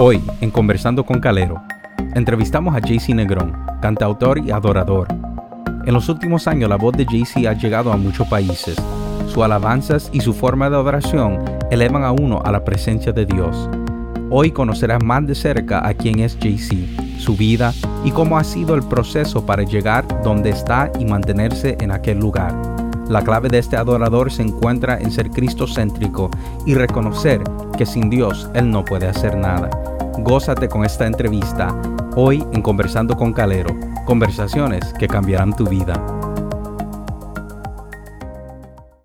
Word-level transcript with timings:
Hoy, 0.00 0.22
en 0.40 0.52
Conversando 0.52 1.04
con 1.04 1.18
Calero, 1.18 1.60
entrevistamos 2.14 2.76
a 2.76 2.78
JC 2.78 3.16
Negrón, 3.16 3.56
cantautor 3.82 4.38
y 4.38 4.52
adorador. 4.52 5.08
En 5.86 5.92
los 5.92 6.08
últimos 6.08 6.46
años 6.46 6.70
la 6.70 6.76
voz 6.76 6.96
de 6.96 7.04
JC 7.04 7.48
ha 7.48 7.54
llegado 7.54 7.92
a 7.92 7.96
muchos 7.96 8.28
países. 8.28 8.76
Sus 9.26 9.38
alabanzas 9.38 10.08
y 10.12 10.20
su 10.20 10.34
forma 10.34 10.70
de 10.70 10.76
adoración 10.76 11.40
elevan 11.72 12.04
a 12.04 12.12
uno 12.12 12.40
a 12.44 12.52
la 12.52 12.64
presencia 12.64 13.10
de 13.10 13.26
Dios. 13.26 13.68
Hoy 14.30 14.52
conocerás 14.52 15.02
más 15.02 15.26
de 15.26 15.34
cerca 15.34 15.84
a 15.84 15.92
quién 15.94 16.20
es 16.20 16.38
JC, 16.38 17.18
su 17.18 17.36
vida 17.36 17.74
y 18.04 18.12
cómo 18.12 18.38
ha 18.38 18.44
sido 18.44 18.76
el 18.76 18.84
proceso 18.84 19.46
para 19.46 19.64
llegar 19.64 20.06
donde 20.22 20.50
está 20.50 20.92
y 21.00 21.06
mantenerse 21.06 21.76
en 21.80 21.90
aquel 21.90 22.20
lugar. 22.20 22.54
La 23.08 23.22
clave 23.22 23.48
de 23.48 23.58
este 23.58 23.76
adorador 23.76 24.30
se 24.30 24.42
encuentra 24.42 24.96
en 25.00 25.10
ser 25.10 25.30
cristocéntrico 25.30 26.30
y 26.66 26.74
reconocer 26.74 27.42
que 27.76 27.84
sin 27.84 28.10
Dios 28.10 28.48
Él 28.54 28.70
no 28.70 28.84
puede 28.84 29.08
hacer 29.08 29.36
nada. 29.36 29.70
Gózate 30.20 30.68
con 30.68 30.84
esta 30.84 31.06
entrevista 31.06 31.80
hoy 32.16 32.44
en 32.52 32.60
Conversando 32.60 33.16
con 33.16 33.32
Calero, 33.32 33.78
conversaciones 34.04 34.92
que 34.98 35.06
cambiarán 35.06 35.54
tu 35.54 35.64
vida. 35.64 35.94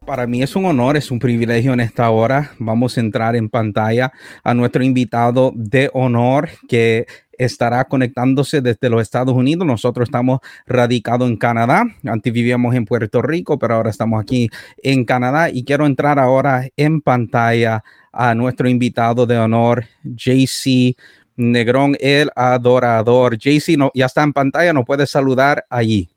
Para 0.08 0.26
mí 0.26 0.42
es 0.42 0.56
un 0.56 0.66
honor, 0.66 0.98
es 0.98 1.12
un 1.12 1.20
privilegio 1.20 1.72
en 1.72 1.82
esta 1.82 2.10
hora. 2.10 2.52
Vamos 2.58 2.98
a 2.98 3.02
entrar 3.02 3.36
en 3.36 3.48
pantalla 3.48 4.12
a 4.44 4.56
nuestro 4.56 4.84
invitado 4.84 5.54
de 5.56 5.92
honor 5.94 6.50
que 6.68 7.06
estará 7.38 7.86
conectándose 7.86 8.62
desde 8.62 8.90
los 8.90 9.02
Estados 9.02 9.36
Unidos. 9.36 9.68
Nosotros 9.68 10.08
estamos 10.08 10.40
radicados 10.66 11.30
en 11.30 11.38
Canadá. 11.38 11.86
Antes 12.06 12.34
vivíamos 12.34 12.74
en 12.76 12.86
Puerto 12.86 13.22
Rico, 13.22 13.60
pero 13.60 13.76
ahora 13.76 13.92
estamos 13.92 14.20
aquí 14.20 14.50
en 14.82 15.06
Canadá 15.06 15.50
y 15.52 15.64
quiero 15.64 15.86
entrar 15.86 16.18
ahora 16.18 16.68
en 16.76 17.02
pantalla 17.02 17.84
a 18.14 18.36
nuestro 18.36 18.70
invitado 18.70 19.26
de 19.26 19.38
honor, 19.38 19.86
JC 20.04 20.96
Negrón, 21.36 21.98
el 22.00 22.30
adorador. 22.36 23.38
JC 23.38 23.76
no, 23.78 23.92
ya 23.94 24.06
está 24.06 24.24
en 24.24 24.34
pantalla, 24.34 24.72
nos 24.72 24.86
puede 24.86 25.08
saludar 25.08 25.66
allí. 25.70 26.10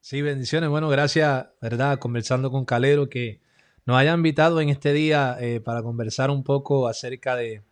Sí, 0.00 0.22
bendiciones. 0.22 0.70
Bueno, 0.70 0.88
gracias, 0.88 1.46
¿verdad? 1.60 1.98
Conversando 1.98 2.50
con 2.50 2.64
Calero, 2.64 3.08
que 3.08 3.40
nos 3.86 3.96
haya 3.96 4.12
invitado 4.12 4.60
en 4.60 4.68
este 4.68 4.92
día 4.92 5.36
eh, 5.40 5.60
para 5.60 5.82
conversar 5.82 6.30
un 6.30 6.44
poco 6.44 6.86
acerca 6.86 7.34
de, 7.34 7.62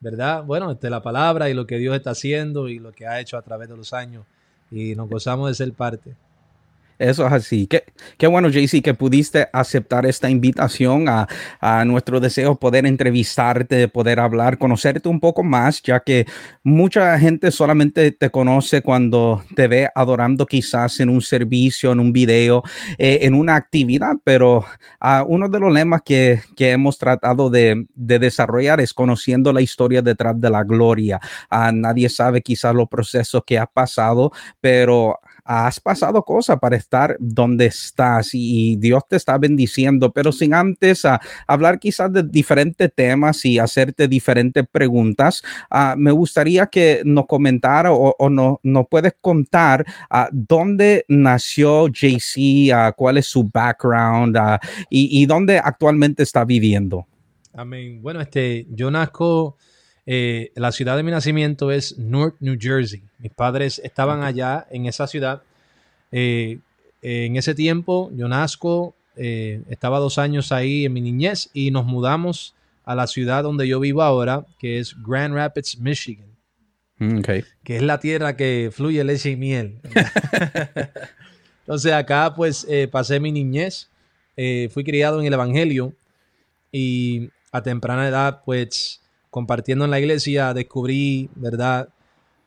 ¿verdad? 0.00 0.44
Bueno, 0.44 0.74
de 0.74 0.90
la 0.90 1.02
palabra 1.02 1.48
y 1.48 1.54
lo 1.54 1.66
que 1.66 1.78
Dios 1.78 1.94
está 1.94 2.10
haciendo 2.10 2.68
y 2.68 2.78
lo 2.78 2.92
que 2.92 3.06
ha 3.06 3.20
hecho 3.20 3.36
a 3.36 3.42
través 3.42 3.68
de 3.68 3.76
los 3.76 3.92
años. 3.92 4.24
Y 4.70 4.94
nos 4.94 5.08
gozamos 5.08 5.48
de 5.48 5.54
ser 5.54 5.72
parte. 5.72 6.16
Eso 7.00 7.26
es 7.26 7.32
así. 7.32 7.66
Qué, 7.66 7.84
qué 8.18 8.26
bueno, 8.26 8.50
JC, 8.50 8.82
que 8.82 8.92
pudiste 8.92 9.48
aceptar 9.54 10.04
esta 10.04 10.28
invitación 10.28 11.08
a, 11.08 11.26
a, 11.58 11.82
nuestro 11.86 12.20
deseo 12.20 12.56
poder 12.56 12.84
entrevistarte, 12.84 13.88
poder 13.88 14.20
hablar, 14.20 14.58
conocerte 14.58 15.08
un 15.08 15.18
poco 15.18 15.42
más, 15.42 15.82
ya 15.82 16.00
que 16.00 16.26
mucha 16.62 17.18
gente 17.18 17.52
solamente 17.52 18.12
te 18.12 18.28
conoce 18.28 18.82
cuando 18.82 19.42
te 19.56 19.66
ve 19.66 19.88
adorando 19.94 20.44
quizás 20.44 21.00
en 21.00 21.08
un 21.08 21.22
servicio, 21.22 21.90
en 21.90 22.00
un 22.00 22.12
video, 22.12 22.62
eh, 22.98 23.20
en 23.22 23.32
una 23.32 23.56
actividad, 23.56 24.16
pero 24.22 24.58
uh, 25.00 25.24
uno 25.26 25.48
de 25.48 25.58
los 25.58 25.72
lemas 25.72 26.02
que, 26.04 26.42
que 26.54 26.72
hemos 26.72 26.98
tratado 26.98 27.48
de, 27.48 27.86
de, 27.94 28.18
desarrollar 28.18 28.78
es 28.78 28.92
conociendo 28.92 29.54
la 29.54 29.62
historia 29.62 30.02
detrás 30.02 30.38
de 30.38 30.50
la 30.50 30.64
gloria. 30.64 31.18
Uh, 31.50 31.72
nadie 31.72 32.10
sabe 32.10 32.42
quizás 32.42 32.74
los 32.74 32.90
procesos 32.90 33.42
que 33.46 33.58
ha 33.58 33.64
pasado, 33.64 34.32
pero 34.60 35.18
has 35.52 35.80
pasado 35.80 36.22
cosas 36.22 36.60
para 36.60 36.76
estar 36.76 37.16
donde 37.18 37.66
estás 37.66 38.30
y, 38.34 38.76
Dios 38.76 39.02
te 39.08 39.16
está 39.16 39.36
bendiciendo, 39.36 40.12
pero 40.12 40.30
sin 40.30 40.54
antes 40.54 41.04
uh, 41.04 41.18
hablar 41.48 41.80
quizás 41.80 42.12
de 42.12 42.22
diferentes 42.22 42.92
temas 42.94 43.44
y 43.44 43.58
hacerte 43.58 44.06
diferentes 44.06 44.64
preguntas, 44.70 45.42
uh, 45.72 45.96
me 45.96 46.12
gustaría 46.12 46.66
que 46.66 47.02
nos 47.04 47.26
comentara 47.26 47.92
o, 47.92 48.14
o 48.16 48.30
nos 48.30 48.58
no 48.62 48.84
puedes 48.84 49.14
contar 49.20 49.84
uh, 50.08 50.28
dónde 50.30 51.04
nació 51.08 51.88
JC, 51.88 52.94
cuál 52.94 53.18
es 53.18 53.26
su 53.26 53.42
background 53.42 54.38
y, 54.88 55.20
y 55.20 55.26
dónde 55.26 55.58
actualmente 55.58 56.22
está 56.22 56.44
viviendo. 56.44 57.08
Amén. 57.52 58.00
Bueno, 58.00 58.20
este, 58.20 58.68
yo 58.70 58.88
nazco 58.92 59.56
eh, 60.12 60.50
la 60.56 60.72
ciudad 60.72 60.96
de 60.96 61.04
mi 61.04 61.12
nacimiento 61.12 61.70
es 61.70 61.96
Newark, 61.96 62.34
New 62.40 62.56
Jersey. 62.58 63.04
Mis 63.18 63.32
padres 63.32 63.80
estaban 63.84 64.24
allá 64.24 64.66
en 64.70 64.86
esa 64.86 65.06
ciudad. 65.06 65.42
Eh, 66.12 66.58
en 67.02 67.36
ese 67.36 67.54
tiempo 67.54 68.10
yo 68.14 68.28
nazco, 68.28 68.94
eh, 69.16 69.62
estaba 69.68 69.98
dos 69.98 70.18
años 70.18 70.52
ahí 70.52 70.84
en 70.84 70.92
mi 70.92 71.00
niñez 71.00 71.50
y 71.52 71.70
nos 71.70 71.84
mudamos 71.84 72.54
a 72.84 72.94
la 72.94 73.06
ciudad 73.06 73.42
donde 73.42 73.68
yo 73.68 73.80
vivo 73.80 74.02
ahora, 74.02 74.46
que 74.58 74.78
es 74.78 74.94
Grand 75.02 75.34
Rapids, 75.34 75.78
Michigan. 75.78 76.28
Mm, 76.98 77.18
okay. 77.18 77.44
Que 77.62 77.76
es 77.76 77.82
la 77.82 78.00
tierra 78.00 78.36
que 78.36 78.70
fluye 78.72 79.02
leche 79.04 79.30
y 79.30 79.36
miel. 79.36 79.80
Entonces 81.60 81.92
acá 81.92 82.34
pues 82.34 82.66
eh, 82.68 82.88
pasé 82.88 83.20
mi 83.20 83.32
niñez, 83.32 83.88
fui 84.70 84.84
criado 84.84 85.20
en 85.20 85.26
el 85.26 85.34
Evangelio 85.34 85.94
y 86.72 87.28
a 87.52 87.62
temprana 87.62 88.08
edad 88.08 88.42
pues 88.44 89.02
compartiendo 89.28 89.84
en 89.84 89.90
la 89.90 90.00
iglesia 90.00 90.54
descubrí, 90.54 91.30
¿verdad? 91.34 91.90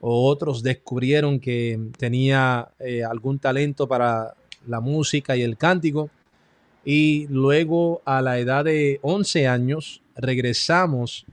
O 0.05 0.27
otros 0.27 0.61
descubrieron 0.63 1.39
que 1.39 1.79
tenía 1.97 2.67
eh, 2.79 3.03
algún 3.03 3.39
talento 3.39 3.87
para 3.87 4.33
la 4.67 4.81
música 4.81 5.37
y 5.37 5.41
el 5.41 5.55
cántico. 5.55 6.09
Y 6.83 7.27
luego 7.29 8.01
a 8.03 8.21
la 8.21 8.37
edad 8.37 8.65
de 8.65 8.99
11 9.01 9.47
años 9.47 10.01
regresamos 10.15 11.25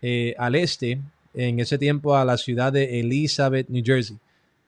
eh, 0.00 0.34
al 0.38 0.54
este, 0.54 1.00
en 1.34 1.60
ese 1.60 1.76
tiempo 1.76 2.16
a 2.16 2.24
la 2.24 2.38
ciudad 2.38 2.72
de 2.72 3.00
Elizabeth, 3.00 3.68
New 3.68 3.82
Jersey, 3.84 4.16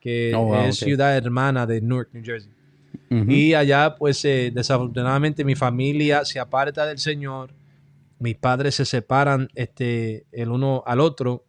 que 0.00 0.32
oh, 0.34 0.44
wow, 0.44 0.54
es 0.56 0.76
okay. 0.76 0.90
ciudad 0.90 1.16
hermana 1.16 1.66
de 1.66 1.80
Newark, 1.80 2.10
New 2.12 2.24
Jersey. 2.24 2.50
Uh 3.10 3.14
-huh. 3.14 3.32
Y 3.32 3.54
allá, 3.54 3.94
pues 3.96 4.22
eh, 4.26 4.50
desafortunadamente 4.54 5.44
mi 5.44 5.54
familia 5.54 6.24
se 6.24 6.38
aparta 6.38 6.84
del 6.84 6.98
Señor 6.98 7.50
mis 8.18 8.36
padres 8.36 8.76
se 8.76 8.84
separan 8.84 9.48
este, 9.54 10.24
el 10.32 10.50
uno 10.50 10.82
al 10.86 11.00
otro 11.00 11.44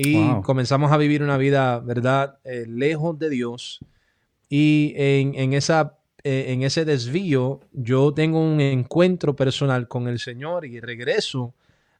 y 0.00 0.14
wow. 0.14 0.42
comenzamos 0.42 0.92
a 0.92 0.96
vivir 0.96 1.24
una 1.24 1.36
vida, 1.36 1.80
¿verdad?, 1.80 2.38
eh, 2.44 2.66
lejos 2.68 3.18
de 3.18 3.30
Dios. 3.30 3.80
Y 4.48 4.94
en, 4.96 5.34
en, 5.34 5.54
esa, 5.54 5.98
eh, 6.22 6.46
en 6.48 6.62
ese 6.62 6.84
desvío 6.84 7.58
yo 7.72 8.14
tengo 8.14 8.40
un 8.40 8.60
encuentro 8.60 9.34
personal 9.34 9.88
con 9.88 10.06
el 10.06 10.20
Señor 10.20 10.64
y 10.64 10.78
regreso 10.78 11.52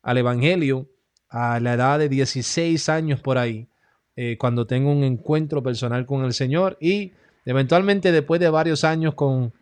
al 0.03 0.19
Evangelio 0.19 0.87
a 1.29 1.59
la 1.59 1.75
edad 1.75 1.99
de 1.99 2.09
16 2.09 2.89
años 2.89 3.21
por 3.21 3.37
ahí, 3.37 3.67
eh, 4.15 4.37
cuando 4.39 4.65
tengo 4.65 4.93
un 4.93 5.03
encuentro 5.03 5.61
personal 5.61 6.07
con 6.07 6.25
el 6.25 6.35
Señor 6.35 6.79
y 6.81 7.13
eventualmente 7.45 8.13
después 8.13 8.41
de 8.41 8.49
varios 8.49 8.85
años 8.85 9.15
con 9.15 9.53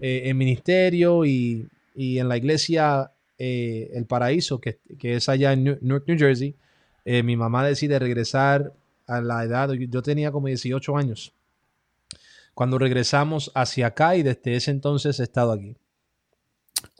el 0.00 0.34
ministerio 0.34 1.24
y, 1.24 1.66
y 1.94 2.18
en 2.18 2.28
la 2.28 2.36
iglesia 2.36 3.10
eh, 3.38 3.90
El 3.94 4.04
Paraíso, 4.04 4.60
que, 4.60 4.78
que, 4.98 5.14
es 5.14 5.28
allá 5.28 5.52
en 5.52 5.64
New, 5.64 5.78
Newark, 5.80 6.04
New 6.06 6.18
Jersey, 6.18 6.54
eh, 7.10 7.22
mi 7.22 7.38
mamá 7.38 7.64
decide 7.64 7.98
regresar 7.98 8.74
a 9.06 9.22
la 9.22 9.42
edad, 9.42 9.72
yo 9.72 10.02
tenía 10.02 10.30
como 10.30 10.48
18 10.48 10.94
años, 10.94 11.32
cuando 12.52 12.76
regresamos 12.76 13.50
hacia 13.54 13.86
acá 13.86 14.14
y 14.16 14.22
desde 14.22 14.56
ese 14.56 14.70
entonces 14.72 15.18
he 15.18 15.22
estado 15.22 15.52
aquí. 15.52 15.74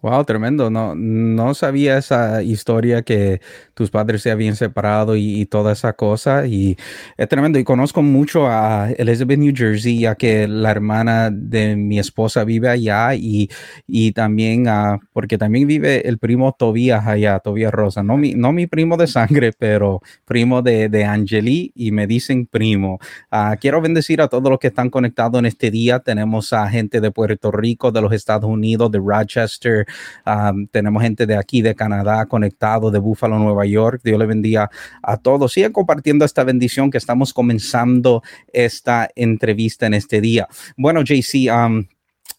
Wow, 0.00 0.24
tremendo. 0.24 0.70
No, 0.70 0.94
no 0.94 1.54
sabía 1.54 1.98
esa 1.98 2.40
historia 2.44 3.02
que 3.02 3.40
tus 3.74 3.90
padres 3.90 4.22
se 4.22 4.30
habían 4.30 4.54
separado 4.54 5.16
y, 5.16 5.44
toda 5.46 5.72
esa 5.72 5.92
cosa. 5.92 6.46
Y 6.46 6.76
es 7.16 7.28
tremendo. 7.28 7.58
Y 7.58 7.64
conozco 7.64 8.00
mucho 8.00 8.46
a 8.46 8.90
Elizabeth, 8.96 9.40
New 9.40 9.52
Jersey, 9.56 9.98
ya 10.00 10.14
que 10.14 10.46
la 10.46 10.70
hermana 10.70 11.30
de 11.32 11.74
mi 11.74 11.98
esposa 11.98 12.44
vive 12.44 12.68
allá 12.68 13.12
y, 13.16 13.50
y 13.88 14.12
también, 14.12 14.68
uh, 14.68 15.00
porque 15.12 15.36
también 15.36 15.66
vive 15.66 16.08
el 16.08 16.18
primo 16.18 16.54
Tobías 16.56 17.04
allá, 17.04 17.40
Tobías 17.40 17.72
Rosa. 17.72 18.04
No 18.04 18.16
mi, 18.16 18.34
no 18.34 18.52
mi 18.52 18.68
primo 18.68 18.96
de 18.96 19.08
sangre, 19.08 19.52
pero 19.58 20.00
primo 20.24 20.62
de, 20.62 20.88
de 20.88 21.04
Angeli 21.06 21.72
y 21.74 21.90
me 21.90 22.06
dicen 22.06 22.46
primo. 22.46 23.00
Uh, 23.32 23.56
quiero 23.60 23.80
bendecir 23.80 24.20
a 24.20 24.28
todos 24.28 24.48
los 24.48 24.60
que 24.60 24.68
están 24.68 24.90
conectados 24.90 25.40
en 25.40 25.46
este 25.46 25.72
día. 25.72 25.98
Tenemos 25.98 26.52
a 26.52 26.68
gente 26.68 27.00
de 27.00 27.10
Puerto 27.10 27.50
Rico, 27.50 27.90
de 27.90 28.00
los 28.00 28.12
Estados 28.12 28.48
Unidos, 28.48 28.92
de 28.92 29.00
Rochester. 29.04 29.87
Um, 30.26 30.66
tenemos 30.66 31.02
gente 31.02 31.26
de 31.26 31.36
aquí, 31.36 31.62
de 31.62 31.74
Canadá, 31.74 32.26
conectado, 32.26 32.90
de 32.90 32.98
Buffalo, 32.98 33.38
Nueva 33.38 33.66
York. 33.66 34.00
Dios 34.04 34.18
le 34.18 34.26
bendiga 34.26 34.70
a 35.02 35.16
todos. 35.16 35.52
Sigan 35.52 35.72
compartiendo 35.72 36.24
esta 36.24 36.44
bendición 36.44 36.90
que 36.90 36.98
estamos 36.98 37.32
comenzando 37.32 38.22
esta 38.52 39.08
entrevista 39.14 39.86
en 39.86 39.94
este 39.94 40.20
día. 40.20 40.48
Bueno, 40.76 41.02
JC, 41.02 41.50
um, 41.52 41.84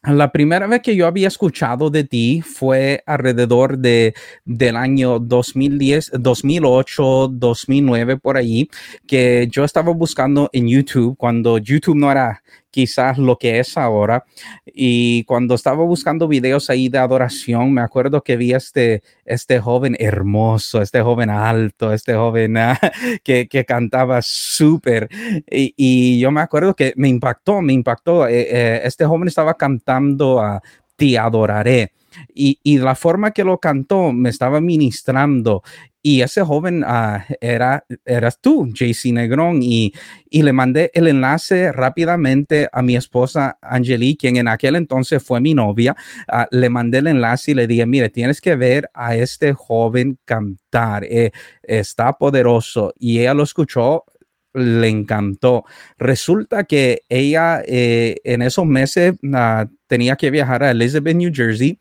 la 0.04 0.32
primera 0.32 0.66
vez 0.66 0.82
que 0.82 0.96
yo 0.96 1.08
había 1.08 1.28
escuchado 1.28 1.90
de 1.90 2.06
ti 2.06 2.42
fue 2.42 3.04
alrededor 3.06 3.78
de, 3.78 4.14
del 4.46 4.78
año 4.78 5.20
2010, 5.20 6.12
2008, 6.14 7.28
2009, 7.34 8.16
por 8.16 8.38
ahí, 8.38 8.70
que 9.06 9.50
yo 9.52 9.66
estaba 9.66 9.92
buscando 9.92 10.50
en 10.54 10.70
YouTube 10.70 11.18
cuando 11.18 11.58
YouTube 11.58 11.98
no 11.98 12.10
era 12.10 12.42
quizás 12.72 13.18
lo 13.18 13.38
que 13.38 13.60
es 13.60 13.78
ahora. 13.78 14.26
Y 14.66 15.24
cuando 15.26 15.56
estaba 15.56 15.84
buscando 15.84 16.28
videos 16.28 16.70
ahí 16.70 16.90
de 16.90 16.98
adoración, 16.98 17.74
me 17.74 17.82
acuerdo 17.82 18.22
que 18.22 18.38
vi 18.38 18.54
este, 18.54 19.04
este 19.26 19.60
joven 19.60 19.96
hermoso, 20.00 20.82
este 20.82 21.02
joven 21.02 21.30
alto, 21.30 21.94
este 21.94 22.14
joven 22.14 22.58
ah, 22.58 22.80
que, 23.24 23.48
que, 23.48 23.66
cantaba 23.66 24.22
súper. 24.22 25.10
Y, 25.50 26.20
yo 26.20 26.32
me 26.32 26.42
acuerdo 26.42 26.76
que 26.76 26.94
me 26.96 27.08
impactó, 27.08 27.62
me 27.62 27.74
impactó. 27.74 28.28
Eh, 28.28 28.48
eh, 28.50 28.82
este 28.84 29.06
joven 29.06 29.28
estaba 29.28 29.56
cantando 29.56 30.42
a 30.42 30.62
Te 30.96 31.18
adoraré. 31.18 31.94
Y, 32.34 32.58
la 32.80 32.96
forma 32.96 33.32
que 33.32 33.44
lo 33.44 33.60
cantó 33.60 34.14
me 34.14 34.30
estaba 34.30 34.62
ministrando 34.62 35.64
y 36.02 36.22
ese 36.22 36.42
joven 36.44 36.84
uh, 36.84 37.20
era, 37.42 37.86
eras 38.06 38.40
tú, 38.40 38.68
JC 38.74 39.12
Negrón, 39.12 39.62
y, 39.62 39.94
y, 40.30 40.44
le 40.44 40.54
mandé 40.54 40.92
el 40.94 41.08
enlace 41.08 41.74
rápidamente 41.74 42.70
a 42.72 42.82
mi 42.82 42.96
esposa 42.96 43.58
Angeli, 43.62 44.16
quien 44.16 44.38
en 44.38 44.48
aquel 44.48 44.78
entonces 44.78 45.22
fue 45.22 45.42
mi 45.42 45.54
novia. 45.54 45.96
Uh, 46.32 46.46
le 46.52 46.70
mandé 46.70 47.00
el 47.00 47.08
enlace 47.08 47.52
y 47.52 47.54
le 47.54 47.68
dije, 47.68 47.86
mire, 47.86 48.10
tienes 48.10 48.40
que 48.40 48.56
ver 48.56 48.90
a 48.94 49.16
este 49.16 49.54
joven 49.54 50.18
cantar, 50.24 51.04
eh, 51.04 51.32
está 51.64 52.14
poderoso. 52.14 52.94
Y 52.98 53.20
ella 53.20 53.34
lo 53.34 53.44
escuchó, 53.44 54.06
le 54.54 54.88
encantó. 54.88 55.66
Resulta 55.98 56.64
que 56.64 57.02
ella 57.10 57.62
eh, 57.66 58.18
en 58.24 58.42
esos 58.42 58.66
meses 58.66 59.16
uh, 59.22 59.66
tenía 59.88 60.16
que 60.16 60.32
viajar 60.32 60.64
a 60.64 60.72
Elizabeth, 60.72 61.16
New 61.18 61.32
Jersey 61.34 61.78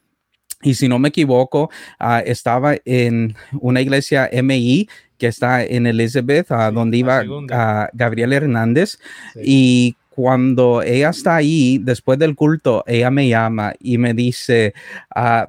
y 0.62 0.74
si 0.74 0.88
no 0.88 0.98
me 0.98 1.08
equivoco, 1.08 1.70
uh, 2.00 2.22
estaba 2.24 2.76
en 2.84 3.36
una 3.60 3.80
iglesia 3.80 4.28
MI 4.32 4.88
que 5.16 5.28
está 5.28 5.64
en 5.64 5.86
Elizabeth, 5.86 6.50
uh, 6.50 6.72
donde 6.72 6.98
iba 6.98 7.22
uh, 7.22 7.46
Gabriel 7.92 8.32
Hernández. 8.32 8.98
Sí. 9.34 9.40
Y 9.44 9.96
cuando 10.10 10.82
ella 10.82 11.10
está 11.10 11.36
ahí, 11.36 11.78
después 11.78 12.18
del 12.18 12.34
culto, 12.34 12.82
ella 12.86 13.10
me 13.10 13.28
llama 13.28 13.74
y 13.78 13.98
me 13.98 14.14
dice, 14.14 14.74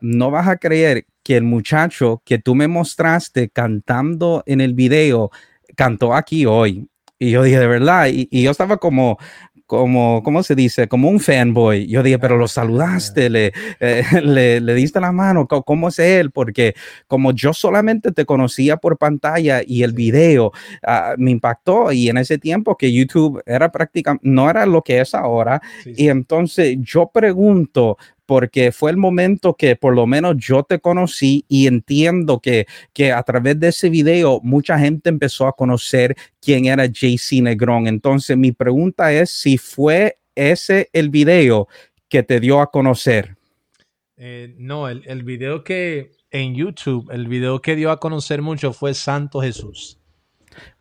no 0.02 0.30
vas 0.30 0.48
a 0.48 0.58
creer 0.58 1.06
que 1.24 1.38
el 1.38 1.44
muchacho 1.44 2.22
que 2.24 2.38
tú 2.38 2.54
me 2.54 2.68
mostraste 2.68 3.50
cantando 3.50 4.44
en 4.46 4.62
el 4.62 4.76
video, 4.76 5.32
cantó 5.76 6.14
aquí 6.14 6.46
hoy. 6.46 6.88
Y 7.18 7.32
yo 7.32 7.44
dije, 7.44 7.60
de 7.60 7.68
verdad, 7.68 8.08
y, 8.08 8.28
y, 8.32 8.44
yo 8.44 8.52
estaba 8.52 8.78
como, 8.78 9.18
como, 9.70 10.24
¿cómo 10.24 10.42
se 10.42 10.56
dice? 10.56 10.88
Como 10.88 11.10
un 11.10 11.20
fanboy. 11.20 11.86
Yo 11.86 12.02
dije, 12.02 12.18
pero 12.18 12.38
lo 12.38 12.48
saludaste, 12.48 13.30
le, 13.30 13.54
eh, 13.80 14.04
le, 14.24 14.60
le, 14.60 14.74
diste 14.74 15.00
la 15.00 15.12
mano, 15.12 15.48
¿cómo 15.48 15.90
es 15.90 16.00
él? 16.00 16.32
Porque 16.32 16.74
como 17.06 17.34
yo 17.34 17.54
solamente 17.54 18.12
te 18.12 18.26
conocía 18.26 18.78
por 18.78 18.98
pantalla 18.98 19.62
y 19.64 19.84
el 19.84 19.94
video 19.94 20.48
uh, 20.48 21.14
me 21.18 21.30
impactó 21.30 21.92
y 21.92 22.10
en 22.10 22.18
ese 22.18 22.40
tiempo 22.40 22.76
que 22.78 22.92
YouTube 22.92 23.44
era 23.46 23.72
prácticamente, 23.72 24.28
no 24.28 24.50
era 24.50 24.66
lo 24.66 24.82
que 24.82 25.02
es 25.02 25.14
ahora. 25.14 25.62
Sí, 25.84 25.94
sí. 25.94 26.06
Y 26.06 26.10
entonces 26.10 26.76
yo 26.82 27.12
pregunto, 27.14 28.00
porque 28.30 28.72
fue 28.72 28.92
el 28.92 28.98
momento 28.98 29.56
que 29.56 29.76
por 29.76 29.96
lo 29.96 30.06
menos 30.06 30.36
yo 30.38 30.62
te 30.62 30.78
conocí 30.78 31.46
y 31.48 31.66
entiendo 31.66 32.40
que, 32.40 32.68
que 32.94 33.12
a 33.12 33.24
través 33.24 33.60
de 33.60 33.70
ese 33.70 33.90
video 33.90 34.40
mucha 34.44 34.78
gente 34.78 35.10
empezó 35.10 35.48
a 35.48 35.54
conocer 35.54 36.16
quién 36.40 36.66
era 36.66 36.86
JC 36.86 37.42
Negrón. 37.42 37.88
Entonces 37.88 38.38
mi 38.38 38.52
pregunta 38.52 39.12
es 39.12 39.32
si 39.32 39.58
fue 39.58 40.20
ese 40.36 40.92
el 40.94 41.10
video 41.10 41.68
que 42.08 42.22
te 42.22 42.40
dio 42.40 42.62
a 42.62 42.70
conocer. 42.70 43.36
Eh, 44.16 44.54
no, 44.60 44.88
el, 44.90 45.02
el 45.08 45.24
video 45.24 45.64
que 45.64 46.12
en 46.30 46.54
YouTube, 46.54 47.10
el 47.10 47.28
video 47.28 47.64
que 47.64 47.76
dio 47.76 47.90
a 47.90 48.00
conocer 48.00 48.44
mucho 48.44 48.74
fue 48.74 48.94
Santo 48.94 49.42
Jesús. 49.42 49.99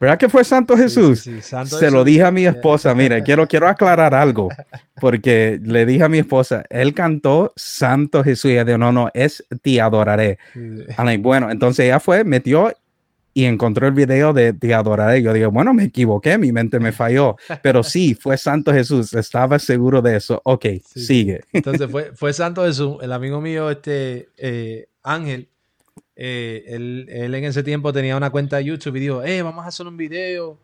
¿Verdad 0.00 0.18
que 0.18 0.28
fue 0.28 0.44
Santo 0.44 0.76
Jesús? 0.76 1.20
Sí, 1.20 1.30
sí, 1.30 1.36
sí. 1.36 1.48
Santo 1.48 1.76
Se 1.76 1.86
Jesús. 1.86 1.94
lo 1.94 2.04
dije 2.04 2.24
a 2.24 2.30
mi 2.30 2.46
esposa, 2.46 2.94
mira, 2.94 3.22
quiero, 3.22 3.46
quiero 3.46 3.68
aclarar 3.68 4.14
algo, 4.14 4.48
porque 5.00 5.60
le 5.62 5.86
dije 5.86 6.04
a 6.04 6.08
mi 6.08 6.18
esposa, 6.18 6.64
él 6.70 6.94
cantó 6.94 7.52
Santo 7.56 8.22
Jesús, 8.24 8.50
y 8.50 8.54
ella 8.54 8.64
dijo, 8.64 8.78
no, 8.78 8.92
no, 8.92 9.10
es 9.14 9.44
Te 9.62 9.80
adoraré. 9.80 10.38
Bueno, 11.20 11.50
entonces 11.50 11.86
ella 11.86 12.00
fue, 12.00 12.24
metió 12.24 12.72
y 13.34 13.44
encontró 13.44 13.86
el 13.86 13.92
video 13.92 14.32
de 14.32 14.52
Te 14.52 14.74
adoraré. 14.74 15.22
Yo 15.22 15.32
digo, 15.32 15.50
bueno, 15.50 15.72
me 15.72 15.84
equivoqué, 15.84 16.38
mi 16.38 16.50
mente 16.50 16.80
me 16.80 16.92
falló, 16.92 17.36
pero 17.62 17.82
sí, 17.82 18.14
fue 18.14 18.36
Santo 18.36 18.72
Jesús, 18.72 19.12
estaba 19.14 19.58
seguro 19.58 20.02
de 20.02 20.16
eso. 20.16 20.40
Ok, 20.44 20.66
sigue. 20.84 21.42
Entonces 21.52 21.88
fue, 21.90 22.12
fue 22.14 22.32
Santo 22.32 22.64
Jesús, 22.64 22.96
el 23.00 23.12
amigo 23.12 23.40
mío, 23.40 23.70
este 23.70 24.28
eh, 24.36 24.88
Ángel, 25.02 25.48
eh, 26.20 26.64
él, 26.66 27.06
él, 27.10 27.32
en 27.32 27.44
ese 27.44 27.62
tiempo 27.62 27.92
tenía 27.92 28.16
una 28.16 28.30
cuenta 28.30 28.56
de 28.56 28.64
YouTube 28.64 28.96
y 28.96 29.00
dijo, 29.00 29.22
eh, 29.22 29.40
vamos 29.40 29.64
a 29.64 29.68
hacer 29.68 29.86
un 29.86 29.96
video. 29.96 30.58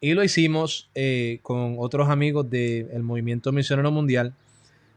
Y 0.00 0.14
lo 0.14 0.24
hicimos 0.24 0.88
eh, 0.94 1.40
con 1.42 1.76
otros 1.78 2.08
amigos 2.08 2.48
del 2.48 3.02
movimiento 3.02 3.52
misionero 3.52 3.90
mundial. 3.90 4.32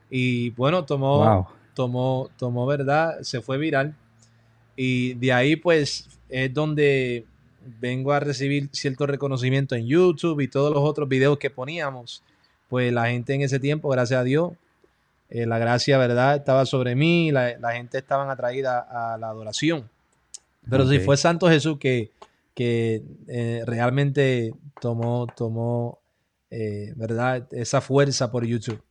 Y 0.09 0.51
bueno, 0.51 0.85
tomó, 0.85 1.17
wow. 1.17 1.47
tomó, 1.73 2.29
tomó 2.37 2.65
verdad, 2.65 3.19
se 3.21 3.41
fue 3.41 3.57
viral. 3.57 3.93
Y 4.77 5.15
de 5.15 5.33
ahí 5.33 5.57
pues 5.57 6.07
es 6.29 6.53
donde 6.53 7.25
vengo 7.81 8.13
a 8.13 8.21
recibir 8.21 8.69
cierto 8.71 9.05
reconocimiento 9.05 9.75
en 9.75 9.87
YouTube 9.87 10.39
y 10.39 10.47
todos 10.47 10.73
los 10.73 10.83
otros 10.83 11.09
videos 11.09 11.37
que 11.37 11.49
poníamos. 11.49 12.23
Pues 12.69 12.93
la 12.93 13.09
gente 13.09 13.33
en 13.33 13.41
ese 13.41 13.59
tiempo, 13.59 13.89
gracias 13.89 14.21
a 14.21 14.23
Dios, 14.23 14.53
eh, 15.31 15.45
la 15.45 15.57
gracia, 15.57 15.97
¿verdad? 15.97 16.35
Estaba 16.35 16.65
sobre 16.65 16.93
mí, 16.93 17.31
la, 17.31 17.57
la, 17.57 17.71
gente 17.71 17.97
estaba 17.97 18.29
atraída 18.29 18.79
a 18.79 19.17
la 19.17 19.29
adoración. 19.29 19.89
Pero 20.69 20.83
okay. 20.83 20.99
si 20.99 21.05
fue 21.05 21.15
Santo 21.15 21.47
Jesús 21.47 21.77
que, 21.79 22.11
que 22.53 23.01
eh, 23.27 23.63
realmente 23.65 24.53
tomó, 24.81 25.27
tomó 25.35 25.99
eh, 26.49 26.91
¿verdad? 26.97 27.47
Esa 27.51 27.79
fuerza 27.79 28.29
por 28.29 28.45
YouTube. 28.45 28.81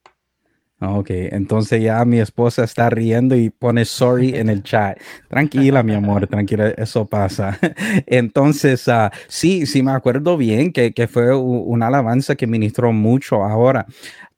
Ok, 0.83 1.11
entonces 1.11 1.83
ya 1.83 2.03
mi 2.07 2.21
esposa 2.21 2.65
está 2.65 2.89
riendo 2.89 3.37
y 3.37 3.51
pone 3.51 3.85
sorry 3.85 4.35
en 4.35 4.49
el 4.49 4.63
chat. 4.63 4.99
Tranquila, 5.29 5.83
mi 5.83 5.93
amor, 5.93 6.27
tranquila, 6.27 6.71
eso 6.71 7.05
pasa. 7.05 7.59
Entonces, 8.07 8.89
uh, 8.89 9.11
sí, 9.29 9.67
sí 9.67 9.83
me 9.83 9.91
acuerdo 9.91 10.39
bien 10.39 10.73
que, 10.73 10.95
que 10.95 11.07
fue 11.07 11.37
una 11.37 11.89
alabanza 11.89 12.35
que 12.35 12.47
ministró 12.47 12.95
mucho 12.95 13.45
ahora 13.45 13.87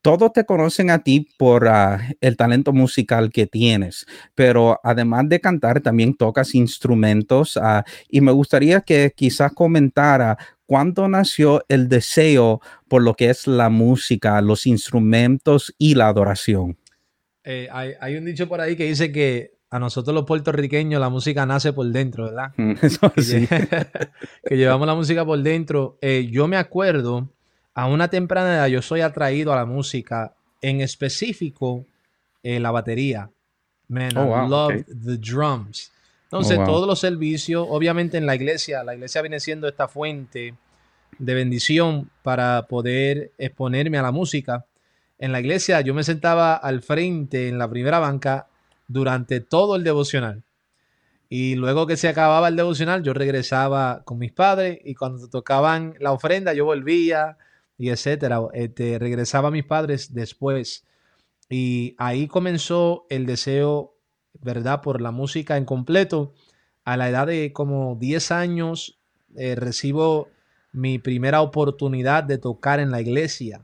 todos 0.03 0.33
te 0.33 0.45
conocen 0.45 0.91
a 0.91 0.99
ti 0.99 1.29
por 1.39 1.65
uh, 1.65 1.99
el 2.21 2.37
talento 2.37 2.73
musical 2.73 3.31
que 3.31 3.47
tienes, 3.47 4.05
pero 4.35 4.81
además 4.83 5.29
de 5.29 5.41
cantar, 5.41 5.81
también 5.81 6.15
tocas 6.15 6.55
instrumentos 6.55 7.57
uh, 7.57 7.83
y 8.09 8.21
me 8.21 8.33
gustaría 8.33 8.81
que 8.81 9.13
quizás 9.17 9.53
comentara 9.53 10.37
cuándo 10.67 11.09
nació 11.09 11.65
el 11.69 11.89
deseo 11.89 12.61
por 12.89 13.03
lo 13.03 13.15
que 13.15 13.31
es 13.31 13.47
la 13.47 13.71
música, 13.71 14.41
los 14.41 14.67
instrumentos 14.67 15.75
y 15.79 15.95
la 15.95 16.09
adoración. 16.09 16.77
Eh, 17.45 17.69
hay, 17.73 17.93
hay, 18.01 18.17
un 18.17 18.25
dicho 18.25 18.49
por 18.49 18.61
ahí 18.61 18.77
que 18.77 18.85
dice 18.85 19.11
que 19.13 19.55
a 19.71 19.79
nosotros 19.79 20.15
los 20.15 20.25
puertorriqueños 20.25 21.01
la 21.01 21.09
música 21.09 21.47
nace 21.47 21.73
por 21.73 21.87
dentro, 21.87 22.25
¿verdad? 22.25 22.53
Eso 22.83 23.13
sí. 23.17 23.49
que 24.45 24.57
llevamos 24.57 24.87
la 24.87 24.95
música 24.95 25.25
por 25.25 25.41
dentro. 25.43 25.99
Eh, 26.01 26.29
yo 26.31 26.47
me 26.49 26.57
acuerdo 26.57 27.29
a 27.75 27.87
una 27.87 28.09
temprana 28.09 28.55
edad 28.55 28.67
yo 28.67 28.83
soy 28.83 29.01
atraído 29.01 29.53
a 29.53 29.57
la 29.57 29.67
música, 29.67 30.35
en 30.61 30.81
específico 30.81 31.87
eh, 32.43 32.61
la 32.61 32.71
batería. 32.71 33.31
Man, 33.89 34.17
oh, 34.17 34.27
wow, 34.27 34.47
I 34.47 34.49
love 34.49 34.73
okay. 34.73 34.85
the 34.85 35.17
drums. 35.17 35.93
Entonces, 36.25 36.57
oh, 36.57 36.61
wow. 36.61 36.67
todos 36.67 36.87
los 36.87 36.99
servicios, 36.99 37.67
obviamente 37.69 38.17
en 38.17 38.27
la 38.27 38.35
iglesia, 38.35 38.83
la 38.85 38.95
iglesia 38.95 39.21
viene 39.21 39.39
siendo 39.39 39.69
esta 39.69 39.89
fuente 39.89 40.55
de 41.19 41.35
bendición 41.35 42.11
para 42.23 42.67
poder 42.69 43.33
exponerme 43.39 43.99
a 43.99 44.03
la 44.03 44.13
música. 44.13 44.65
En 45.19 45.33
la 45.33 45.41
iglesia 45.41 45.81
yo 45.83 45.95
me 45.95 46.05
sentaba 46.05 46.55
al 46.55 46.83
frente 46.83 47.49
en 47.49 47.59
la 47.59 47.69
primera 47.69 47.99
banca 47.99 48.49
durante 48.89 49.41
todo 49.41 49.77
el 49.77 49.85
devocional. 49.85 50.43
Y 51.29 51.55
luego 51.55 51.87
que 51.87 51.97
se 51.97 52.09
acababa 52.09 52.49
el 52.49 52.57
devocional, 52.57 53.03
yo 53.03 53.15
regresaba 53.15 54.03
con 54.05 54.19
mis 54.19 54.33
padres 54.33 54.79
y 54.85 54.95
cuando 54.95 55.29
tocaban 55.29 55.95
la 55.99 56.13
ofrenda, 56.13 56.53
yo 56.53 56.65
volvía 56.65 57.39
y 57.79 57.91
etcétera. 57.91 58.41
Este, 58.53 58.99
regresaba 58.99 59.49
a 59.49 59.51
mis 59.53 59.65
padres 59.65 60.15
después. 60.15 60.85
Y 61.49 61.95
ahí 61.99 62.29
comenzó 62.29 63.07
el 63.11 63.27
deseo, 63.27 63.95
¿verdad? 64.41 64.81
Por 64.83 65.01
la 65.01 65.11
música 65.11 65.57
en 65.57 65.65
completo. 65.65 66.33
A 66.85 66.97
la 66.97 67.09
edad 67.09 67.27
de 67.27 67.53
como 67.53 67.97
10 67.97 68.33
años 68.33 69.01
eh, 69.37 69.55
recibo 69.55 70.29
mi 70.73 70.99
primera 70.99 71.43
oportunidad 71.43 72.25
de 72.25 72.39
tocar 72.39 72.81
en 72.81 72.91
la 72.91 73.01
iglesia. 73.01 73.63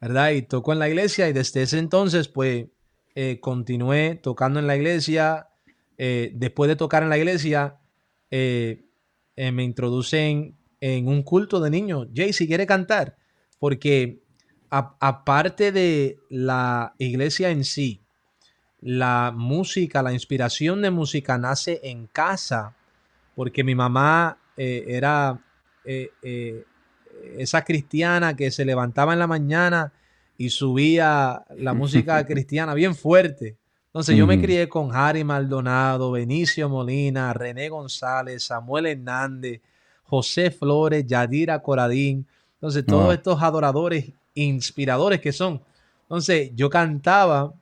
¿Verdad? 0.00 0.30
Y 0.30 0.42
toco 0.42 0.72
en 0.72 0.78
la 0.78 0.88
iglesia 0.88 1.28
y 1.28 1.32
desde 1.32 1.62
ese 1.62 1.78
entonces 1.78 2.28
pues 2.28 2.66
eh, 3.14 3.40
continué 3.40 4.16
tocando 4.16 4.60
en 4.60 4.66
la 4.66 4.76
iglesia. 4.76 5.48
Eh, 5.96 6.32
después 6.34 6.68
de 6.68 6.76
tocar 6.76 7.02
en 7.02 7.08
la 7.08 7.18
iglesia 7.18 7.78
me 8.30 9.62
introducen 9.62 10.56
en 10.86 11.08
un 11.08 11.22
culto 11.22 11.60
de 11.60 11.70
niños. 11.70 12.08
Jay, 12.14 12.34
si 12.34 12.46
quiere 12.46 12.66
cantar, 12.66 13.16
porque 13.58 14.20
aparte 14.68 15.72
de 15.72 16.18
la 16.28 16.94
iglesia 16.98 17.48
en 17.48 17.64
sí, 17.64 18.02
la 18.82 19.32
música, 19.34 20.02
la 20.02 20.12
inspiración 20.12 20.82
de 20.82 20.90
música 20.90 21.38
nace 21.38 21.80
en 21.84 22.06
casa, 22.06 22.76
porque 23.34 23.64
mi 23.64 23.74
mamá 23.74 24.36
eh, 24.58 24.84
era, 24.88 25.42
eh, 25.86 26.10
eh, 26.22 26.66
esa 27.38 27.64
cristiana 27.64 28.36
que 28.36 28.50
se 28.50 28.66
levantaba 28.66 29.14
en 29.14 29.20
la 29.20 29.26
mañana 29.26 29.94
y 30.36 30.50
subía 30.50 31.46
la 31.56 31.72
música 31.82 32.26
cristiana 32.26 32.74
bien 32.74 32.94
fuerte. 32.94 33.56
Entonces 33.86 34.16
yo 34.16 34.26
me 34.26 34.38
crié 34.38 34.68
con 34.68 34.94
Harry 34.94 35.24
Maldonado, 35.24 36.10
Benicio 36.10 36.68
Molina, 36.68 37.32
René 37.32 37.70
González, 37.70 38.42
Samuel 38.42 38.84
Hernández, 38.84 39.62
José 40.04 40.50
Flores, 40.50 41.06
Yadira 41.06 41.60
Coradín. 41.60 42.26
Entonces 42.54 42.86
todos 42.86 43.12
estos 43.12 43.42
adoradores 43.42 44.12
inspiradores 44.34 45.20
que 45.20 45.32
son. 45.32 45.60
Entonces 46.02 46.50
yo 46.54 46.70
cantaba, 46.70 47.52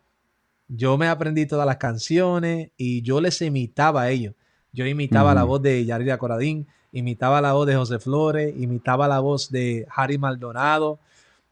yo 0.69 0.97
me 0.99 1.09
aprendí 1.09 1.47
todas 1.47 1.67
las 1.67 1.77
canciones 1.77 2.71
y 2.77 3.03
yo 3.03 3.21
les 3.21 3.41
imitaba 3.43 4.03
a 4.03 4.11
ellos. 4.11 4.35
Yo 4.73 4.87
imitaba 4.87 5.35
la 5.35 5.45
voz 5.45 5.61
de 5.61 5.85
Yadira 5.85 6.19
Coradín, 6.19 6.67
imitaba 6.93 7.41
la 7.41 7.53
voz 7.53 7.67
de 7.67 7.77
José 7.77 7.99
Flores, 7.99 8.55
imitaba 8.57 9.07
la 9.07 9.21
voz 9.21 9.51
de 9.51 9.87
Harry 9.95 10.17
Maldonado, 10.17 10.99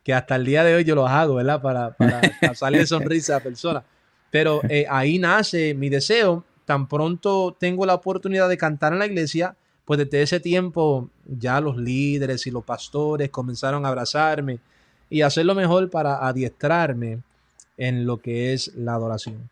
que 0.03 0.15
hasta 0.15 0.37
el 0.37 0.47
día 0.47 0.65
de 0.65 0.75
hoy 0.75 0.85
yo 0.85 0.95
lo 0.95 1.07
hago, 1.07 1.35
¿verdad? 1.35 1.61
Para, 1.61 1.93
para 1.93 2.21
causarle 2.41 2.87
sonrisa 2.87 3.35
a 3.35 3.39
la 3.39 3.43
persona. 3.43 3.85
Pero 4.31 4.61
eh, 4.69 4.87
ahí 4.89 5.19
nace 5.19 5.75
mi 5.75 5.89
deseo. 5.89 6.45
Tan 6.65 6.89
pronto 6.89 7.57
tengo 7.59 7.85
la 7.85 7.95
oportunidad 7.95 8.49
de 8.49 8.57
cantar 8.57 8.93
en 8.93 9.01
la 9.01 9.07
iglesia, 9.07 9.57
pues 9.91 9.99
desde 9.99 10.23
ese 10.23 10.39
tiempo 10.39 11.11
ya 11.27 11.61
los 11.61 11.77
líderes 11.77 12.47
y 12.47 12.53
los 12.53 12.63
pastores 12.63 13.29
comenzaron 13.29 13.85
a 13.85 13.89
abrazarme 13.89 14.61
y 15.11 15.23
hacer 15.23 15.45
lo 15.45 15.57
mejor 15.57 15.91
para 15.91 16.29
adiestrarme 16.29 17.19
en 17.77 18.07
lo 18.07 18.19
que 18.19 18.53
es 18.53 18.73
la 18.77 18.95
adoración. 18.95 19.51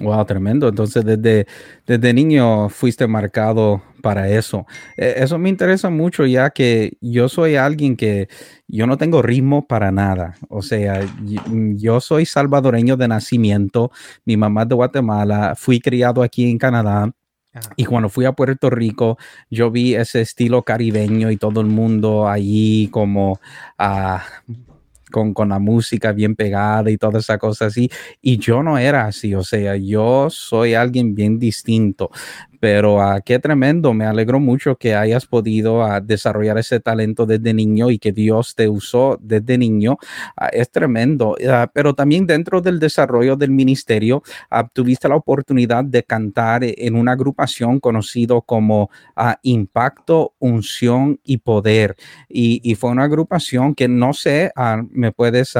Wow, 0.00 0.24
tremendo. 0.24 0.66
Entonces, 0.66 1.04
desde, 1.04 1.46
desde 1.86 2.12
niño 2.12 2.68
fuiste 2.68 3.06
marcado 3.06 3.80
para 4.02 4.28
eso. 4.28 4.66
E, 4.96 5.14
eso 5.18 5.38
me 5.38 5.50
interesa 5.50 5.88
mucho 5.88 6.26
ya 6.26 6.50
que 6.50 6.96
yo 7.00 7.28
soy 7.28 7.54
alguien 7.54 7.96
que 7.96 8.28
yo 8.66 8.88
no 8.88 8.98
tengo 8.98 9.22
ritmo 9.22 9.68
para 9.68 9.92
nada. 9.92 10.34
O 10.48 10.62
sea, 10.62 11.00
yo 11.76 12.00
soy 12.00 12.26
salvadoreño 12.26 12.96
de 12.96 13.06
nacimiento. 13.06 13.92
Mi 14.24 14.36
mamá 14.36 14.62
es 14.62 14.70
de 14.70 14.74
Guatemala. 14.74 15.54
Fui 15.56 15.78
criado 15.78 16.24
aquí 16.24 16.50
en 16.50 16.58
Canadá. 16.58 17.12
Y 17.76 17.84
cuando 17.84 18.08
fui 18.08 18.24
a 18.24 18.32
Puerto 18.32 18.70
Rico, 18.70 19.18
yo 19.50 19.70
vi 19.70 19.94
ese 19.94 20.20
estilo 20.20 20.62
caribeño 20.62 21.30
y 21.30 21.36
todo 21.36 21.60
el 21.60 21.66
mundo 21.68 22.28
allí 22.28 22.88
como 22.88 23.40
a 23.78 24.24
con, 25.10 25.48
la 25.48 25.58
música 25.60 26.12
bien 26.12 26.34
pegada 26.34 26.90
y 26.90 26.96
toda 26.96 27.20
esa 27.20 27.38
cosa 27.38 27.66
así. 27.66 27.90
Y 28.20 28.38
yo 28.38 28.62
no 28.62 28.78
era 28.78 29.06
así, 29.06 29.34
o 29.34 29.44
sea, 29.44 29.76
yo 29.76 30.28
soy 30.30 30.74
alguien 30.74 31.14
bien 31.14 31.38
distinto 31.38 32.10
pero 32.64 32.96
uh, 32.96 33.20
qué 33.22 33.38
tremendo, 33.38 33.92
me 33.92 34.06
alegro 34.06 34.40
mucho 34.40 34.76
que 34.76 34.94
hayas 34.94 35.26
podido 35.26 35.84
uh, 35.84 36.00
desarrollar 36.02 36.56
ese 36.56 36.80
talento 36.80 37.26
desde 37.26 37.52
niño 37.52 37.90
y 37.90 37.98
que 37.98 38.10
Dios 38.10 38.54
te 38.54 38.70
usó 38.70 39.18
desde 39.20 39.58
niño, 39.58 39.98
uh, 40.40 40.46
es 40.50 40.70
tremendo, 40.70 41.36
pero 41.74 41.92
también 41.92 42.26
dentro 42.26 42.62
del 42.62 42.78
desarrollo 42.78 43.36
del 43.36 43.50
ministerio, 43.50 44.22
tuviste 44.72 45.10
la 45.10 45.16
oportunidad 45.16 45.84
de 45.84 46.04
cantar 46.04 46.62
en 46.64 46.96
una 46.96 47.12
agrupación 47.12 47.80
conocido 47.80 48.40
como 48.40 48.88
Impacto, 49.42 50.32
Unción 50.38 51.20
y 51.22 51.36
Poder, 51.36 51.96
y, 52.30 52.62
y, 52.64 52.76
fue 52.76 52.92
una 52.92 53.04
agrupación 53.04 53.74
que 53.74 53.88
no 53.88 54.14
sé, 54.14 54.52
me 54.90 55.12
puedes 55.12 55.54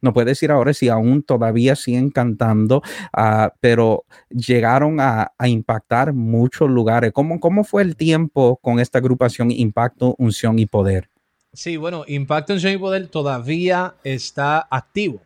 no 0.00 0.12
puede 0.12 0.30
decir 0.30 0.50
ahora 0.50 0.72
si 0.72 0.88
aún 0.88 1.22
todavía 1.22 1.76
siguen 1.76 2.10
cantando, 2.10 2.82
uh, 3.16 3.48
pero 3.60 4.04
llegaron 4.30 5.00
a, 5.00 5.32
a, 5.36 5.48
impactar 5.48 6.12
muchos 6.12 6.68
lugares. 6.70 7.12
¿Cómo, 7.12 7.40
¿Cómo 7.40 7.64
fue 7.64 7.82
el 7.82 7.96
tiempo 7.96 8.56
con 8.62 8.80
esta 8.80 8.98
agrupación 8.98 9.50
Impacto, 9.50 10.14
Unción 10.18 10.58
y 10.58 10.66
Poder? 10.66 11.08
Sí, 11.52 11.76
bueno, 11.76 12.04
Impacto, 12.06 12.52
Unción 12.52 12.72
y 12.72 12.78
Poder 12.78 13.08
todavía 13.08 13.94
está 14.04 14.66
activo. 14.70 15.20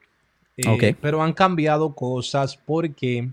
Eh, 0.56 0.94
pero 1.00 1.23
han 1.23 1.33
cambiado 1.33 1.94
cosas 1.94 2.56
porque 2.56 3.30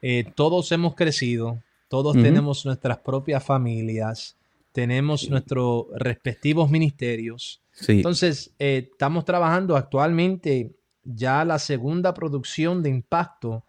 eh, 0.00 0.24
todos 0.34 0.72
hemos 0.72 0.94
crecido, 0.96 1.62
todos 1.88 2.14
tenemos 2.14 2.66
nuestras 2.66 2.98
propias 2.98 3.44
familias, 3.44 4.36
tenemos 4.72 5.28
nuestros 5.28 5.86
respectivos 5.94 6.70
ministerios 6.70 7.62
entonces, 7.88 8.50
eh, 8.58 8.88
estamos 8.92 9.24
trabajando 9.24 9.76
actualmente 9.76 10.70
ya 11.04 11.44
la 11.44 11.58
segunda 11.58 12.14
producción 12.14 12.82
de 12.82 12.90
impacto. 12.90 13.62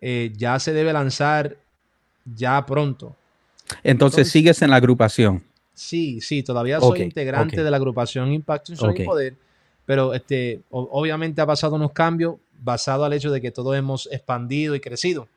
Eh, 0.00 0.32
ya 0.36 0.58
se 0.58 0.72
debe 0.72 0.92
lanzar 0.92 1.56
ya 2.24 2.64
pronto. 2.66 3.14
Entonces, 3.82 4.30
sigues 4.30 4.62
en 4.62 4.70
la 4.70 4.76
agrupación. 4.76 5.42
Sí, 5.74 6.20
sí, 6.20 6.42
todavía 6.42 6.80
soy 6.80 7.02
integrante 7.02 7.62
de 7.62 7.70
la 7.70 7.76
agrupación 7.76 8.32
Impacto 8.32 8.72
en 8.72 8.90
okay. 8.90 9.04
Poder, 9.04 9.34
pero 9.84 10.14
este, 10.14 10.62
obviamente 10.70 11.42
ha 11.42 11.46
pasado 11.46 11.74
unos 11.74 11.92
cambios 11.92 12.36
basado 12.62 13.04
al 13.04 13.12
hecho 13.12 13.30
de 13.30 13.42
que 13.42 13.50
todos 13.50 13.76
hemos 13.76 14.08
expandido 14.10 14.74
y 14.74 14.80
crecido. 14.80 15.28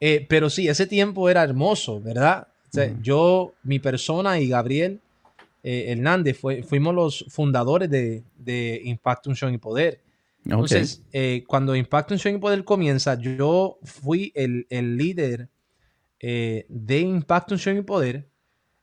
Eh, 0.00 0.26
pero 0.26 0.48
sí, 0.48 0.68
ese 0.68 0.86
tiempo 0.86 1.28
era 1.28 1.42
hermoso, 1.42 2.00
¿verdad? 2.00 2.48
Yo, 3.02 3.54
mi 3.62 3.78
persona 3.78 4.38
y 4.40 4.48
Gabriel 4.48 5.00
eh, 5.66 5.92
Hernández, 5.92 6.38
fue, 6.38 6.62
fuimos 6.62 6.94
los 6.94 7.24
fundadores 7.28 7.88
de, 7.88 8.22
de 8.36 8.82
Impact 8.84 9.28
Unción 9.28 9.54
y 9.54 9.58
Poder. 9.58 9.98
Entonces, 10.44 11.02
eh, 11.10 11.42
cuando 11.46 11.74
Impact 11.74 12.12
Unción 12.12 12.34
y 12.34 12.38
Poder 12.38 12.64
comienza, 12.64 13.18
yo 13.18 13.78
fui 13.82 14.30
el, 14.34 14.66
líder 14.68 15.48
eh, 16.20 16.66
de 16.68 17.00
Impact 17.00 17.52
Unción 17.52 17.78
y 17.78 17.82
Poder. 17.82 18.28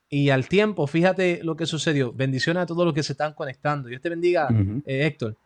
Y 0.10 0.32
al 0.32 0.48
tiempo, 0.48 0.88
fíjate 0.88 1.42
lo 1.44 1.56
que 1.56 1.68
sucedió. 1.68 2.12
Bendiciones 2.12 2.64
a 2.64 2.66
todos 2.66 2.84
los 2.84 2.96
que 2.96 3.04
se 3.04 3.14
están 3.14 3.34
conectando. 3.34 3.88
Dios 3.88 4.02
te 4.02 4.10
bendiga, 4.10 4.50
Héctor. 4.86 5.38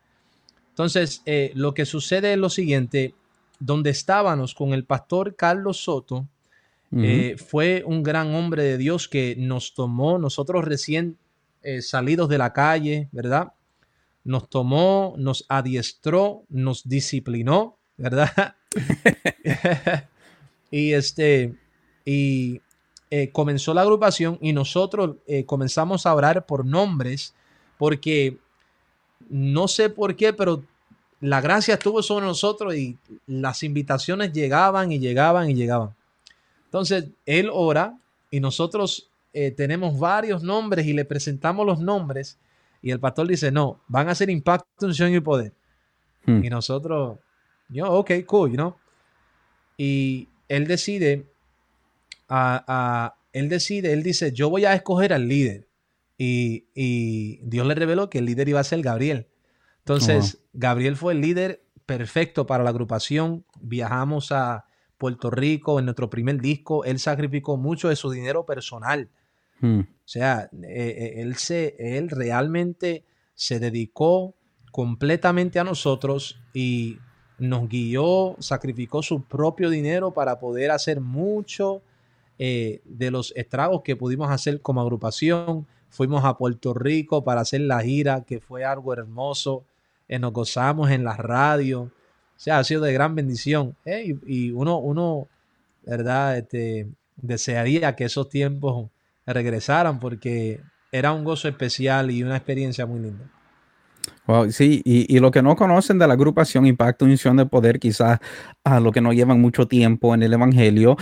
Entonces, 0.69 1.21
lo 1.53 1.73
que 1.73 1.85
sucede 1.85 2.31
es 2.31 2.39
lo 2.39 2.49
siguiente. 2.49 3.13
Donde 3.59 3.89
estábamos 3.89 4.55
con 4.55 4.73
el 4.73 4.85
pastor 4.85 5.35
Carlos 5.35 5.83
Soto, 5.83 6.27
fue 7.37 7.83
un 7.85 8.03
gran 8.03 8.33
hombre 8.33 8.63
de 8.63 8.77
Dios 8.77 9.09
que 9.09 9.35
nos 9.37 9.73
tomó, 9.73 10.17
nosotros 10.17 10.63
recién 10.63 11.17
eh, 11.67 11.81
salidos 11.81 12.29
de 12.29 12.37
la 12.37 12.53
calle, 12.53 13.09
¿verdad? 13.11 13.53
Nos 14.23 14.47
tomó, 14.51 15.15
nos 15.17 15.45
adiestró, 15.49 16.43
nos 16.47 16.87
disciplinó, 16.87 17.79
¿verdad? 17.97 18.55
y 20.69 20.93
este, 20.93 21.55
y 22.05 22.61
eh, 23.09 23.31
comenzó 23.31 23.73
la 23.73 23.81
agrupación 23.81 24.37
y 24.41 24.53
nosotros 24.53 25.15
eh, 25.25 25.45
comenzamos 25.45 26.05
a 26.05 26.13
orar 26.13 26.45
por 26.45 26.63
nombres 26.63 27.33
porque 27.79 28.37
no 29.27 29.67
sé 29.67 29.89
por 29.89 30.15
qué, 30.15 30.33
pero 30.33 30.63
la 31.19 31.41
gracia 31.41 31.73
estuvo 31.73 32.03
sobre 32.03 32.27
nosotros 32.27 32.75
y 32.75 32.95
las 33.25 33.63
invitaciones 33.63 34.31
llegaban 34.33 34.91
y 34.91 34.99
llegaban 34.99 35.49
y 35.49 35.55
llegaban. 35.55 35.95
Entonces, 36.75 37.05
él 37.25 37.49
ora 37.53 37.97
y 38.29 38.41
nosotros 38.41 39.09
eh, 39.31 39.51
tenemos 39.51 39.97
varios 39.97 40.43
nombres 40.43 40.85
y 40.85 40.91
le 40.91 41.05
presentamos 41.05 41.65
los 41.65 41.79
nombres 41.79 42.37
y 42.81 42.91
el 42.91 42.99
pastor 42.99 43.29
dice, 43.29 43.49
no, 43.49 43.79
van 43.87 44.09
a 44.09 44.15
ser 44.15 44.29
impacto, 44.29 44.85
unción 44.85 45.15
y 45.15 45.21
poder. 45.21 45.53
Hmm. 46.25 46.43
Y 46.43 46.49
nosotros, 46.49 47.19
yo, 47.69 47.89
ok, 47.89 48.11
cool, 48.25 48.49
you 48.49 48.57
know. 48.57 48.75
Y 49.77 50.27
él 50.49 50.67
decide, 50.67 51.25
a, 52.27 53.15
él 53.31 53.47
decide, 53.47 53.93
él 53.93 54.03
dice, 54.03 54.33
yo 54.33 54.49
voy 54.49 54.65
a 54.65 54.73
escoger 54.73 55.13
al 55.13 55.29
líder. 55.29 55.69
Y, 56.17 57.39
Dios 57.41 57.65
le 57.65 57.75
reveló 57.75 58.09
que 58.09 58.17
el 58.17 58.25
líder 58.25 58.49
iba 58.49 58.59
a 58.59 58.65
ser 58.65 58.81
Gabriel. 58.81 59.27
Entonces, 59.77 60.39
Gabriel 60.51 60.97
fue 60.97 61.13
el 61.13 61.21
líder 61.21 61.63
perfecto 61.85 62.45
para 62.45 62.65
la 62.65 62.71
agrupación. 62.71 63.45
Viajamos 63.61 64.33
a 64.33 64.65
Puerto 64.97 65.29
Rico 65.29 65.79
en 65.79 65.85
nuestro 65.85 66.09
primer 66.09 66.39
disco. 66.41 66.85
Él 66.85 66.99
sacrificó 66.99 67.57
mucho 67.57 67.89
de 67.89 67.95
su 67.95 68.11
dinero 68.11 68.45
personal 68.45 69.09
Hmm. 69.59 69.79
O 69.81 70.07
sea, 70.07 70.49
eh, 70.63 70.67
eh, 70.67 71.13
él, 71.21 71.35
se, 71.35 71.75
él 71.79 72.09
realmente 72.09 73.03
se 73.33 73.59
dedicó 73.59 74.35
completamente 74.71 75.59
a 75.59 75.63
nosotros 75.63 76.39
y 76.53 76.99
nos 77.37 77.67
guió, 77.67 78.35
sacrificó 78.39 79.01
su 79.01 79.23
propio 79.23 79.69
dinero 79.69 80.11
para 80.11 80.39
poder 80.39 80.71
hacer 80.71 81.01
mucho 81.01 81.81
eh, 82.37 82.81
de 82.85 83.11
los 83.11 83.33
estragos 83.35 83.81
que 83.83 83.95
pudimos 83.95 84.29
hacer 84.29 84.61
como 84.61 84.81
agrupación. 84.81 85.65
Fuimos 85.89 86.25
a 86.25 86.37
Puerto 86.37 86.73
Rico 86.73 87.23
para 87.23 87.41
hacer 87.41 87.61
la 87.61 87.81
gira, 87.81 88.25
que 88.25 88.39
fue 88.41 88.65
algo 88.65 88.93
hermoso. 88.93 89.65
nos 90.07 90.33
gozamos 90.33 90.91
en 90.91 91.05
la 91.05 91.15
radio. 91.15 91.91
O 92.35 92.39
sea, 92.39 92.59
ha 92.59 92.63
sido 92.63 92.81
de 92.81 92.93
gran 92.93 93.15
bendición. 93.15 93.75
y, 93.85 94.51
uno, 94.51 94.77
uno, 94.79 95.27
¿verdad? 95.85 96.37
Este, 96.37 96.87
desearía 97.15 97.95
que 97.95 98.05
esos 98.05 98.29
tiempos 98.29 98.89
regresaran 99.25 99.99
porque 99.99 100.61
era 100.91 101.13
un 101.13 101.23
gozo 101.23 101.47
especial 101.47 102.11
y 102.11 102.23
una 102.23 102.37
experiencia 102.37 102.85
muy 102.85 102.99
linda. 102.99 103.31
Sí, 104.49 104.81
y, 104.85 105.19
lo 105.19 105.31
que 105.31 105.41
no 105.41 105.55
conocen 105.55 105.99
de 105.99 106.07
la 106.07 106.13
agrupación 106.13 106.65
Impacto 106.65 107.05
Unción 107.05 107.37
de 107.37 107.45
Poder, 107.45 107.79
quizás 107.79 108.19
a 108.63 108.79
lo 108.79 108.91
que 108.91 109.01
no 109.01 109.13
llevan 109.13 109.39
mucho 109.39 109.67
tiempo 109.67 110.15
en 110.15 110.23
el 110.23 110.33
Evangelio, 110.33 110.97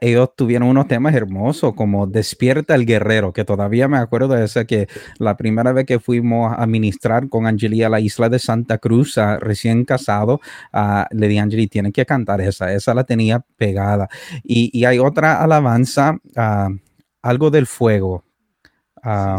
ellos 0.00 0.30
tuvieron 0.36 0.68
unos 0.68 0.88
temas 0.88 1.14
hermosos 1.14 1.74
como 1.74 2.06
Despierta 2.06 2.74
el 2.74 2.86
Guerrero, 2.86 3.32
que 3.32 3.44
todavía 3.44 3.88
me 3.88 3.98
acuerdo 3.98 4.28
de 4.28 4.44
ese 4.44 4.66
que 4.66 4.88
la 5.18 5.36
primera 5.36 5.72
vez 5.72 5.86
que 5.86 6.00
fuimos 6.00 6.54
a 6.56 6.66
ministrar 6.66 7.28
con 7.28 7.46
Angeli 7.46 7.82
a 7.82 7.88
la 7.88 8.00
isla 8.00 8.28
de 8.28 8.38
Santa 8.38 8.78
Cruz, 8.78 9.16
recién 9.40 9.84
casado, 9.84 10.40
le 11.10 11.28
di 11.28 11.38
a 11.38 11.42
Angeli, 11.42 11.68
tienen 11.68 11.92
que 11.92 12.06
cantar 12.06 12.40
esa, 12.40 12.72
esa 12.72 12.94
la 12.94 13.04
tenía 13.04 13.44
pegada. 13.56 14.08
Y, 14.42 14.76
y 14.76 14.84
hay 14.84 14.98
otra 14.98 15.42
alabanza, 15.42 16.18
algo 17.22 17.50
del 17.50 17.66
fuego, 17.66 18.24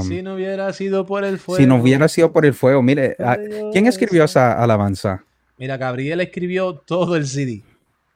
si, 0.01 0.21
no 0.21 0.35
hubiera 0.35 0.71
sido 0.73 1.05
por 1.05 1.23
el 1.23 1.39
fuego. 1.39 1.61
Si 1.61 1.67
no 1.67 1.77
hubiera 1.77 2.07
sido 2.07 2.31
por 2.31 2.45
el 2.45 2.53
fuego, 2.53 2.81
mire, 2.81 3.15
ah, 3.19 3.37
¿quién 3.71 3.87
escribió 3.87 4.23
esa 4.23 4.61
alabanza? 4.61 5.23
Mira, 5.57 5.77
Gabriel 5.77 6.21
escribió 6.21 6.75
todo 6.75 7.15
el 7.15 7.27
CD. 7.27 7.63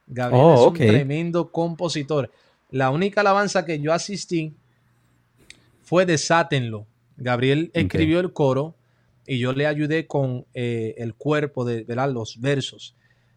Gabriel 0.06 0.44
oh, 0.44 0.54
es 0.54 0.66
un 0.68 0.74
tremendo 0.74 1.50
compositor. 1.50 2.30
La 2.70 2.90
única 2.90 3.20
alabanza 3.20 3.64
que 3.64 3.80
yo 3.80 3.92
asistí 3.92 4.54
fue 5.82 6.06
Desátenlo. 6.06 6.86
Gabriel 7.16 7.70
escribió 7.74 8.20
el 8.20 8.32
coro 8.32 8.74
y 9.26 9.38
yo 9.38 9.52
le 9.52 9.66
ayudé 9.66 10.06
con 10.06 10.46
eh, 10.54 10.94
el 10.98 11.14
cuerpo 11.14 11.64
de, 11.64 11.84
los 11.86 12.40
versos. 12.40 12.96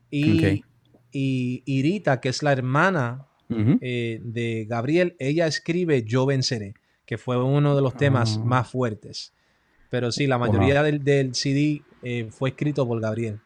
Y, 0.09 0.63
y, 1.11 1.63
Irita, 1.65 2.19
que 2.19 2.29
es 2.29 2.43
la 2.43 2.51
hermana 2.51 3.27
eh, 3.49 4.19
de 4.23 4.65
Gabriel, 4.67 5.15
ella 5.19 5.47
escribe 5.47 6.03
Yo 6.03 6.25
venceré 6.25 6.73
que 7.07 7.17
fue 7.17 7.41
uno 7.41 7.75
de 7.75 7.81
los 7.81 7.95
temas 7.95 8.37
ah. 8.37 8.45
más 8.45 8.69
fuertes. 8.69 9.33
Pero 9.89 10.11
sí, 10.11 10.27
la 10.27 10.37
mayoría 10.37 10.83
del, 10.83 11.03
del, 11.03 11.33
CD 11.33 11.81
eh, 12.03 12.27
fue 12.29 12.49
escrito 12.49 12.85
por 12.85 12.99
Gabriel. 12.99 13.39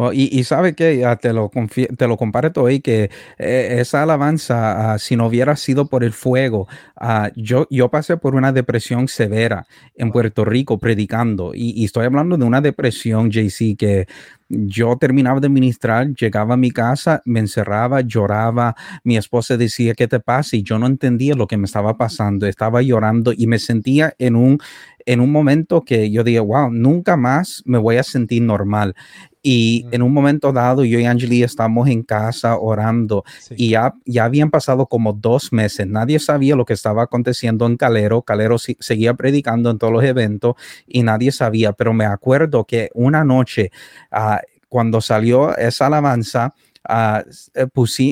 Oh, 0.00 0.12
y, 0.12 0.44
sabe 0.44 0.74
que 0.74 1.04
te 1.20 1.32
lo, 1.32 1.50
te 1.74 2.06
lo 2.06 2.16
comparto 2.16 2.62
hoy 2.62 2.78
que 2.78 3.10
eh, 3.36 3.78
esa 3.80 4.04
alabanza, 4.04 4.92
ah, 4.92 4.98
si 5.00 5.16
no 5.16 5.26
hubiera 5.26 5.56
sido 5.56 5.86
por 5.86 6.04
el 6.04 6.12
fuego, 6.12 6.68
ah, 6.94 7.32
yo, 7.34 7.66
yo 7.68 7.90
pasé 7.90 8.16
por 8.16 8.36
una 8.36 8.52
depresión 8.52 9.08
severa 9.08 9.66
en 9.96 10.12
Puerto 10.12 10.44
Rico 10.44 10.78
predicando. 10.78 11.50
Y, 11.52 11.84
estoy 11.84 12.06
hablando 12.06 12.38
de 12.38 12.44
una 12.44 12.60
depresión, 12.60 13.32
JC, 13.32 13.76
que 13.76 14.06
yo 14.48 14.96
terminaba 14.96 15.40
de 15.40 15.48
ministrar, 15.48 16.14
llegaba 16.14 16.54
a 16.54 16.56
mi 16.56 16.70
casa, 16.70 17.22
me 17.24 17.40
encerraba, 17.40 18.00
lloraba, 18.00 18.74
mi 19.04 19.16
esposa 19.16 19.56
decía, 19.56 19.94
¿qué 19.94 20.08
te 20.08 20.20
pasa? 20.20 20.56
Y 20.56 20.62
yo 20.62 20.78
no 20.78 20.86
entendía 20.86 21.34
lo 21.34 21.46
que 21.46 21.56
me 21.56 21.66
estaba 21.66 21.96
pasando, 21.96 22.46
estaba 22.46 22.82
llorando 22.82 23.32
y 23.36 23.46
me 23.46 23.58
sentía 23.58 24.14
en 24.18 24.36
un, 24.36 24.58
en 25.04 25.20
un 25.20 25.32
momento 25.32 25.82
que 25.82 26.10
yo 26.10 26.24
dije, 26.24 26.40
wow, 26.40 26.70
nunca 26.70 27.16
más 27.16 27.62
me 27.66 27.78
voy 27.78 27.96
a 27.96 28.02
sentir 28.02 28.42
normal. 28.42 28.94
Y 29.42 29.86
en 29.92 30.02
un 30.02 30.12
momento 30.12 30.52
dado, 30.52 30.84
yo 30.84 30.98
y 30.98 31.06
Angeli 31.06 31.42
estamos 31.42 31.88
en 31.88 32.02
casa 32.02 32.58
orando 32.58 33.24
y 33.56 33.70
ya, 33.70 33.94
ya 34.04 34.24
habían 34.24 34.50
pasado 34.50 34.86
como 34.86 35.12
dos 35.12 35.52
meses. 35.52 35.86
Nadie 35.86 36.18
sabía 36.18 36.56
lo 36.56 36.64
que 36.64 36.74
estaba 36.74 37.04
aconteciendo 37.04 37.64
en 37.66 37.76
Calero. 37.76 38.22
Calero 38.22 38.58
seguía 38.58 39.14
predicando 39.14 39.70
en 39.70 39.78
todos 39.78 39.92
los 39.92 40.04
eventos 40.04 40.56
y 40.86 41.02
nadie 41.02 41.30
sabía. 41.30 41.72
Pero 41.72 41.94
me 41.94 42.04
acuerdo 42.04 42.64
que 42.64 42.90
una 42.94 43.24
noche, 43.24 43.70
uh, 44.12 44.37
cuando 44.68 45.00
salió 45.00 45.56
esa 45.56 45.86
alabanza, 45.86 46.54
Uh, 46.88 47.20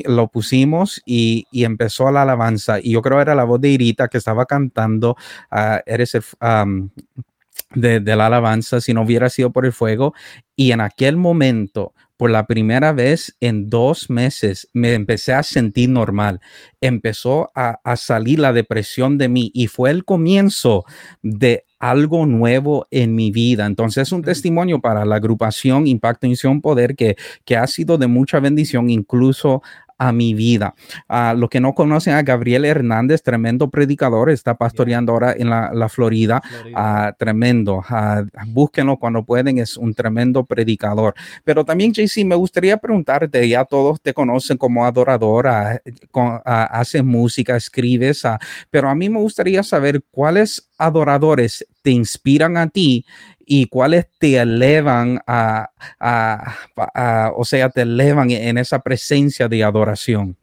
lo 0.07 0.29
pusimos 0.29 1.01
y, 1.07 1.47
empezó 1.53 2.11
la 2.11 2.23
alabanza. 2.23 2.79
Y 2.83 2.93
yo 2.93 3.01
creo 3.01 3.21
era 3.21 3.35
la 3.35 3.45
voz 3.45 3.61
de 3.61 3.71
Irita 3.71 4.09
que 4.09 4.19
estaba 4.19 4.45
cantando, 4.45 5.17
uh, 5.51 5.79
de, 7.75 8.17
la 8.17 8.27
alabanza 8.27 8.81
si 8.81 8.93
no 8.93 9.03
hubiera 9.03 9.31
sido 9.31 9.51
por 9.51 9.65
el 9.65 9.73
fuego. 9.73 10.15
Y 10.55 10.73
en 10.73 10.81
aquel 10.81 11.17
momento, 11.17 11.95
por 12.17 12.31
la 12.31 12.47
primera 12.47 12.93
vez 12.93 13.37
en 13.41 13.71
dos 13.71 14.11
meses, 14.11 14.69
me 14.73 14.95
empecé 14.95 15.33
a 15.33 15.43
sentir 15.43 15.89
normal. 15.89 16.41
Empezó 16.81 17.51
a, 17.55 17.79
salir 17.97 18.41
la 18.41 18.53
depresión 18.53 19.17
de 19.17 19.29
mí 19.29 19.51
y 19.55 19.69
fue 19.69 19.91
el 19.91 20.05
comienzo 20.05 20.85
de 21.23 21.65
algo 21.91 22.27
nuevo 22.27 22.87
en 22.91 23.15
mi 23.15 23.31
vida. 23.31 23.67
Entonces 23.67 24.09
es 24.09 24.13
un 24.13 24.23
testimonio 24.23 24.81
para 24.81 25.05
la 25.05 25.17
agrupación 25.17 25.87
Impacto 25.87 26.27
Misión 26.27 26.61
Poder 26.61 26.97
que, 26.97 27.17
que 27.45 27.57
ha 27.57 27.67
sido 27.67 27.99
de 27.99 28.07
mucha 28.07 28.41
bendición 28.41 28.91
incluso 28.91 29.63
a 29.99 30.13
mi 30.13 30.35
vida. 30.35 30.75
a 31.09 31.35
los 31.35 31.49
que 31.49 31.61
no 31.61 31.75
conocen 31.75 32.15
a 32.15 32.23
Gabriel 32.23 32.65
Hernández, 32.65 33.23
tremendo 33.23 33.71
predicador, 33.71 34.31
está 34.31 34.55
pastoreando 34.57 35.13
ahora 35.13 35.35
en 35.37 35.51
la, 35.51 35.89
Florida, 35.89 36.43
ah, 36.75 37.15
tremendo. 37.19 37.77
Uh, 37.79 38.27
búsquenlo 38.49 38.97
cuando 38.99 39.25
pueden, 39.25 39.59
es 39.59 39.77
un 39.77 39.95
tremendo 39.95 40.45
predicador. 40.45 41.15
Pero 41.45 41.65
también, 41.65 41.93
JC, 41.93 42.25
me 42.25 42.35
gustaría 42.35 42.77
preguntarte, 42.77 43.49
ya 43.49 43.65
todos 43.65 44.01
te 44.01 44.13
conocen 44.13 44.57
como 44.57 44.85
adoradora, 44.85 45.81
haces 46.45 47.05
música, 47.05 47.57
escribes, 47.57 48.23
pero 48.71 48.89
a 48.89 48.95
mí 48.95 49.09
me 49.09 49.21
gustaría 49.21 49.63
saber 49.63 50.03
cuáles 50.11 50.69
adoradores 50.79 51.67
te 51.83 51.91
inspiran 51.91 52.57
a 52.57 52.69
ti 52.69 53.05
y 53.49 53.67
cuáles 53.67 54.07
te 54.19 54.37
elevan 54.37 55.21
a, 55.27 55.71
o 57.37 57.45
sea, 57.45 57.71
te 57.71 57.83
elevan 57.83 58.31
en 58.33 58.59
esa 58.59 58.81
presencia 58.81 59.49
de 59.49 59.63
adoración? 59.63 60.37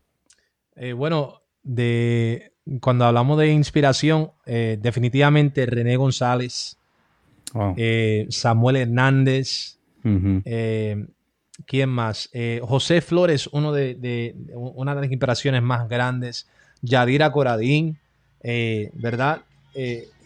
Eh, 0.78 0.94
bueno, 0.94 1.42
de, 1.62 2.54
cuando 2.80 3.06
hablamos 3.06 3.38
de 3.38 3.52
inspiración, 3.52 4.32
eh, 4.46 4.80
definitivamente 4.82 5.66
René 5.66 5.98
González, 5.98 6.78
eh, 7.76 8.26
Samuel 8.30 8.78
Hernández, 8.78 9.78
¿quién 11.66 11.90
más? 11.90 12.30
José 12.62 13.02
Flores, 13.02 13.48
uno 13.48 13.74
de, 13.74 14.34
una 14.56 14.96
de 14.96 15.02
las 15.02 15.12
inspiraciones 15.12 15.62
más 15.62 15.90
grandes, 15.90 16.48
Yadira 16.82 17.34
Coradín, 17.34 18.00
¿verdad? 18.42 19.42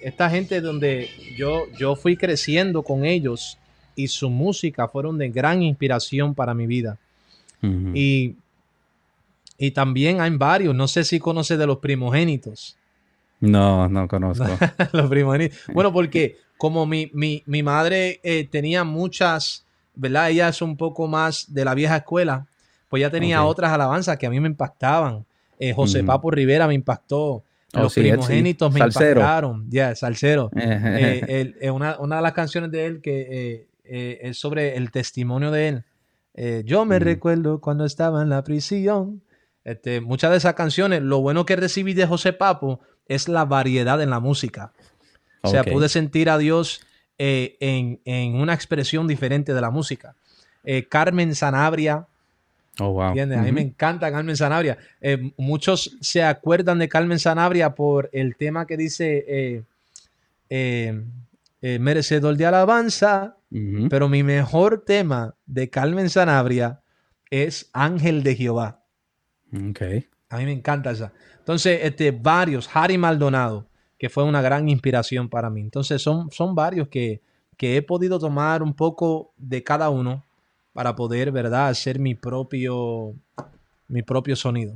Esta 0.01 0.29
gente 0.29 0.61
donde 0.61 1.09
yo, 1.37 1.65
yo 1.77 1.95
fui 1.95 2.17
creciendo 2.17 2.83
con 2.83 3.05
ellos 3.05 3.57
y 3.95 4.07
su 4.07 4.29
música 4.29 4.87
fueron 4.87 5.17
de 5.17 5.29
gran 5.29 5.61
inspiración 5.61 6.33
para 6.35 6.53
mi 6.53 6.67
vida. 6.67 6.97
y, 7.61 8.35
y, 9.57 9.71
también 9.71 10.21
hay 10.21 10.29
varios, 10.37 10.75
no 10.75 10.87
sé 10.87 11.03
si 11.03 11.19
conoces 11.19 11.57
de 11.57 11.65
los 11.65 11.79
primogénitos. 11.79 12.77
No, 13.39 13.89
no 13.89 14.07
conozco. 14.07 14.45
los 14.93 15.09
primogénitos. 15.09 15.59
Bueno, 15.73 15.91
porque 15.91 16.37
como 16.57 16.85
mi, 16.85 17.11
madre 17.63 18.19
eh, 18.23 18.47
tenía 18.49 18.83
muchas, 18.83 19.65
¿verdad? 19.95 20.29
Ella 20.29 20.49
es 20.49 20.61
un 20.61 20.77
poco 20.77 21.07
más 21.07 21.53
de 21.53 21.65
la 21.65 21.73
vieja 21.73 21.97
escuela, 21.97 22.47
pues 22.89 23.01
ya 23.01 23.09
tenía 23.09 23.43
otras 23.43 23.71
alabanzas 23.71 24.17
que 24.17 24.27
a 24.27 24.29
mí 24.29 24.39
me 24.39 24.47
impactaban. 24.47 25.25
Eh, 25.59 25.73
José 25.73 26.03
Papo 26.03 26.31
Rivera 26.31 26.67
me 26.67 26.73
impactó. 26.73 27.43
Oh, 27.73 27.83
los 27.83 27.93
primogénitos 27.93 28.73
me 28.73 28.79
impactaron. 28.79 29.65
Ya, 29.69 29.95
salsero. 29.95 30.49
Eh, 30.57 31.53
eh, 31.59 31.71
una, 31.71 31.97
de 31.97 32.21
las 32.21 32.33
canciones 32.33 32.71
de 32.71 32.85
él 32.85 33.01
que 33.01 33.67
eh, 33.83 34.19
es 34.21 34.37
sobre 34.37 34.77
el 34.77 34.91
testimonio 34.91 35.51
de 35.51 35.67
él. 35.67 36.65
yo 36.65 36.85
me 36.85 36.99
recuerdo 36.99 37.59
cuando 37.59 37.85
estaba 37.85 38.21
en 38.21 38.29
la 38.29 38.43
prisión. 38.43 39.21
Este, 39.63 39.99
muchas 39.99 40.31
de 40.31 40.37
esas 40.37 40.53
canciones, 40.53 41.01
lo 41.01 41.19
bueno 41.19 41.45
que 41.45 41.57
recibí 41.57 41.93
de 41.93 42.07
José 42.07 42.31
Papo 42.31 42.79
es 43.07 43.27
la 43.27 43.43
variedad 43.43 44.01
en 44.01 44.09
la 44.09 44.21
música. 44.21 44.71
O 45.41 45.49
sea, 45.49 45.63
pude 45.63 45.89
sentir 45.89 46.29
a 46.29 46.37
Dios 46.37 46.81
en, 47.17 47.99
en, 48.05 48.35
una 48.35 48.53
expresión 48.53 49.07
diferente 49.07 49.53
de 49.53 49.61
la 49.61 49.71
música. 49.71 50.15
Carmen 50.89 51.35
Sanabria, 51.35 52.07
Oh, 52.79 52.91
wow. 52.91 53.11
A 53.11 53.41
mí 53.43 53.51
me 53.51 53.61
encanta 53.61 54.11
Carmen 54.11 54.37
Sanabria. 54.37 54.77
Eh, 55.01 55.31
muchos 55.37 55.97
se 56.01 56.23
acuerdan 56.23 56.79
de 56.79 56.87
Carmen 56.87 57.19
Sanabria 57.19 57.73
por 57.73 58.09
el 58.13 58.35
tema 58.35 58.67
que 58.67 58.77
dice 58.77 59.25
eh, 59.27 59.63
eh, 60.49 61.79
merecedor 61.79 62.37
de 62.37 62.45
alabanza, 62.45 63.37
pero 63.89 64.09
mi 64.09 64.23
mejor 64.23 64.83
tema 64.85 65.33
de 65.45 65.69
Carmen 65.69 66.09
Sanabria 66.09 66.81
es 67.31 67.69
Ángel 67.73 68.23
de 68.23 68.35
Jehová. 68.35 68.83
Okay. 69.69 70.07
A 70.29 70.37
mí 70.37 70.45
me 70.45 70.51
encanta 70.51 70.91
esa. 70.91 71.13
Entonces, 71.39 71.79
este, 71.83 72.11
varios, 72.11 72.69
Harry 72.73 72.97
Maldonado, 72.97 73.67
que 73.97 74.09
fue 74.09 74.25
una 74.25 74.41
gran 74.41 74.67
inspiración 74.69 75.29
para 75.29 75.49
mí. 75.49 75.61
Entonces, 75.61 76.01
son, 76.01 76.29
son 76.29 76.53
varios 76.53 76.89
que, 76.89 77.21
que 77.55 77.77
he 77.77 77.81
podido 77.81 78.19
tomar 78.19 78.61
un 78.61 78.73
poco 78.73 79.33
de 79.37 79.63
cada 79.63 79.89
uno 79.89 80.26
para 80.77 80.95
poder, 80.95 81.31
¿verdad?, 81.31 81.69
hacer 81.69 81.97
mi 81.97 82.13
propio, 82.13 83.15
mi 83.87 84.03
propio 84.03 84.35
sonido. 84.35 84.75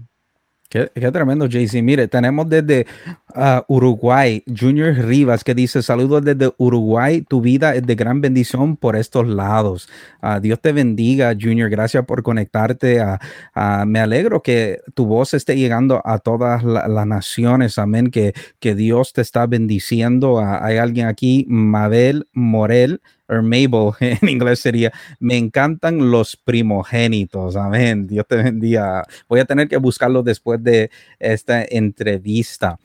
Qué, 0.68 0.88
tremendo, 1.12 1.46
JC. 1.46 1.84
Mire, 1.84 2.08
tenemos 2.08 2.50
desde 2.50 2.88
uh, 3.36 3.62
Uruguay, 3.68 4.44
Junior 4.48 4.96
Rivas, 4.96 5.44
que 5.44 5.54
dice, 5.54 5.84
saludos 5.84 6.26
desde 6.26 6.54
Uruguay, 6.58 7.22
tu 7.22 7.40
vida 7.40 7.76
es 7.76 7.86
de 7.86 7.94
gran 7.94 8.20
bendición 8.20 8.78
por 8.78 8.96
estos 8.96 9.28
lados. 9.28 9.90
Uh, 10.24 10.40
Dios 10.40 10.60
te 10.60 10.72
bendiga, 10.72 11.36
Junior, 11.40 11.70
gracias 11.70 12.04
por 12.04 12.24
conectarte. 12.24 13.00
Uh, 13.00 13.86
me 13.86 14.00
alegro 14.00 14.42
que 14.42 14.80
tu 14.96 15.06
voz 15.06 15.36
esté 15.36 15.56
llegando 15.56 16.02
a 16.04 16.18
todas 16.18 16.64
las 16.64 17.06
naciones, 17.06 17.78
amén, 17.78 18.10
que, 18.10 18.34
que 18.60 18.74
Dios 18.74 19.14
te 19.14 19.22
está 19.22 19.46
bendiciendo. 19.46 20.40
hay 20.40 20.78
alguien 20.78 21.06
aquí, 21.06 21.46
Mabel 21.48 22.28
Morel, 22.34 23.02
o 23.32 23.42
Mabel 23.42 23.94
en 24.00 24.30
inglés 24.30 24.60
sería, 24.60 24.92
me 25.20 25.38
encantan 25.38 26.12
los 26.12 26.36
primogénitos. 26.36 27.56
Amén. 27.56 28.08
Dios 28.08 28.26
te 28.28 28.36
bendiga. 28.36 29.04
Voy 29.28 29.40
a 29.40 29.46
tener 29.46 29.68
que 29.68 29.78
buscarlo 29.78 30.22
después 30.24 30.62
de 30.64 30.90
esta 31.20 31.64
entrevista. 31.64 32.78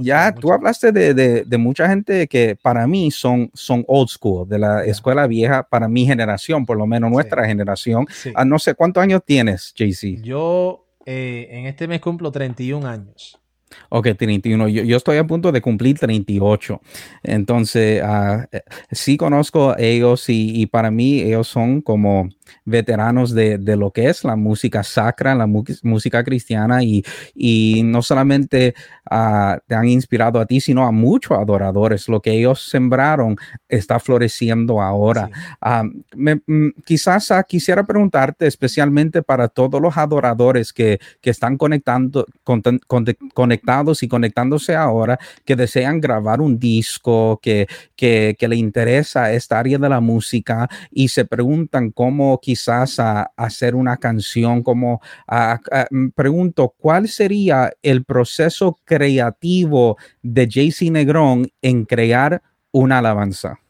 ya 0.00 0.26
ah, 0.26 0.34
tú 0.34 0.52
hablaste 0.52 0.92
de, 0.92 1.44
de, 1.44 1.58
mucha 1.58 1.88
gente 1.88 2.26
que 2.26 2.56
para 2.60 2.86
mí 2.86 3.10
son, 3.10 3.50
son 3.54 3.84
old 3.86 4.08
school, 4.08 4.48
de 4.48 4.58
la 4.58 4.84
escuela 4.84 5.26
vieja, 5.26 5.62
para 5.62 5.88
mi 5.88 6.04
generación, 6.04 6.66
por 6.66 6.76
lo 6.76 6.86
menos 6.86 7.10
nuestra 7.10 7.46
generación. 7.46 8.06
Ah, 8.34 8.44
no 8.44 8.58
sé, 8.58 8.74
¿cuántos 8.74 9.02
años 9.02 9.22
tienes, 9.24 9.72
JC? 9.74 10.20
Yo 10.22 10.86
eh, 11.06 11.48
en 11.50 11.66
este 11.66 11.88
mes 11.88 12.00
cumplo 12.00 12.30
31 12.30 12.86
años. 12.86 13.41
Ok, 13.88 14.08
31. 14.16 14.68
Yo, 14.68 14.82
yo, 14.82 14.96
estoy 14.96 15.18
a 15.18 15.26
punto 15.26 15.52
de 15.52 15.60
cumplir 15.60 15.98
38. 15.98 16.80
Entonces, 17.22 18.02
uh, 18.02 18.44
sí 18.90 19.16
conozco 19.16 19.70
a 19.70 19.76
ellos 19.78 20.28
y, 20.28 20.60
y, 20.60 20.66
para 20.66 20.90
mí 20.90 21.20
ellos 21.20 21.48
son 21.48 21.80
como 21.80 22.28
veteranos 22.64 23.32
de, 23.34 23.58
de, 23.58 23.76
lo 23.76 23.90
que 23.90 24.08
es 24.08 24.24
la 24.24 24.36
música 24.36 24.82
sacra, 24.82 25.34
la 25.34 25.46
música 25.46 26.22
cristiana 26.22 26.82
y, 26.82 27.04
y 27.34 27.82
no 27.84 28.02
solamente 28.02 28.74
uh, 29.10 29.58
te 29.66 29.74
han 29.74 29.88
inspirado 29.88 30.40
a 30.40 30.46
ti, 30.46 30.60
sino 30.60 30.86
a 30.86 30.92
muchos 30.92 31.38
adoradores. 31.38 32.08
Lo 32.08 32.20
que 32.20 32.32
ellos 32.32 32.68
sembraron 32.68 33.36
está 33.68 33.98
floreciendo 33.98 34.80
ahora. 34.80 35.26
Sí. 35.26 36.04
Me, 36.14 36.36
mm, 36.46 36.70
quizás 36.84 37.32
quisiera 37.48 37.84
preguntarte 37.84 38.46
especialmente 38.46 39.22
para 39.22 39.48
todos 39.48 39.80
los 39.80 39.96
adoradores 39.96 40.72
que, 40.72 41.00
que 41.20 41.30
están 41.30 41.56
conectando, 41.56 42.26
con, 42.44 42.62
con, 42.86 43.06
conectando 43.34 43.61
y 44.02 44.08
conectándose 44.08 44.74
ahora, 44.74 45.18
que 45.44 45.56
desean 45.56 46.00
grabar 46.00 46.40
un 46.40 46.58
disco, 46.58 47.38
que, 47.42 47.66
que, 47.96 48.36
que 48.38 48.48
le 48.48 48.56
interesa 48.56 49.32
esta 49.32 49.58
área 49.58 49.78
de 49.78 49.88
la 49.88 50.00
música 50.00 50.68
y 50.90 51.08
se 51.08 51.24
preguntan 51.24 51.90
cómo 51.90 52.38
quizás 52.40 52.98
a, 52.98 53.32
hacer 53.36 53.74
una 53.74 53.96
canción, 53.96 54.62
como 54.62 55.00
a, 55.26 55.60
mm, 55.90 56.08
pregunto, 56.10 56.74
¿cuál 56.76 57.08
sería 57.08 57.72
el 57.82 58.04
proceso 58.04 58.78
creativo 58.84 59.96
de 60.22 60.46
JC 60.48 60.90
Negrón 60.90 61.48
en 61.62 61.84
crear 61.84 62.42
una 62.72 62.98
alabanza? 62.98 63.60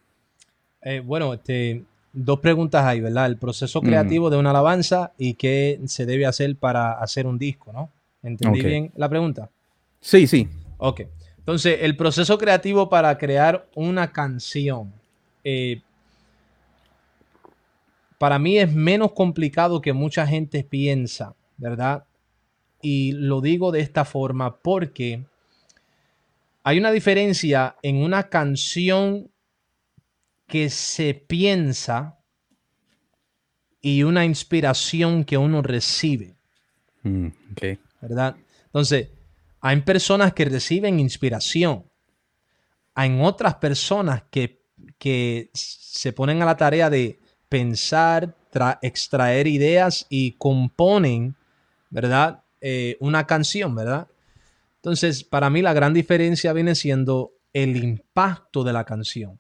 Eh, 0.83 1.01
bueno, 1.05 1.35
este, 1.35 1.85
dos 2.13 2.41
preguntas 2.41 2.85
ahí, 2.85 3.01
¿verdad? 3.01 3.27
El 3.27 3.37
proceso 3.37 3.81
creativo 3.81 4.31
de 4.31 4.37
una 4.37 4.51
alabanza 4.51 5.13
y 5.17 5.35
qué 5.35 5.81
se 5.87 6.07
debe 6.07 6.27
hacer 6.27 6.57
para 6.57 6.93
hacer 6.93 7.27
un 7.27 7.39
disco, 7.39 7.73
¿no? 7.73 7.91
¿Entendí 8.23 8.63
bien 8.63 8.93
la 8.97 9.09
pregunta? 9.09 9.51
Sí, 10.03 10.27
sí. 10.27 10.49
Ok. 10.77 11.03
Entonces, 11.39 11.79
el 11.81 11.97
proceso 11.97 12.37
creativo 12.37 12.91
para 12.91 13.17
crear 13.17 13.69
una 13.75 14.13
canción. 14.13 14.93
Eh, 15.43 15.81
para 18.19 18.39
mí 18.39 18.59
es 18.59 18.73
menos 18.73 19.13
complicado 19.13 19.81
que 19.81 19.93
mucha 19.93 20.27
gente 20.27 20.63
piensa, 20.63 21.35
¿verdad? 21.57 22.05
Y 22.81 23.13
lo 23.13 23.41
digo 23.41 23.73
de 23.73 23.81
esta 23.81 24.05
forma 24.05 24.59
porque 24.59 25.25
hay 26.65 26.79
una 26.79 26.93
diferencia 26.93 27.77
en 27.83 27.97
una 27.97 28.29
canción 28.29 29.31
que 30.47 30.69
se 30.69 31.15
piensa 31.15 32.19
y 33.81 34.05
una 34.05 34.25
inspiración 34.25 35.25
que 35.25 35.39
uno 35.39 35.63
recibe. 35.63 36.37
Mm, 37.03 37.29
¿Verdad? 38.01 38.37
Entonces, 38.67 39.09
hay 39.63 39.81
personas 39.83 40.35
que 40.35 40.45
reciben 40.45 40.99
inspiración. 40.99 41.85
Hay 42.95 43.17
otras 43.23 43.55
personas 43.55 44.25
que, 44.31 44.61
que 44.99 45.51
se 45.55 46.13
ponen 46.13 46.43
a 46.43 46.45
la 46.45 46.57
tarea 46.57 46.91
de 46.91 47.21
pensar, 47.49 48.37
extraer 48.83 49.47
ideas 49.47 50.07
y 50.11 50.33
componen, 50.33 51.37
¿verdad? 51.91 52.43
Eh, 52.61 52.97
una 53.01 53.25
canción, 53.27 53.75
¿verdad? 53.75 54.09
Entonces, 54.77 55.23
para 55.23 55.49
mí 55.49 55.63
la 55.63 55.73
gran 55.73 55.95
diferencia 55.95 56.53
viene 56.53 56.75
siendo 56.75 57.33
el 57.53 57.83
impacto 57.83 58.65
de 58.65 58.73
la 58.73 58.85
canción. 58.85 59.39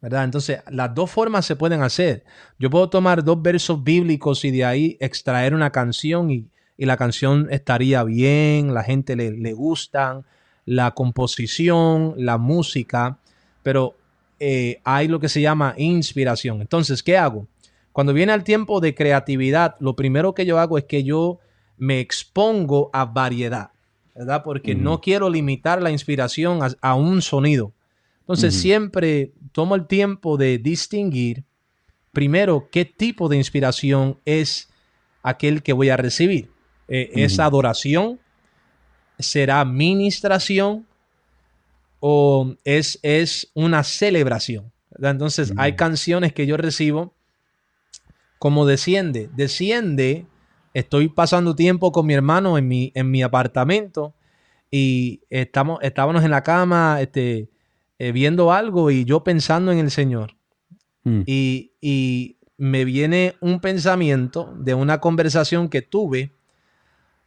¿Verdad? 0.00 0.24
Entonces, 0.24 0.60
las 0.70 0.92
dos 0.92 1.10
formas 1.10 1.46
se 1.46 1.56
pueden 1.56 1.82
hacer. 1.82 2.24
Yo 2.58 2.68
puedo 2.68 2.90
tomar 2.90 3.22
dos 3.22 3.40
versos 3.40 3.82
bíblicos 3.82 4.44
y 4.44 4.50
de 4.50 4.64
ahí 4.64 4.96
extraer 5.00 5.54
una 5.54 5.70
canción 5.70 6.30
y, 6.30 6.51
y 6.82 6.84
la 6.84 6.96
canción 6.96 7.46
estaría 7.52 8.02
bien, 8.02 8.74
la 8.74 8.82
gente 8.82 9.14
le, 9.14 9.30
le 9.30 9.52
gustan, 9.52 10.24
la 10.64 10.90
composición, 10.90 12.14
la 12.16 12.38
música, 12.38 13.18
pero 13.62 13.94
eh, 14.40 14.80
hay 14.82 15.06
lo 15.06 15.20
que 15.20 15.28
se 15.28 15.40
llama 15.40 15.76
inspiración. 15.78 16.60
Entonces, 16.60 17.04
¿qué 17.04 17.16
hago? 17.16 17.46
Cuando 17.92 18.12
viene 18.12 18.34
el 18.34 18.42
tiempo 18.42 18.80
de 18.80 18.96
creatividad, 18.96 19.76
lo 19.78 19.94
primero 19.94 20.34
que 20.34 20.44
yo 20.44 20.58
hago 20.58 20.76
es 20.76 20.82
que 20.82 21.04
yo 21.04 21.38
me 21.76 22.00
expongo 22.00 22.90
a 22.92 23.04
variedad, 23.04 23.70
¿verdad? 24.16 24.42
Porque 24.42 24.74
no 24.74 25.00
quiero 25.00 25.30
limitar 25.30 25.80
la 25.80 25.92
inspiración 25.92 26.58
a, 26.80 26.94
un 26.96 27.22
sonido. 27.22 27.72
Entonces, 28.22 28.56
siempre 28.56 29.30
tomo 29.52 29.76
el 29.76 29.86
tiempo 29.86 30.36
de 30.36 30.58
distinguir 30.58 31.44
primero 32.10 32.68
qué 32.72 32.84
tipo 32.84 33.28
de 33.28 33.36
inspiración 33.36 34.18
es 34.24 34.68
aquel 35.22 35.62
que 35.62 35.72
voy 35.72 35.88
a 35.88 35.96
recibir. 35.96 36.51
Eh, 36.88 37.10
¿Es 37.14 37.38
adoración? 37.38 38.18
¿Será 39.18 39.64
ministración? 39.64 40.86
¿O 42.00 42.54
es, 42.64 42.98
es 43.02 43.50
una 43.54 43.84
celebración? 43.84 44.72
Entonces 44.98 45.52
hay 45.56 45.76
canciones 45.76 46.32
que 46.32 46.46
yo 46.46 46.56
recibo 46.56 47.14
como 48.38 48.66
desciende. 48.66 49.30
Desciende, 49.34 50.26
estoy 50.74 51.08
pasando 51.08 51.54
tiempo 51.54 51.92
con 51.92 52.06
mi 52.06 52.14
hermano 52.14 52.58
en 52.58 52.68
mi, 52.68 52.92
en 52.94 53.10
mi 53.10 53.22
apartamento 53.22 54.14
y 54.70 55.22
estamos, 55.30 55.78
estábamos 55.82 56.24
en 56.24 56.30
la 56.30 56.42
cama 56.42 57.00
este, 57.00 57.50
eh, 57.98 58.12
viendo 58.12 58.52
algo 58.52 58.90
y 58.90 59.04
yo 59.04 59.22
pensando 59.22 59.70
en 59.70 59.78
el 59.78 59.90
Señor. 59.90 60.34
Mm. 61.04 61.22
Y, 61.26 61.72
y 61.80 62.38
me 62.56 62.84
viene 62.84 63.34
un 63.40 63.60
pensamiento 63.60 64.54
de 64.58 64.74
una 64.74 65.00
conversación 65.00 65.68
que 65.68 65.82
tuve 65.82 66.32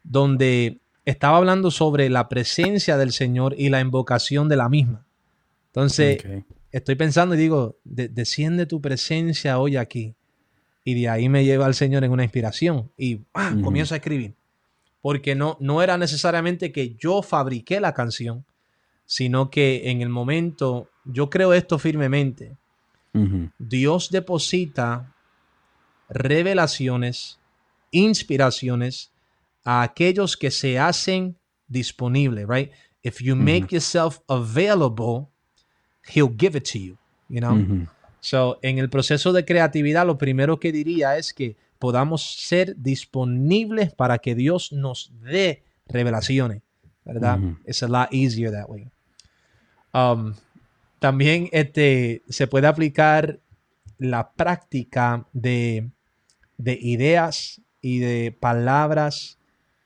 donde 0.06 0.80
estaba 1.04 1.38
hablando 1.38 1.72
sobre 1.72 2.10
la 2.10 2.30
presencia 2.30 2.98
del 2.98 3.12
Señor 3.12 3.56
y 3.58 3.70
la 3.70 3.82
invocación 3.82 4.48
de 4.48 4.56
la 4.56 4.70
misma. 4.70 5.06
Entonces, 5.68 6.24
estoy 6.72 6.96
pensando 6.96 7.36
y 7.36 7.38
digo, 7.38 7.78
desciende 7.84 8.66
tu 8.66 8.82
presencia 8.82 9.60
hoy 9.60 9.78
aquí. 9.78 10.16
Y 10.84 10.94
de 10.94 11.10
ahí 11.10 11.30
me 11.30 11.44
lleva 11.44 11.66
al 11.66 11.74
Señor 11.74 12.04
en 12.04 12.12
una 12.12 12.24
inspiración 12.24 12.92
y 12.98 13.22
comienzo 13.64 13.94
a 13.94 13.98
escribir. 13.98 14.36
Porque 15.02 15.36
no, 15.36 15.58
no 15.60 15.82
era 15.82 15.98
necesariamente 15.98 16.72
que 16.72 16.96
yo 16.96 17.22
fabriqué 17.22 17.80
la 17.80 17.94
canción, 17.94 18.46
sino 19.06 19.50
que 19.50 19.90
en 19.90 20.02
el 20.02 20.10
momento, 20.10 20.90
yo 21.04 21.30
creo 21.30 21.54
esto 21.54 21.80
firmemente, 21.80 22.58
Dios 23.58 24.10
deposita 24.12 25.16
revelaciones, 26.10 27.40
inspiraciones 27.92 29.12
a 29.66 29.82
aquellos 29.82 30.38
que 30.38 30.52
se 30.52 30.80
hacen 30.80 31.38
disponibles, 31.68 32.48
right? 32.48 32.72
If 33.04 33.22
you 33.22 33.36
make 33.36 33.72
yourself 33.72 34.20
available, 34.30 35.30
he'll 36.08 36.34
give 36.36 36.56
it 36.56 36.64
to 36.72 36.80
you, 36.80 36.98
you 37.28 37.42
know? 37.42 37.88
So, 38.20 38.58
en 38.62 38.80
el 38.80 38.90
proceso 38.90 39.34
de 39.34 39.44
creatividad, 39.44 40.06
lo 40.06 40.18
primero 40.18 40.60
que 40.60 40.72
diría 40.72 41.18
es 41.18 41.34
que 41.34 41.58
podamos 41.80 42.24
ser 42.40 42.76
disponibles 42.78 43.94
para 43.94 44.18
que 44.20 44.34
Dios 44.34 44.72
nos 44.72 45.12
dé 45.22 45.64
revelaciones, 45.88 46.62
¿verdad? 47.04 47.40
It's 47.68 47.84
a 47.84 47.88
lot 47.88 48.12
easier 48.12 48.52
that 48.52 48.68
way. 48.68 48.88
Um, 49.94 50.34
también 51.00 51.50
este, 51.52 52.24
se 52.30 52.48
puede 52.48 52.68
aplicar 52.68 53.40
la 53.98 54.32
práctica 54.34 55.28
de, 55.34 55.90
de 56.58 56.80
ideas 56.82 57.62
y 57.82 58.00
de 58.00 58.32
palabras 58.32 59.38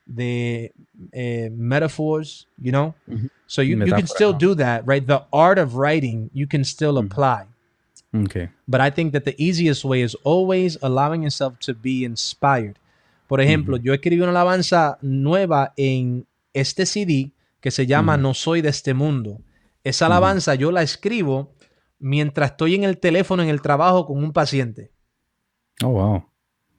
the 0.09 0.71
uh, 1.15 1.49
metaphors, 1.53 2.47
you 2.61 2.71
know? 2.71 2.95
Mm-hmm. 3.09 3.27
So 3.47 3.61
you, 3.61 3.77
you 3.85 3.93
can 3.93 4.07
still 4.07 4.33
do 4.33 4.55
that, 4.55 4.85
right? 4.85 5.05
The 5.05 5.23
art 5.31 5.59
of 5.59 5.75
writing, 5.75 6.29
you 6.33 6.47
can 6.47 6.63
still 6.63 6.95
mm-hmm. 6.95 7.07
apply. 7.07 7.45
Okay. 8.13 8.49
But 8.67 8.81
I 8.81 8.89
think 8.89 9.13
that 9.13 9.25
the 9.25 9.35
easiest 9.37 9.85
way 9.85 10.01
is 10.01 10.15
always 10.23 10.77
allowing 10.81 11.23
yourself 11.23 11.59
to 11.59 11.73
be 11.73 12.03
inspired. 12.03 12.79
Por 13.27 13.39
ejemplo, 13.39 13.77
mm-hmm. 13.77 13.85
yo 13.85 13.93
escribí 13.93 14.21
una 14.21 14.31
alabanza 14.31 14.97
nueva 15.01 15.73
en 15.77 16.25
este 16.53 16.87
CD 16.87 17.31
que 17.61 17.69
se 17.69 17.85
llama 17.85 18.17
No 18.17 18.33
soy 18.33 18.61
de 18.61 18.69
este 18.69 18.95
mundo. 18.95 19.39
Esa 19.83 20.07
alabanza 20.07 20.55
yo 20.55 20.71
la 20.71 20.81
escribo 20.81 21.53
mientras 21.99 22.51
estoy 22.51 22.75
en 22.75 22.83
el 22.83 22.97
teléfono 22.97 23.43
en 23.43 23.49
el 23.49 23.61
trabajo 23.61 24.05
con 24.05 24.23
un 24.23 24.33
paciente. 24.33 24.91
Oh, 25.83 25.89
wow. 25.89 26.28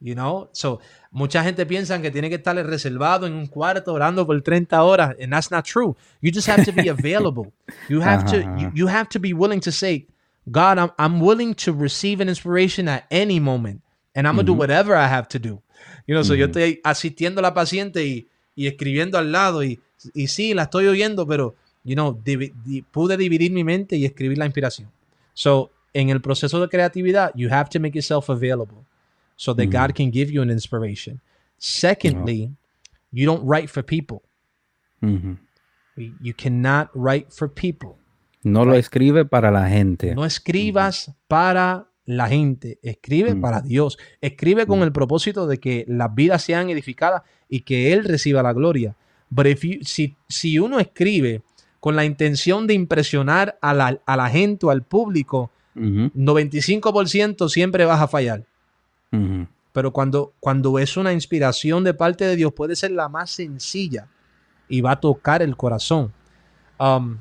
You 0.02 0.14
know? 0.14 0.48
So, 0.52 0.80
mucha 1.10 1.42
gente 1.44 1.66
piensa 1.66 2.00
que 2.00 2.10
tiene 2.10 2.30
que 2.30 2.36
estar 2.36 2.56
reservado 2.56 3.26
en 3.26 3.34
un 3.34 3.46
cuarto 3.48 3.92
orando 3.92 4.26
por 4.26 4.40
30 4.40 4.82
horas, 4.82 5.14
and 5.20 5.30
that's 5.32 5.50
not 5.50 5.64
true. 5.66 5.94
You 6.22 6.30
just 6.32 6.48
have 6.48 6.64
to 6.64 6.72
be 6.72 6.88
available. 6.90 7.52
You 7.88 8.00
have 8.00 8.24
to 8.30 8.38
you, 8.58 8.70
you 8.74 8.86
have 8.88 9.08
to 9.10 9.18
be 9.20 9.32
willing 9.34 9.60
to 9.60 9.70
say, 9.70 10.06
God, 10.50 10.78
I'm, 10.78 10.90
I'm 10.98 11.20
willing 11.20 11.54
to 11.56 11.72
receive 11.72 12.22
an 12.22 12.28
inspiration 12.30 12.88
at 12.88 13.04
any 13.10 13.38
moment, 13.38 13.82
and 14.14 14.26
I'm 14.26 14.36
gonna 14.36 14.46
do 14.46 14.54
whatever 14.54 14.96
I 14.96 15.06
have 15.06 15.28
to 15.28 15.38
do. 15.38 15.60
You 16.06 16.14
know, 16.14 16.22
so 16.22 16.34
yo 16.34 16.46
estoy 16.46 16.80
asistiendo 16.82 17.40
a 17.40 17.42
la 17.42 17.52
paciente 17.52 18.02
y, 18.04 18.26
y 18.56 18.66
escribiendo 18.66 19.18
al 19.18 19.30
lado 19.30 19.62
y, 19.62 19.78
y 20.14 20.28
sí, 20.28 20.54
la 20.54 20.62
estoy 20.64 20.86
oyendo, 20.86 21.26
pero, 21.26 21.54
you 21.84 21.94
know, 21.94 22.12
divi- 22.24 22.52
di- 22.64 22.82
pude 22.82 23.16
dividir 23.18 23.52
mi 23.52 23.64
mente 23.64 23.96
y 23.96 24.06
escribir 24.06 24.38
la 24.38 24.46
inspiración. 24.46 24.88
So, 25.34 25.70
en 25.92 26.08
el 26.08 26.20
proceso 26.22 26.58
de 26.60 26.68
creatividad, 26.68 27.32
you 27.34 27.48
have 27.50 27.68
to 27.70 27.78
make 27.78 27.94
yourself 27.94 28.28
available 28.30 28.84
so 29.40 29.54
that 29.54 29.68
God 29.70 29.94
can 29.94 30.10
give 30.10 30.30
you 30.30 30.42
an 30.42 30.50
inspiration. 30.50 31.18
Secondly, 31.58 32.52
you 33.10 33.24
don't 33.24 33.42
write 33.44 33.68
for 33.68 33.82
people. 33.82 34.20
Ujú. 35.02 35.38
You 35.96 36.34
cannot 36.34 36.90
write 36.94 37.28
for 37.30 37.48
people. 37.48 37.96
No 38.42 38.64
lo 38.64 38.74
escribe 38.74 39.24
para 39.24 39.50
la 39.50 39.66
gente. 39.68 40.14
No 40.14 40.24
escribas 40.26 41.12
para 41.26 41.86
la 42.04 42.28
gente, 42.28 42.78
escribe 42.82 43.34
para 43.40 43.60
Dios. 43.62 43.96
Escribe 44.20 44.66
con 44.66 44.82
el 44.82 44.92
propósito 44.92 45.46
de 45.46 45.58
que 45.58 45.84
las 45.88 46.14
vidas 46.14 46.42
sean 46.42 46.68
edificadas 46.68 47.22
y 47.48 47.60
que 47.60 47.92
Él 47.94 48.04
reciba 48.04 48.42
la 48.42 48.52
gloria. 48.52 48.94
But 49.30 49.46
if 49.46 49.62
you- 49.64 49.84
si, 49.84 50.16
si 50.28 50.58
uno 50.58 50.80
escribe 50.80 51.40
con 51.80 51.96
la 51.96 52.04
intención 52.04 52.66
de 52.66 52.74
impresionar 52.74 53.58
a 53.62 53.72
la, 53.72 54.00
a 54.04 54.16
la 54.16 54.28
gente 54.28 54.66
o 54.66 54.70
al 54.70 54.82
público, 54.82 55.50
Ujú, 55.74 56.10
95% 56.14 57.48
siempre 57.48 57.84
vas 57.86 58.00
a 58.02 58.08
fallar. 58.08 58.44
Pero 59.72 59.92
cuando, 59.92 60.34
cuando 60.40 60.78
es 60.78 60.96
una 60.96 61.12
inspiración 61.12 61.84
de 61.84 61.94
parte 61.94 62.24
de 62.24 62.36
Dios, 62.36 62.52
puede 62.52 62.76
ser 62.76 62.90
la 62.92 63.08
más 63.08 63.30
sencilla 63.30 64.08
y 64.68 64.80
va 64.80 64.92
a 64.92 65.00
tocar 65.00 65.42
el 65.42 65.56
corazón. 65.56 66.12
Um, 66.78 67.18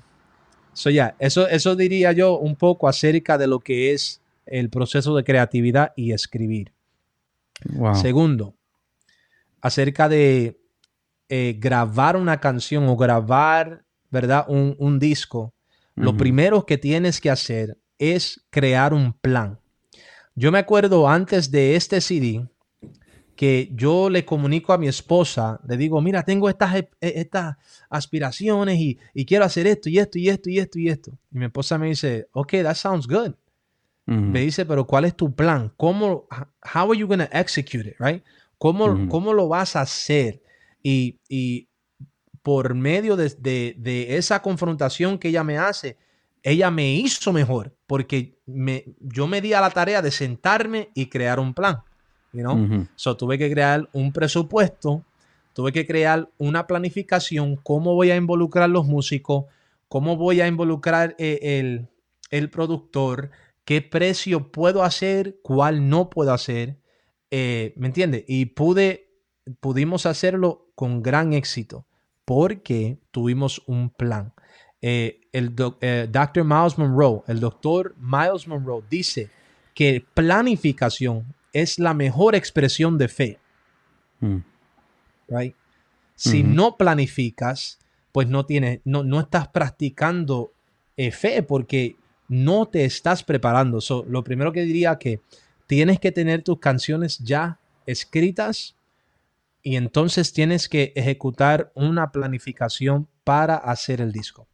so 0.73 0.89
ya, 0.89 1.15
eso, 1.19 1.47
eso 1.47 1.75
diría 1.75 2.11
yo 2.11 2.37
un 2.37 2.55
poco 2.55 2.87
acerca 2.87 3.37
de 3.37 3.47
lo 3.47 3.59
que 3.59 3.93
es 3.93 4.21
el 4.45 4.69
proceso 4.69 5.15
de 5.15 5.23
creatividad 5.23 5.93
y 5.95 6.11
escribir. 6.11 6.71
Wow. 7.73 7.95
Segundo, 7.95 8.55
acerca 9.61 10.09
de 10.09 10.59
eh, 11.27 11.55
grabar 11.59 12.15
una 12.15 12.39
canción 12.39 12.87
o 12.87 12.95
grabar, 12.95 13.83
¿verdad? 14.09 14.45
Un, 14.47 14.75
un 14.79 14.99
disco. 14.99 15.53
Lo 15.95 16.15
primero 16.15 16.65
que 16.65 16.77
tienes 16.77 17.19
que 17.19 17.29
hacer 17.29 17.77
es 17.97 18.45
crear 18.49 18.93
un 18.93 19.11
plan. 19.11 19.58
Yo 20.35 20.51
me 20.51 20.59
acuerdo 20.59 21.07
antes 21.07 21.51
de 21.51 21.75
este 21.75 22.01
CD 22.01 22.47
que 23.35 23.71
yo 23.73 24.09
le 24.09 24.25
comunico 24.25 24.73
a 24.73 24.77
mi 24.77 24.87
esposa, 24.87 25.61
le 25.67 25.77
digo, 25.77 26.01
mira, 26.01 26.23
tengo 26.23 26.49
estas, 26.49 26.75
e- 26.75 26.89
estas 26.99 27.55
aspiraciones 27.89 28.77
y, 28.79 28.97
y 29.13 29.25
quiero 29.25 29.45
hacer 29.45 29.65
esto 29.67 29.87
y 29.89 29.97
esto 29.97 30.17
y 30.19 30.27
esto 30.29 30.49
y 30.49 30.59
esto 30.59 30.79
y 30.79 30.89
esto. 30.89 31.11
Y 31.31 31.37
mi 31.39 31.45
esposa 31.45 31.77
me 31.77 31.87
dice, 31.87 32.27
ok, 32.33 32.51
that 32.63 32.75
sounds 32.75 33.07
good. 33.07 33.31
Ujú. 34.07 34.17
Me 34.17 34.41
dice, 34.41 34.65
pero 34.65 34.85
¿cuál 34.85 35.05
es 35.05 35.15
tu 35.15 35.33
plan? 35.33 35.71
¿Cómo, 35.77 36.27
how 36.75 36.91
are 36.91 36.97
you 36.99 37.07
going 37.07 37.19
to 37.19 37.29
execute 37.31 37.87
it, 37.89 37.95
right? 37.99 38.23
¿Cómo, 38.57 38.85
Ujú. 38.87 39.07
¿Cómo 39.07 39.33
lo 39.33 39.47
vas 39.47 39.75
a 39.77 39.81
hacer? 39.81 40.41
Y, 40.83 41.17
y 41.29 41.69
por 42.41 42.73
medio 42.73 43.15
de, 43.15 43.29
de- 43.39 43.75
de 43.77 44.17
esa 44.17 44.41
confrontación 44.41 45.17
que 45.17 45.29
ella 45.29 45.43
me 45.45 45.57
hace, 45.57 45.97
ella 46.43 46.71
me 46.71 46.93
hizo 46.93 47.33
mejor 47.33 47.75
porque 47.87 48.39
me, 48.45 48.85
yo 48.99 49.27
me 49.27 49.41
di 49.41 49.53
a 49.53 49.61
la 49.61 49.69
tarea 49.69 50.01
de 50.01 50.11
sentarme 50.11 50.89
y 50.93 51.07
crear 51.07 51.39
un 51.39 51.53
plan, 51.53 51.79
you 52.33 52.41
know? 52.41 52.87
So, 52.95 53.17
tuve 53.17 53.37
que 53.37 53.49
crear 53.51 53.89
un 53.93 54.11
presupuesto, 54.11 55.03
tuve 55.53 55.71
que 55.71 55.85
crear 55.85 56.29
una 56.37 56.67
planificación, 56.67 57.57
cómo 57.57 57.95
voy 57.95 58.11
a 58.11 58.15
involucrar 58.15 58.69
los 58.69 58.85
músicos, 58.85 59.45
cómo 59.87 60.15
voy 60.15 60.41
a 60.41 60.47
involucrar 60.47 61.15
eh, 61.17 61.39
el, 61.41 61.87
el 62.31 62.49
productor, 62.49 63.31
qué 63.65 63.81
precio 63.81 64.51
puedo 64.51 64.83
hacer, 64.83 65.37
cuál 65.43 65.89
no 65.89 66.09
puedo 66.09 66.33
hacer, 66.33 66.77
eh, 67.31 67.73
¿me 67.75 67.87
entiendes? 67.87 68.23
Y 68.27 68.45
pude, 68.47 69.11
pudimos 69.59 70.05
hacerlo 70.05 70.71
con 70.75 71.03
gran 71.03 71.33
éxito 71.33 71.85
porque 72.25 72.99
tuvimos 73.11 73.61
un 73.65 73.89
plan. 73.89 74.33
Eh, 74.81 75.19
el 75.33 75.55
doc- 75.55 75.77
eh, 75.81 76.07
Dr. 76.09 76.43
Miles 76.45 76.77
Monroe, 76.77 77.21
el 77.27 77.39
doctor 77.39 77.95
Miles 77.99 78.47
Monroe 78.47 78.81
dice 78.89 79.29
que 79.73 80.05
planificación 80.13 81.25
es 81.51 81.79
la 81.79 81.93
mejor 81.93 82.35
expresión 82.35 82.97
de 82.97 83.07
fe, 83.07 83.39
Mm. 84.21 84.37
right? 85.29 85.55
Si 86.15 86.43
no 86.43 86.75
planificas, 86.77 87.79
pues 88.11 88.27
no 88.27 88.45
tienes, 88.45 88.81
no, 88.83 89.03
no 89.03 89.19
estás 89.21 89.47
practicando 89.49 90.51
eh, 90.97 91.11
fe 91.11 91.43
porque 91.43 91.95
no 92.27 92.67
te 92.67 92.83
estás 92.83 93.23
preparando. 93.23 93.79
So, 93.79 94.03
lo 94.07 94.23
primero 94.23 94.51
que 94.51 94.63
diría 94.63 94.97
que 94.97 95.21
tienes 95.65 95.99
que 95.99 96.11
tener 96.11 96.43
tus 96.43 96.59
canciones 96.59 97.19
ya 97.19 97.57
escritas 97.85 98.75
y 99.63 99.75
entonces 99.77 100.33
tienes 100.33 100.67
que 100.67 100.91
ejecutar 100.95 101.71
una 101.73 102.11
planificación 102.11 103.07
para 103.23 103.55
hacer 103.55 104.01
el 104.01 104.11
disco. 104.11 104.45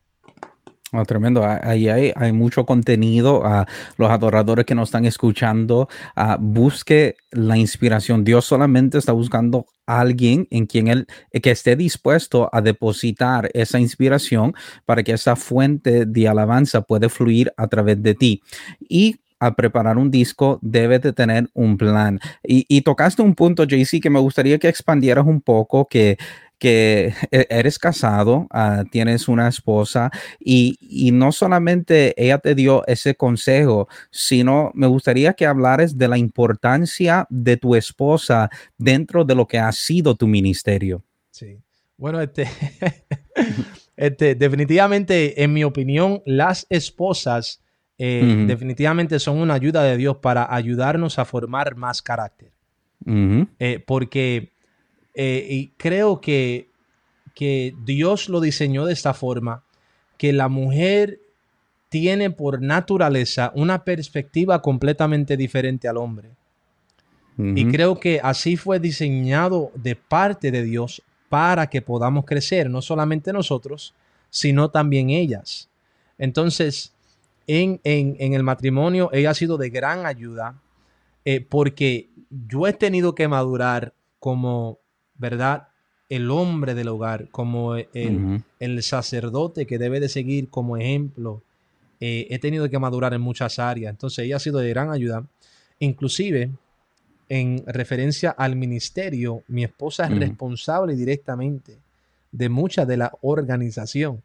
Oh, 0.98 1.04
tremendo. 1.06 1.44
Ah, 1.44 1.60
Ahí 1.64 1.90
hay, 1.90 2.32
mucho 2.32 2.66
contenido. 2.66 3.46
a 3.46 3.68
los 3.98 4.10
adoradores 4.10 4.66
que 4.66 4.76
nos 4.76 4.90
están 4.90 5.06
escuchando, 5.06 5.90
ah, 6.16 6.38
busque 6.40 7.18
la 7.32 7.58
inspiración. 7.58 8.24
Dios 8.24 8.46
solamente 8.46 8.98
está 8.98 9.12
buscando 9.12 9.66
a 9.88 10.00
alguien 10.00 10.48
en 10.52 10.66
quien 10.66 10.88
él 10.88 11.08
eh, 11.32 11.42
que 11.42 11.52
esté 11.52 11.76
dispuesto 11.76 12.50
a 12.52 12.62
depositar 12.62 13.50
esa 13.54 13.80
inspiración 13.80 14.54
para 14.86 15.04
que 15.04 15.12
esa 15.12 15.36
fuente 15.36 16.06
de 16.06 16.28
alabanza 16.28 16.82
puede 16.82 17.10
fluir 17.10 17.52
a 17.58 17.68
través 17.68 18.02
de 18.02 18.14
ti. 18.16 18.42
Y 18.80 19.18
al 19.40 19.54
preparar 19.56 19.98
un 19.98 20.10
disco 20.10 20.60
debe 20.62 21.00
de 21.00 21.12
tener 21.12 21.50
un 21.54 21.78
plan. 21.78 22.20
Y, 22.42 22.66
y 22.70 22.82
tocaste 22.82 23.22
un 23.22 23.36
punto, 23.36 23.66
JC, 23.66 24.00
que 24.02 24.10
me 24.10 24.20
gustaría 24.20 24.58
que 24.60 24.70
expandieras 24.70 25.26
un 25.28 25.42
poco, 25.42 25.88
que 25.88 26.18
que 26.58 27.14
e- 27.32 27.48
eres 27.50 27.80
casado, 27.80 28.48
ah, 28.52 28.84
tienes 28.92 29.28
una 29.28 29.48
esposa 29.48 30.12
y, 30.40 30.78
y 30.80 31.12
no 31.12 31.32
solamente 31.32 32.14
ella 32.22 32.38
te 32.38 32.56
dio 32.56 32.86
ese 32.88 33.16
consejo, 33.16 33.88
sino 34.12 34.72
me 34.74 34.88
gustaría 34.88 35.34
que 35.34 35.46
hablares 35.46 35.98
de 35.98 36.08
la 36.08 36.18
importancia 36.18 37.28
de 37.30 37.58
tu 37.58 37.76
esposa 37.76 38.50
dentro 38.78 39.24
de 39.24 39.36
lo 39.36 39.48
que 39.48 39.60
ha 39.60 39.72
sido 39.72 40.16
tu 40.16 40.28
ministerio. 40.28 41.04
Sí. 41.32 41.60
Bueno, 41.98 42.20
este, 42.22 42.48
este, 43.96 44.36
definitivamente, 44.36 45.44
en 45.44 45.54
mi 45.54 45.64
opinión, 45.64 46.22
las 46.26 46.68
esposas 46.70 47.62
eh, 47.98 48.44
definitivamente 48.48 49.20
son 49.20 49.38
una 49.38 49.54
ayuda 49.54 49.84
de 49.84 49.96
Dios 49.96 50.18
para 50.18 50.54
ayudarnos 50.54 51.18
a 51.18 51.26
formar 51.26 51.76
más 51.76 52.02
carácter. 52.02 52.52
Eh, 53.08 53.84
porque 53.86 54.55
eh, 55.16 55.46
y 55.50 55.68
creo 55.78 56.20
que, 56.22 56.70
que 57.34 57.74
Dios 57.86 58.30
lo 58.30 58.40
diseñó 58.42 58.86
de 58.86 58.94
esta 58.94 59.14
forma, 59.14 59.64
que 60.18 60.34
la 60.34 60.48
mujer 60.48 61.20
tiene 61.90 62.30
por 62.32 62.62
naturaleza 62.62 63.52
una 63.56 63.84
perspectiva 63.84 64.62
completamente 64.62 65.38
diferente 65.38 65.88
al 65.88 65.98
hombre. 65.98 66.30
Y 67.38 67.70
creo 67.70 68.00
que 68.00 68.22
así 68.24 68.56
fue 68.56 68.80
diseñado 68.80 69.72
de 69.76 69.96
parte 69.98 70.52
de 70.52 70.64
Dios 70.64 71.02
para 71.28 71.68
que 71.68 71.82
podamos 71.82 72.24
crecer, 72.24 72.70
no 72.70 72.82
solamente 72.82 73.34
nosotros, 73.34 73.94
sino 74.30 74.70
también 74.70 75.10
ellas. 75.10 75.68
Entonces, 76.18 76.94
en, 77.48 77.82
en- 77.84 78.16
en 78.20 78.34
el 78.34 78.44
matrimonio, 78.44 79.10
ella 79.12 79.32
ha 79.32 79.34
sido 79.34 79.58
de 79.58 79.70
gran 79.70 80.06
ayuda 80.06 80.56
eh, 81.26 81.42
porque 81.42 82.10
yo 82.48 82.68
he 82.68 82.74
tenido 82.74 83.16
que 83.16 83.28
madurar 83.28 83.94
como, 84.20 84.80
¿verdad? 85.18 85.68
El 86.10 86.30
hombre 86.30 86.76
del 86.76 86.88
hogar, 86.90 87.30
como 87.30 87.76
el, 87.76 88.42
el 88.60 88.84
sacerdote 88.84 89.66
que 89.66 89.78
debe 89.78 90.00
de 90.00 90.10
seguir 90.10 90.50
como 90.50 90.78
ejemplo. 90.78 91.42
Eh, 92.00 92.28
he 92.30 92.40
tenido 92.40 92.70
que 92.70 92.78
madurar 92.78 93.14
en 93.14 93.22
muchas 93.22 93.58
áreas. 93.58 93.90
Entonces, 93.92 94.26
ella 94.26 94.36
ha 94.36 94.40
sido 94.40 94.60
de 94.60 94.70
gran 94.70 94.92
ayuda. 94.92 95.26
Inclusive, 95.80 96.52
en 97.30 97.64
referencia 97.66 98.30
al 98.32 98.56
ministerio, 98.56 99.44
mi 99.48 99.64
esposa 99.64 100.06
es 100.06 100.12
responsable 100.20 100.96
directamente 100.96 101.78
de 102.32 102.50
mucha 102.50 102.86
de 102.86 102.98
la 102.98 103.12
organización, 103.22 104.22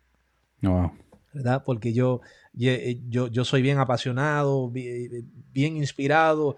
Wow. 0.63 0.91
¿verdad? 1.33 1.63
Porque 1.65 1.93
yo, 1.95 2.21
ye- 2.53 3.01
yo, 3.09 3.29
yo 3.29 3.45
soy 3.45 3.63
bien 3.63 3.79
apasionado, 3.79 4.69
bi- 4.69 5.25
bien 5.55 5.77
inspirado, 5.79 6.57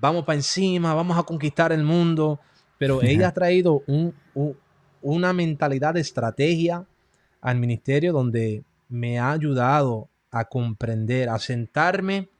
vamos 0.00 0.24
para 0.24 0.36
encima, 0.36 0.94
vamos 0.94 1.18
a 1.18 1.22
conquistar 1.24 1.72
el 1.72 1.82
mundo, 1.82 2.38
pero 2.80 3.02
ella 3.02 3.28
ha 3.28 3.32
traído 3.34 3.82
un- 3.86 4.14
un- 4.32 4.56
una 5.02 5.34
mentalidad 5.34 5.92
de 5.92 6.00
estrategia 6.00 6.86
al 7.42 7.58
ministerio 7.58 8.10
donde 8.14 8.64
me 8.88 9.18
ha 9.18 9.32
ayudado 9.32 10.08
a 10.30 10.46
comprender, 10.46 11.28
a 11.28 11.38
sentarme, 11.38 12.30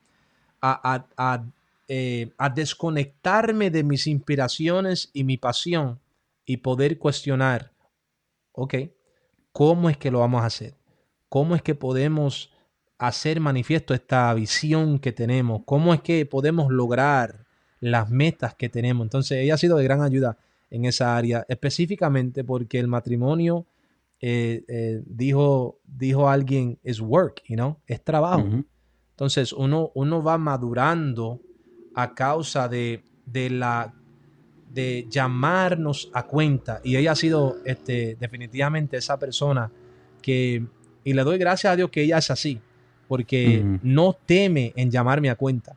a, 0.62 0.94
a- 0.94 1.06
a, 1.18 1.44
eh, 1.88 2.32
a 2.38 2.48
desconectarme 2.48 3.70
de 3.70 3.84
mis 3.84 4.06
inspiraciones 4.06 5.10
y 5.12 5.24
mi 5.24 5.36
pasión 5.36 6.00
y 6.46 6.56
poder 6.56 6.96
cuestionar, 6.98 7.72
ok, 8.52 8.74
¿cómo 9.52 9.90
es 9.90 9.98
que 9.98 10.10
lo 10.10 10.20
vamos 10.20 10.40
a 10.42 10.46
hacer? 10.46 10.74
¿Cómo 11.28 11.54
es 11.54 11.60
que 11.60 11.74
podemos 11.74 12.50
hacer 12.96 13.40
manifiesto 13.40 13.92
esta 13.92 14.32
visión 14.32 14.98
que 15.00 15.12
tenemos, 15.12 15.62
cómo 15.66 15.92
es 15.92 16.00
que 16.00 16.24
podemos 16.24 16.70
lograr 16.72 17.39
las 17.80 18.10
metas 18.10 18.54
que 18.54 18.68
tenemos. 18.68 19.04
Entonces, 19.04 19.38
ella 19.38 19.54
ha 19.54 19.58
sido 19.58 19.76
de 19.76 19.84
gran 19.84 20.02
ayuda 20.02 20.36
en 20.70 20.84
esa 20.84 21.16
área, 21.16 21.44
específicamente 21.48 22.44
porque 22.44 22.78
el 22.78 22.86
matrimonio, 22.86 23.66
eh, 24.20 24.64
eh, 24.68 25.02
dijo, 25.06 25.80
dijo 25.84 26.28
alguien, 26.28 26.78
es 26.84 27.00
work, 27.00 27.42
you 27.48 27.56
know, 27.56 27.78
es 27.86 28.02
trabajo. 28.04 28.46
Entonces, 29.10 29.52
uno, 29.52 29.90
uno 29.94 30.22
va 30.22 30.38
madurando 30.38 31.40
a 31.94 32.14
causa 32.14 32.68
de, 32.68 33.02
de 33.26 33.50
la 33.50 33.94
de 34.72 35.06
llamarnos 35.10 36.10
a 36.14 36.26
cuenta. 36.26 36.80
Y 36.84 36.96
ella 36.96 37.12
ha 37.12 37.16
sido 37.16 37.56
este, 37.64 38.16
definitivamente 38.20 38.96
esa 38.96 39.18
persona 39.18 39.70
que, 40.22 40.64
y 41.04 41.12
le 41.12 41.24
doy 41.24 41.38
gracias 41.38 41.72
a 41.72 41.76
Dios 41.76 41.90
que 41.90 42.02
ella 42.02 42.18
es 42.18 42.30
así, 42.30 42.60
porque 43.08 43.64
no 43.82 44.16
teme 44.24 44.72
en 44.76 44.90
llamarme 44.90 45.30
a 45.30 45.34
cuenta. 45.34 45.76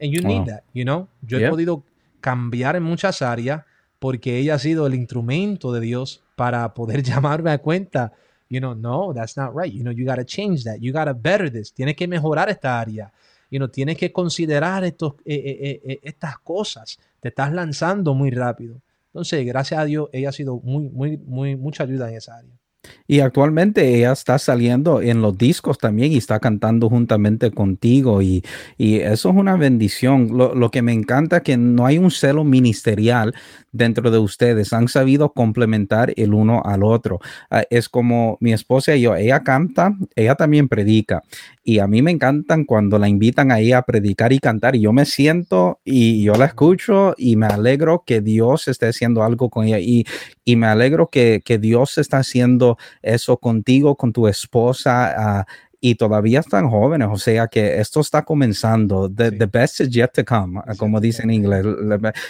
And 0.00 0.12
you 0.12 0.22
need 0.22 0.46
that, 0.46 0.62
you 0.72 0.84
know. 0.84 1.08
Yo 1.22 1.38
he 1.38 1.48
podido 1.48 1.84
cambiar 2.20 2.76
en 2.76 2.82
muchas 2.82 3.22
áreas 3.22 3.64
porque 3.98 4.38
ella 4.38 4.54
ha 4.54 4.58
sido 4.58 4.86
el 4.86 4.94
instrumento 4.94 5.72
de 5.72 5.80
Dios 5.80 6.22
para 6.36 6.72
poder 6.74 7.02
llamarme 7.02 7.50
a 7.50 7.58
cuenta. 7.58 8.12
You 8.50 8.60
know, 8.60 8.74
no, 8.74 9.12
that's 9.12 9.36
not 9.36 9.54
right. 9.54 9.72
You 9.72 9.82
know, 9.82 9.92
you 9.92 10.06
got 10.06 10.16
to 10.16 10.24
change 10.24 10.64
that. 10.64 10.78
You 10.80 10.92
got 10.92 11.04
to 11.04 11.14
better 11.14 11.50
this. 11.50 11.72
Tienes 11.72 11.96
que 11.96 12.08
mejorar 12.08 12.48
esta 12.48 12.80
área. 12.80 13.12
You 13.50 13.58
know, 13.58 13.68
tienes 13.68 13.96
que 13.98 14.10
considerar 14.10 14.84
estos, 14.84 15.14
eh, 15.24 15.34
eh, 15.34 15.80
eh, 15.84 16.00
estas 16.02 16.38
cosas. 16.38 16.98
Te 17.20 17.28
estás 17.28 17.52
lanzando 17.52 18.14
muy 18.14 18.30
rápido. 18.30 18.80
Entonces, 19.08 19.44
gracias 19.46 19.80
a 19.80 19.84
Dios, 19.84 20.08
ella 20.12 20.30
ha 20.30 20.32
sido 20.32 20.60
muy, 20.60 20.88
muy, 20.88 21.16
muy, 21.18 21.56
mucha 21.56 21.84
ayuda 21.84 22.10
en 22.10 22.16
esa 22.16 22.36
área. 22.36 22.57
Y 23.06 23.20
actualmente 23.20 23.96
ella 23.96 24.12
está 24.12 24.38
saliendo 24.38 25.00
en 25.00 25.22
los 25.22 25.36
discos 25.36 25.78
también 25.78 26.12
y 26.12 26.18
está 26.18 26.40
cantando 26.40 26.88
juntamente 26.88 27.50
contigo 27.50 28.22
y, 28.22 28.44
eso 28.78 29.30
es 29.30 29.34
una 29.34 29.56
bendición. 29.56 30.36
Lo, 30.36 30.70
que 30.70 30.82
me 30.82 30.92
encanta 30.92 31.38
es 31.38 31.42
que 31.42 31.56
no 31.56 31.86
hay 31.86 31.98
un 31.98 32.10
celo 32.10 32.44
ministerial 32.44 33.34
dentro 33.72 34.10
de 34.10 34.18
ustedes. 34.18 34.72
Han 34.72 34.88
sabido 34.88 35.32
complementar 35.32 36.12
el 36.16 36.34
uno 36.34 36.62
al 36.64 36.82
otro. 36.82 37.18
Ah, 37.50 37.64
es 37.70 37.88
como 37.88 38.36
mi 38.40 38.52
esposa 38.52 38.94
y 38.94 39.02
yo, 39.02 39.16
ella 39.16 39.42
canta, 39.42 39.96
ella 40.14 40.34
también 40.34 40.68
predica 40.68 41.22
y 41.68 41.80
a 41.80 41.86
mí 41.86 42.00
me 42.00 42.10
encantan 42.10 42.64
cuando 42.64 42.98
la 42.98 43.10
invitan 43.10 43.52
ahí 43.52 43.72
a 43.72 43.82
predicar 43.82 44.32
y 44.32 44.38
cantar 44.38 44.74
y 44.74 44.80
yo 44.80 44.94
me 44.94 45.04
siento 45.04 45.80
y 45.84 46.22
yo 46.22 46.32
la 46.32 46.46
escucho 46.46 47.14
y 47.18 47.36
me 47.36 47.44
alegro 47.44 48.04
que 48.06 48.22
Dios 48.22 48.68
esté 48.68 48.86
haciendo 48.86 49.22
algo 49.22 49.50
con 49.50 49.66
ella 49.66 49.78
y, 49.78 50.06
y 50.48 50.56
me 50.56 50.66
alegro 50.66 51.10
que, 51.10 51.42
que 51.44 51.58
Dios 51.58 51.98
está 51.98 52.20
haciendo 52.20 52.78
eso 53.02 53.36
contigo, 53.36 53.96
con 53.96 54.14
tu 54.14 54.28
esposa. 54.28 55.44
Uh, 55.46 55.52
y 55.78 55.96
todavía 55.96 56.40
están 56.40 56.70
jóvenes, 56.70 57.08
o 57.10 57.18
sea 57.18 57.48
que 57.48 57.78
esto 57.78 58.00
está 58.00 58.24
comenzando. 58.24 59.10
The, 59.10 59.30
the 59.30 59.44
best 59.44 59.80
is 59.80 59.90
yet 59.90 60.10
to 60.14 60.24
come, 60.24 60.58
como 60.78 61.00
dicen 61.00 61.28
en 61.28 61.44
inglés. 61.44 61.66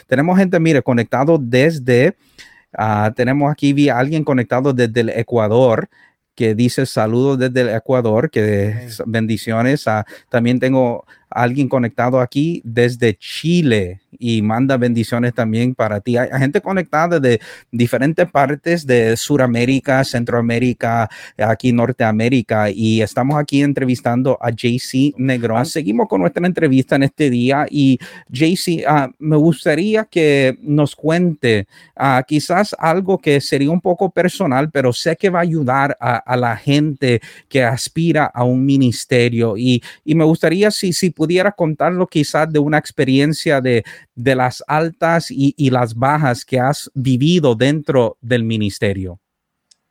Tenemos 0.08 0.36
gente, 0.36 0.58
mire, 0.58 0.82
conectado 0.82 1.38
desde, 1.40 2.16
uh, 2.76 3.12
tenemos 3.14 3.52
aquí 3.52 3.88
a 3.88 3.98
alguien 3.98 4.24
conectado 4.24 4.72
desde 4.72 5.00
el 5.00 5.10
Ecuador 5.10 5.88
que 6.34 6.56
dice 6.56 6.86
saludos 6.86 7.38
desde 7.38 7.60
el 7.60 7.68
Ecuador, 7.68 8.30
que 8.30 8.88
bendiciones. 9.06 9.84
también 10.28 10.58
tengo 10.58 11.04
alguien 11.30 11.68
conectado 11.68 12.20
aquí 12.20 12.60
desde 12.64 13.16
Chile 13.16 14.00
y 14.18 14.42
manda 14.42 14.76
bendiciones 14.76 15.34
también 15.34 15.74
para 15.74 16.00
ti. 16.00 16.16
Hay, 16.16 16.28
gente 16.38 16.60
conectada 16.60 17.20
de 17.20 17.40
diferentes 17.70 18.30
partes 18.30 18.86
de 18.86 19.16
Sudamérica, 19.16 20.04
Centroamérica, 20.04 21.08
aquí 21.36 21.72
Norteamérica 21.72 22.70
y 22.70 23.02
estamos 23.02 23.38
aquí 23.38 23.62
entrevistando 23.62 24.38
a 24.40 24.50
JC 24.50 25.14
Negrón. 25.16 25.66
Seguimos 25.66 26.08
con 26.08 26.20
nuestra 26.20 26.46
entrevista 26.46 26.96
en 26.96 27.04
este 27.04 27.30
día 27.30 27.66
y 27.70 27.98
JC, 28.28 28.84
ah, 28.86 29.10
me 29.18 29.36
gustaría 29.36 30.04
que 30.04 30.58
nos 30.62 30.96
cuente 30.96 31.66
uh, 31.96 32.22
quizás 32.26 32.74
algo 32.78 33.18
que 33.18 33.40
sería 33.40 33.70
un 33.70 33.80
poco 33.80 34.10
personal, 34.10 34.70
pero 34.70 34.92
sé 34.92 35.16
que 35.16 35.30
va 35.30 35.40
a 35.40 35.42
ayudar 35.42 35.96
a, 36.00 36.36
la 36.38 36.56
gente 36.56 37.20
que 37.48 37.64
aspira 37.64 38.24
a 38.26 38.44
un 38.44 38.64
ministerio 38.64 39.56
y, 39.56 39.82
y 40.04 40.14
me 40.14 40.24
gustaría 40.24 40.70
si, 40.70 40.92
si 40.92 41.10
pudiera 41.18 41.50
contarlo 41.50 42.06
quizás 42.06 42.48
de 42.48 42.60
una 42.60 42.78
experiencia 42.78 43.60
de, 43.60 43.82
de 44.14 44.34
las 44.36 44.62
altas 44.68 45.32
y, 45.32 45.70
las 45.70 45.96
bajas 45.96 46.44
que 46.44 46.60
has 46.60 46.90
vivido 46.94 47.56
dentro 47.56 48.16
del 48.20 48.44
ministerio? 48.44 49.18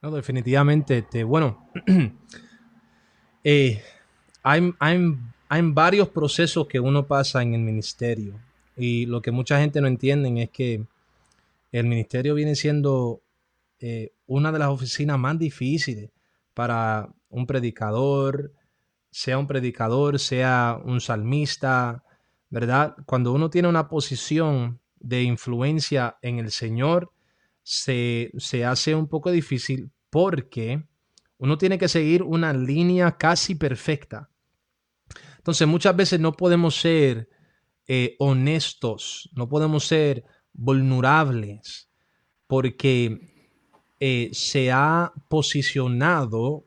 No, 0.02 0.12
definitivamente, 0.12 1.00
este, 1.00 1.26
bueno, 1.26 1.70
eh, 3.44 3.82
hay, 4.42 4.74
hay, 4.80 5.62
varios 5.64 6.08
procesos 6.08 6.66
que 6.68 6.80
uno 6.80 7.06
pasa 7.06 7.44
en 7.44 7.54
el 7.54 7.62
ministerio 7.62 8.40
y 8.78 9.06
lo 9.06 9.22
que 9.22 9.32
mucha 9.32 9.60
gente 9.60 9.82
no 9.82 9.88
entiende 9.88 10.42
es 10.42 10.50
que 10.50 10.86
el 11.74 11.86
ministerio 11.88 12.36
viene 12.36 12.56
siendo 12.56 13.22
eh, 13.82 14.14
una 14.28 14.54
de 14.54 14.60
las 14.60 14.70
oficinas 14.70 15.20
más 15.20 15.38
difíciles 15.38 16.10
para 16.54 17.10
un 17.30 17.46
predicador, 17.46 18.54
sea 19.12 19.38
un 19.38 19.48
predicador, 19.48 20.20
sea 20.20 20.80
un 20.84 21.02
salmista, 21.02 22.04
¿verdad? 22.50 22.96
Cuando 23.06 23.34
uno 23.34 23.50
tiene 23.50 23.68
una 23.68 23.88
posición 23.88 24.80
de 25.00 25.24
influencia 25.24 26.18
en 26.22 26.40
el 26.40 26.52
Señor, 26.52 27.12
se, 27.64 28.32
hace 28.66 28.96
un 28.96 29.08
poco 29.08 29.32
difícil 29.32 29.92
porque 30.10 30.88
uno 31.38 31.58
tiene 31.58 31.78
que 31.78 31.90
seguir 31.90 32.24
una 32.24 32.54
línea 32.54 33.18
casi 33.18 33.56
perfecta. 33.56 34.30
Entonces 35.38 35.68
muchas 35.68 35.96
veces 35.96 36.20
no 36.20 36.34
podemos 36.34 36.76
ser 36.80 37.30
eh, 37.88 38.16
honestos, 38.20 39.30
no 39.34 39.48
podemos 39.48 39.86
ser 39.86 40.24
vulnerables, 40.54 41.90
porque 42.48 43.20
eh, 44.00 44.30
se 44.32 44.72
ha 44.72 45.12
posicionado 45.30 46.66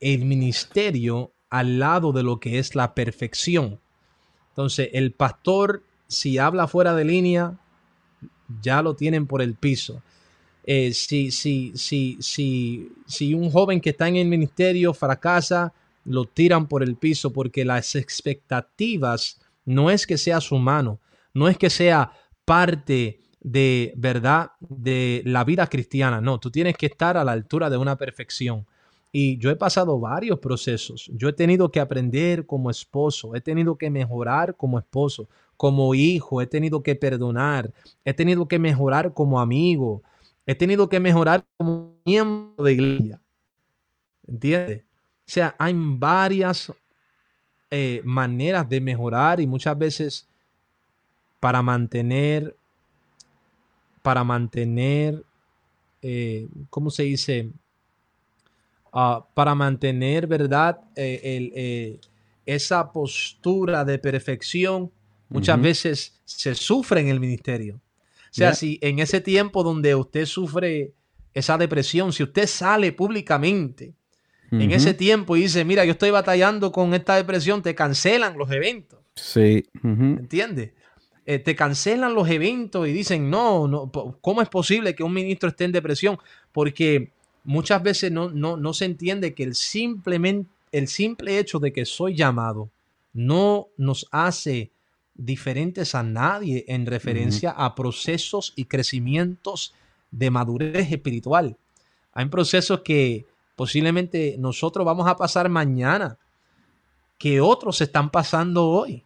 el 0.00 0.24
ministerio 0.24 1.33
al 1.54 1.78
lado 1.78 2.10
de 2.10 2.24
lo 2.24 2.40
que 2.40 2.58
es 2.58 2.74
la 2.74 2.96
perfección. 2.96 3.78
Entonces, 4.48 4.88
el 4.92 5.12
pastor, 5.12 5.84
si 6.08 6.36
habla 6.36 6.66
fuera 6.66 6.96
de 6.96 7.04
línea, 7.04 7.56
ya 8.60 8.82
lo 8.82 8.96
tienen 8.96 9.28
por 9.28 9.40
el 9.40 9.54
piso. 9.54 10.02
Eh, 10.64 10.92
si, 10.92 11.30
si, 11.30 11.72
si, 11.76 12.16
si, 12.18 12.90
si 13.06 13.34
un 13.34 13.52
joven 13.52 13.80
que 13.80 13.90
está 13.90 14.08
en 14.08 14.16
el 14.16 14.26
ministerio 14.26 14.92
fracasa, 14.94 15.72
lo 16.04 16.24
tiran 16.24 16.66
por 16.66 16.82
el 16.82 16.96
piso 16.96 17.32
porque 17.32 17.64
las 17.64 17.94
expectativas 17.94 19.40
no 19.64 19.90
es 19.90 20.08
que 20.08 20.18
seas 20.18 20.50
humano, 20.50 20.98
no 21.34 21.46
es 21.46 21.56
que 21.56 21.70
sea 21.70 22.10
parte 22.44 23.20
de 23.40 23.94
verdad 23.96 24.50
de 24.58 25.22
la 25.24 25.44
vida 25.44 25.68
cristiana, 25.68 26.20
no, 26.20 26.40
tú 26.40 26.50
tienes 26.50 26.76
que 26.76 26.86
estar 26.86 27.16
a 27.16 27.22
la 27.22 27.30
altura 27.30 27.70
de 27.70 27.76
una 27.76 27.94
perfección. 27.94 28.66
Y 29.16 29.38
yo 29.38 29.48
he 29.48 29.54
pasado 29.54 30.00
varios 30.00 30.40
procesos. 30.40 31.08
Yo 31.14 31.28
he 31.28 31.32
tenido 31.32 31.70
que 31.70 31.78
aprender 31.78 32.46
como 32.46 32.68
esposo, 32.68 33.36
he 33.36 33.40
tenido 33.40 33.76
que 33.76 33.88
mejorar 33.88 34.56
como 34.56 34.76
esposo, 34.76 35.28
como 35.56 35.94
hijo, 35.94 36.42
he 36.42 36.48
tenido 36.48 36.82
que 36.82 36.96
perdonar, 36.96 37.72
he 38.04 38.12
tenido 38.12 38.48
que 38.48 38.58
mejorar 38.58 39.14
como 39.14 39.38
amigo, 39.40 40.02
he 40.44 40.56
tenido 40.56 40.88
que 40.88 40.98
mejorar 40.98 41.44
como 41.56 41.94
miembro 42.04 42.64
de 42.64 42.72
iglesia. 42.72 43.20
¿Entiendes? 44.26 44.82
O 44.82 45.30
sea, 45.30 45.54
hay 45.60 45.74
varias 45.76 46.72
eh, 47.70 48.00
maneras 48.02 48.68
de 48.68 48.80
mejorar 48.80 49.40
y 49.40 49.46
muchas 49.46 49.78
veces 49.78 50.28
para 51.38 51.62
mantener, 51.62 52.56
para 54.02 54.24
mantener, 54.24 55.22
eh, 56.02 56.48
¿cómo 56.68 56.90
se 56.90 57.04
dice? 57.04 57.52
Ah, 58.96 59.26
para 59.34 59.56
mantener, 59.56 60.28
¿verdad? 60.28 60.78
Eh, 60.94 61.50
eh, 61.52 62.00
esa 62.46 62.92
postura 62.92 63.84
de 63.84 63.98
perfección 63.98 64.92
muchas 65.28 65.60
veces 65.60 66.20
se 66.24 66.54
sufre 66.54 67.00
en 67.00 67.08
el 67.08 67.18
ministerio. 67.18 67.80
O 68.30 68.34
sea, 68.36 68.54
si 68.54 68.78
en 68.82 69.00
ese 69.00 69.20
tiempo 69.20 69.64
donde 69.64 69.96
usted 69.96 70.26
sufre 70.26 70.92
esa 71.32 71.58
depresión, 71.58 72.12
si 72.12 72.22
usted 72.22 72.46
sale 72.46 72.92
públicamente 72.92 73.94
en 74.52 74.70
ese 74.70 74.94
tiempo 74.94 75.36
y 75.36 75.42
dice, 75.42 75.64
mira, 75.64 75.84
yo 75.84 75.92
estoy 75.92 76.10
batallando 76.10 76.70
con 76.70 76.94
esta 76.94 77.16
depresión, 77.16 77.62
te 77.62 77.74
cancelan 77.74 78.38
los 78.38 78.48
eventos. 78.52 79.00
Sí. 79.16 79.64
¿Entiendes? 79.82 80.72
Eh, 81.26 81.40
te 81.40 81.56
cancelan 81.56 82.14
los 82.14 82.28
eventos 82.28 82.86
y 82.86 82.92
dicen, 82.92 83.28
no, 83.28 83.66
no, 83.66 83.90
¿cómo 84.20 84.42
es 84.42 84.48
posible 84.48 84.94
que 84.94 85.02
un 85.02 85.12
ministro 85.12 85.48
esté 85.48 85.64
en 85.64 85.72
depresión? 85.72 86.18
Porque 86.52 87.13
muchas 87.44 87.82
veces 87.82 88.10
no, 88.10 88.30
no, 88.30 88.72
se 88.72 88.86
entiende 88.86 89.34
que 89.34 89.44
el, 89.44 89.54
simplemente, 89.54 90.50
el 90.72 90.88
simple 90.88 91.38
hecho 91.38 91.58
de 91.58 91.72
que 91.72 91.84
soy 91.84 92.16
llamado 92.16 92.70
no 93.12 93.68
nos 93.76 94.06
hace 94.10 94.70
diferentes 95.14 95.94
a 95.94 96.02
nadie 96.02 96.64
en 96.66 96.86
referencia 96.86 97.50
a 97.50 97.74
procesos 97.74 98.52
y 98.56 98.64
crecimientos 98.64 99.74
de 100.10 100.30
madurez 100.30 100.90
espiritual. 100.90 101.56
Hay 102.12 102.26
procesos 102.26 102.80
que 102.80 103.26
posiblemente 103.54 104.36
nosotros 104.38 104.84
vamos 104.84 105.06
a 105.06 105.16
pasar 105.16 105.48
mañana 105.48 106.18
que 107.18 107.40
otros 107.40 107.80
están 107.80 108.10
pasando 108.10 108.68
hoy. 108.68 109.02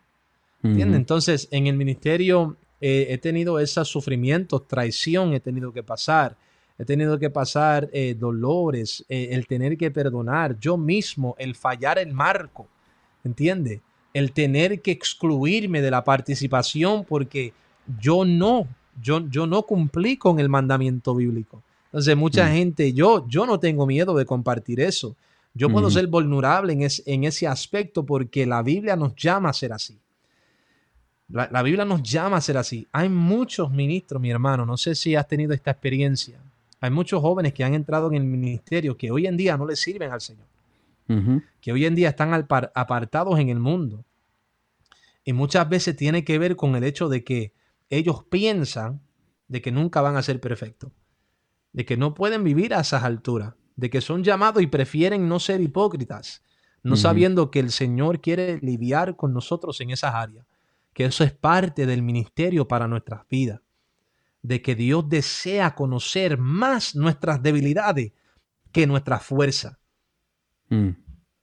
Entonces, 0.63 1.47
en 1.53 1.69
el 1.69 1.77
ministerio 1.77 2.57
eh, 2.81 3.07
he 3.11 3.19
tenido 3.19 3.61
esos 3.61 3.89
sufrimientos, 3.89 4.67
traición 4.67 5.33
he 5.33 5.41
tenido 5.41 5.73
que 5.73 5.83
pasar, 5.83 6.37
he 6.79 6.85
tenido 6.85 7.19
que 7.19 7.31
pasar 7.31 7.89
eh, 7.93 8.15
dolores, 8.19 9.05
eh, 9.09 9.31
el 9.33 9.47
tener 9.47 9.77
que 9.77 9.91
perdonar, 9.91 10.59
yo 10.59 10.77
mismo, 10.77 11.35
el 11.39 11.55
fallar 11.55 11.99
el 11.99 12.13
marco, 12.13 12.69
¿entiende? 13.25 13.81
El 14.15 14.33
tener 14.33 14.81
que 14.81 14.93
excluirme 14.93 15.83
de 15.83 15.91
la 15.91 16.05
participación 16.05 17.05
porque 17.05 17.53
yo 18.01 18.25
no, 18.25 18.69
yo, 19.03 19.29
yo 19.29 19.47
no 19.47 19.63
cumplí 19.63 20.17
con 20.17 20.39
el 20.39 20.49
mandamiento 20.49 21.15
bíblico. 21.15 21.63
Entonces, 21.87 22.17
mucha 22.17 22.47
mm. 22.47 22.53
gente, 22.53 22.93
yo, 22.93 23.27
yo 23.29 23.45
no 23.45 23.59
tengo 23.59 23.87
miedo 23.87 24.15
de 24.17 24.25
compartir 24.25 24.81
eso. 24.81 25.17
Yo 25.55 25.69
puedo 25.71 25.91
ser 25.91 26.07
vulnerable 26.07 26.73
en, 26.73 26.87
en 27.07 27.25
ese 27.25 27.49
aspecto 27.49 28.05
porque 28.07 28.47
la 28.47 28.63
Biblia 28.63 28.95
nos 28.95 29.17
llama 29.17 29.49
a 29.49 29.53
ser 29.53 29.73
así. 29.73 29.99
La, 31.29 31.63
Biblia 31.63 31.85
nos 31.85 32.03
llama 32.03 32.39
a 32.39 32.41
ser 32.41 32.57
así. 32.57 32.87
Hay 32.91 33.11
muchos 33.11 33.71
ministros, 33.71 34.21
mi 34.21 34.31
hermano, 34.31 34.65
no 34.65 34.79
sé 34.79 34.95
si 34.95 35.15
has 35.15 35.29
tenido 35.29 35.53
esta 35.53 35.71
experiencia. 35.71 36.41
Hay 36.81 36.91
muchos 36.91 37.21
jóvenes 37.21 37.53
que 37.53 37.65
han 37.65 37.75
entrado 37.75 38.09
en 38.09 38.15
el 38.15 38.25
ministerio 38.25 38.97
que 38.97 39.11
hoy 39.11 39.27
en 39.27 39.37
día 39.37 39.57
no 39.57 39.67
le 39.67 39.77
sirven 39.77 40.13
al 40.13 40.21
Señor. 40.21 40.47
Que 41.61 41.73
hoy 41.73 41.87
en 41.87 41.95
día 41.95 42.11
están 42.11 42.35
apartados 42.75 43.39
en 43.39 43.49
el 43.49 43.59
mundo. 43.59 44.05
Y 45.25 45.33
muchas 45.33 45.69
veces 45.69 45.97
tiene 45.97 46.25
que 46.25 46.39
ver 46.39 46.57
con 46.57 46.77
el 46.77 46.85
hecho 46.85 47.09
de 47.09 47.25
que 47.25 47.53
ellos 47.91 48.25
piensan 48.25 49.01
de 49.49 49.63
que 49.63 49.73
nunca 49.73 50.03
van 50.03 50.17
a 50.17 50.23
ser 50.23 50.41
perfectos. 50.41 50.93
De 51.73 51.85
que 51.85 51.97
no 51.97 52.15
pueden 52.15 52.45
vivir 52.45 52.75
a 52.75 52.81
esas 52.81 53.05
alturas. 53.05 53.55
De 53.77 53.89
que 53.89 54.01
son 54.01 54.23
llamados 54.23 54.63
y 54.63 54.67
prefieren 54.67 55.29
no 55.29 55.41
ser 55.41 55.61
hipócritas. 55.61 56.43
No 56.83 56.97
sabiendo 56.97 57.51
que 57.51 57.61
el 57.61 57.71
Señor 57.71 58.21
quiere 58.21 58.59
lidiar 58.61 59.17
con 59.17 59.33
nosotros 59.33 59.81
en 59.81 59.91
esas 59.91 60.15
áreas 60.15 60.47
que 60.99 61.05
eso 61.05 61.23
es 61.23 61.33
parte 61.33 61.87
del 61.87 62.03
ministerio 62.03 62.67
para 62.67 62.89
nuestras 62.89 63.21
vidas, 63.29 63.61
de 64.43 64.63
que 64.63 64.75
Dios 64.75 65.09
desea 65.09 65.75
conocer 65.75 66.39
más 66.39 66.95
nuestras 66.95 67.43
debilidades 67.43 68.13
que 68.73 68.87
nuestra 68.87 69.19
fuerza. 69.19 69.79
Mm. 70.69 70.91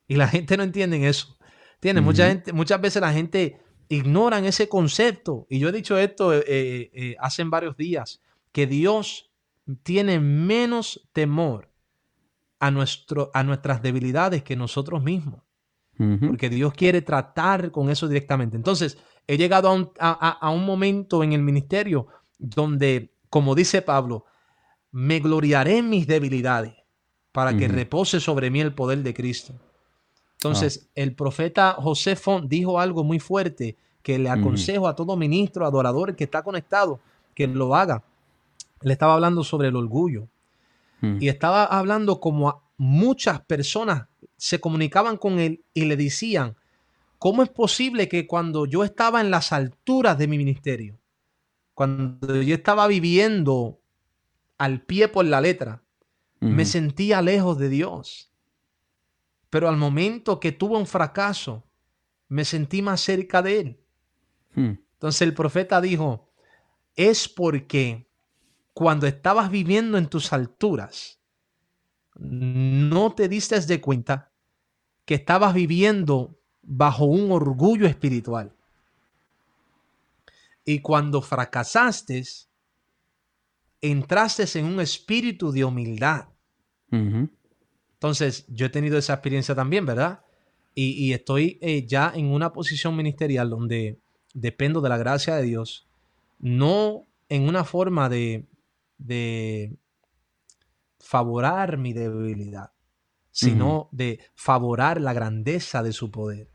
Y 0.07 0.15
la 0.15 0.27
gente 0.27 0.57
no 0.57 0.63
entiende 0.63 1.07
eso. 1.07 1.37
Tiene 1.79 2.01
mucha 2.01 2.27
gente, 2.27 2.53
muchas 2.53 2.79
veces 2.81 3.01
la 3.01 3.13
gente 3.13 3.59
ignora 3.89 4.39
ese 4.39 4.67
concepto. 4.69 5.45
Y 5.49 5.59
yo 5.59 5.69
he 5.69 5.71
dicho 5.71 5.97
esto 5.97 6.33
eh, 6.33 6.43
eh, 6.47 6.91
eh, 6.93 7.15
hace 7.19 7.43
varios 7.43 7.77
días, 7.77 8.21
que 8.51 8.67
Dios 8.67 9.31
tiene 9.83 10.19
menos 10.19 11.07
temor 11.13 11.71
a, 12.59 12.71
nuestro, 12.71 13.31
a 13.33 13.43
nuestras 13.43 13.81
debilidades 13.81 14.43
que 14.43 14.55
nosotros 14.55 15.03
mismos. 15.03 15.41
Porque 15.97 16.49
Dios 16.49 16.73
quiere 16.73 17.01
tratar 17.01 17.71
con 17.71 17.89
eso 17.89 18.09
directamente. 18.09 18.57
Entonces, 18.57 18.97
he 19.27 19.37
llegado 19.37 19.69
a 19.97 20.51
un, 20.51 20.65
momento 20.65 21.23
en 21.23 21.31
el 21.31 21.41
ministerio 21.41 22.07
donde, 22.37 23.13
como 23.29 23.55
dice 23.55 23.81
Pablo, 23.81 24.25
me 24.91 25.19
gloriaré 25.19 25.77
en 25.79 25.89
mis 25.89 26.07
debilidades 26.07 26.73
para 27.31 27.55
que 27.57 27.67
repose 27.67 28.19
sobre 28.19 28.49
mí 28.49 28.61
el 28.61 28.73
poder 28.73 29.03
de 29.03 29.13
Cristo. 29.13 29.53
Entonces, 30.37 30.85
ah. 30.85 30.91
el 30.95 31.15
profeta 31.15 31.73
José 31.73 32.15
Font 32.15 32.47
dijo 32.47 32.79
algo 32.79 33.03
muy 33.03 33.19
fuerte 33.19 33.75
que 34.01 34.19
le 34.19 34.29
aconsejo 34.29 34.87
a 34.87 34.95
todo 34.95 35.17
ministro, 35.17 35.65
adorador 35.65 36.15
que 36.15 36.23
está 36.23 36.43
conectado, 36.43 36.99
que 37.33 37.47
lo 37.47 37.75
haga. 37.75 38.03
Le 38.81 38.93
estaba 38.93 39.15
hablando 39.15 39.43
sobre 39.43 39.67
el 39.67 39.75
orgullo. 39.75 40.27
Y 41.19 41.27
estaba 41.27 41.65
hablando 41.65 42.19
como 42.19 42.63
muchas 42.77 43.39
personas 43.41 44.07
se 44.37 44.59
comunicaban 44.59 45.17
con 45.17 45.37
él 45.37 45.63
y 45.71 45.85
le 45.85 45.97
decían, 45.97 46.55
¿Cómo 47.25 47.41
es 47.41 47.49
posible 47.49 48.07
que 48.07 48.27
cuando 48.27 48.65
yo 48.65 48.83
estaba 48.83 49.21
en 49.21 49.31
las 49.31 49.51
alturas 49.51 50.17
de 50.17 50.27
mi 50.27 50.37
ministerio, 50.37 50.99
cuando 51.75 52.41
yo 52.41 52.55
estaba 52.55 52.87
viviendo 52.87 53.81
al 54.57 54.81
pie 54.81 55.09
por 55.09 55.25
la 55.25 55.41
letra, 55.41 55.83
me 56.39 56.65
sentía 56.65 57.21
lejos 57.21 57.57
de 57.57 57.69
Dios? 57.69 58.31
Pero 59.49 59.67
al 59.67 59.77
momento 59.77 60.39
que 60.39 60.51
tuve 60.51 60.77
un 60.77 60.87
fracaso, 60.87 61.63
me 62.29 62.45
sentí 62.45 62.81
más 62.81 63.01
cerca 63.01 63.41
de 63.41 63.59
Él. 63.59 63.79
Hmm. 64.53 64.73
Entonces 64.93 65.21
el 65.21 65.33
profeta 65.33 65.81
dijo, 65.81 66.31
es 66.95 67.27
porque 67.27 68.07
cuando 68.73 69.05
estabas 69.05 69.51
viviendo 69.51 69.97
en 69.97 70.07
tus 70.07 70.31
alturas, 70.31 71.19
no 72.15 73.13
te 73.13 73.27
diste 73.27 73.59
de 73.59 73.81
cuenta 73.81 74.31
que 75.03 75.15
estabas 75.15 75.53
viviendo 75.53 76.39
bajo 76.61 77.05
un 77.05 77.31
orgullo 77.31 77.85
espiritual. 77.85 78.54
Y 80.65 80.79
cuando 80.79 81.21
fracasaste, 81.21 82.23
entraste 83.81 84.59
en 84.59 84.65
un 84.65 84.81
espíritu 84.81 85.51
de 85.51 85.63
humildad. 85.63 86.29
Entonces, 86.91 88.45
yo 88.47 88.67
he 88.67 88.69
tenido 88.69 88.97
esa 88.97 89.13
experiencia 89.13 89.53
también, 89.53 89.85
¿verdad? 89.85 90.21
Y, 90.73 91.13
estoy 91.13 91.57
eh, 91.61 91.85
ya 91.85 92.11
en 92.13 92.27
una 92.27 92.51
posición 92.51 92.95
ministerial 92.95 93.49
donde 93.49 93.99
dependo 94.33 94.81
de 94.81 94.89
la 94.89 94.97
gracia 94.97 95.35
de 95.35 95.43
Dios, 95.43 95.87
no 96.39 97.05
en 97.29 97.47
una 97.47 97.63
forma 97.63 98.09
de, 98.09 98.45
de 98.97 99.77
favorar 100.99 101.77
mi 101.77 101.93
debilidad, 101.93 102.71
sino 103.31 103.89
de 103.91 104.19
favorar 104.33 104.99
la 104.99 105.13
grandeza 105.13 105.83
de 105.83 105.93
su 105.93 106.11
poder. 106.11 106.49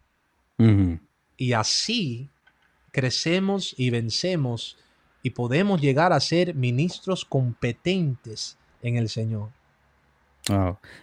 Y 1.39 1.55
así 1.55 2.31
crecemos 2.91 3.75
y 3.77 3.91
vencemos 3.91 4.77
y 5.23 5.31
podemos 5.31 5.81
llegar 5.81 6.13
a 6.13 6.21
ser 6.21 6.55
ministros 6.55 7.25
competentes 7.25 8.59
en 8.83 8.97
el 8.97 9.09
Señor. 9.09 9.51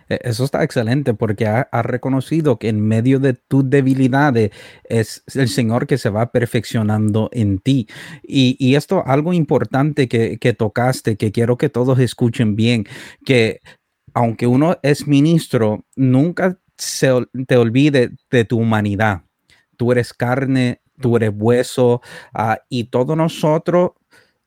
E, 0.09 0.19
eso 0.23 0.43
está 0.43 0.63
excelente 0.63 1.13
porque 1.13 1.47
ha, 1.47 1.67
reconocido 1.83 2.57
que 2.57 2.69
en 2.69 2.81
medio 2.81 3.19
de 3.19 3.33
tus 3.33 3.69
debilidades 3.69 4.51
es 4.83 5.23
el 5.35 5.47
Señor 5.47 5.85
que 5.85 5.97
se 5.97 6.09
va 6.09 6.31
perfeccionando 6.31 7.29
en 7.31 7.59
ti. 7.59 7.87
Y, 8.23 8.57
y 8.59 8.75
esto 8.75 9.03
algo 9.05 9.33
importante 9.33 10.07
que, 10.07 10.37
que, 10.39 10.53
tocaste, 10.53 11.17
que 11.17 11.31
quiero 11.31 11.57
que 11.57 11.69
todos 11.69 11.99
escuchen 11.99 12.55
bien, 12.55 12.85
que 13.23 13.61
aunque 14.13 14.47
uno 14.47 14.77
es 14.81 15.07
ministro, 15.07 15.85
nunca 15.95 16.57
se 16.77 17.11
te 17.47 17.57
olvide 17.57 18.11
de 18.31 18.45
tu 18.45 18.57
humanidad 18.57 19.21
tú 19.77 19.91
eres 19.91 20.13
carne, 20.13 20.81
tú 20.99 21.17
eres 21.17 21.31
hueso, 21.33 22.01
ah, 22.33 22.59
y 22.69 22.85
todos 22.85 23.15
nosotros 23.15 23.91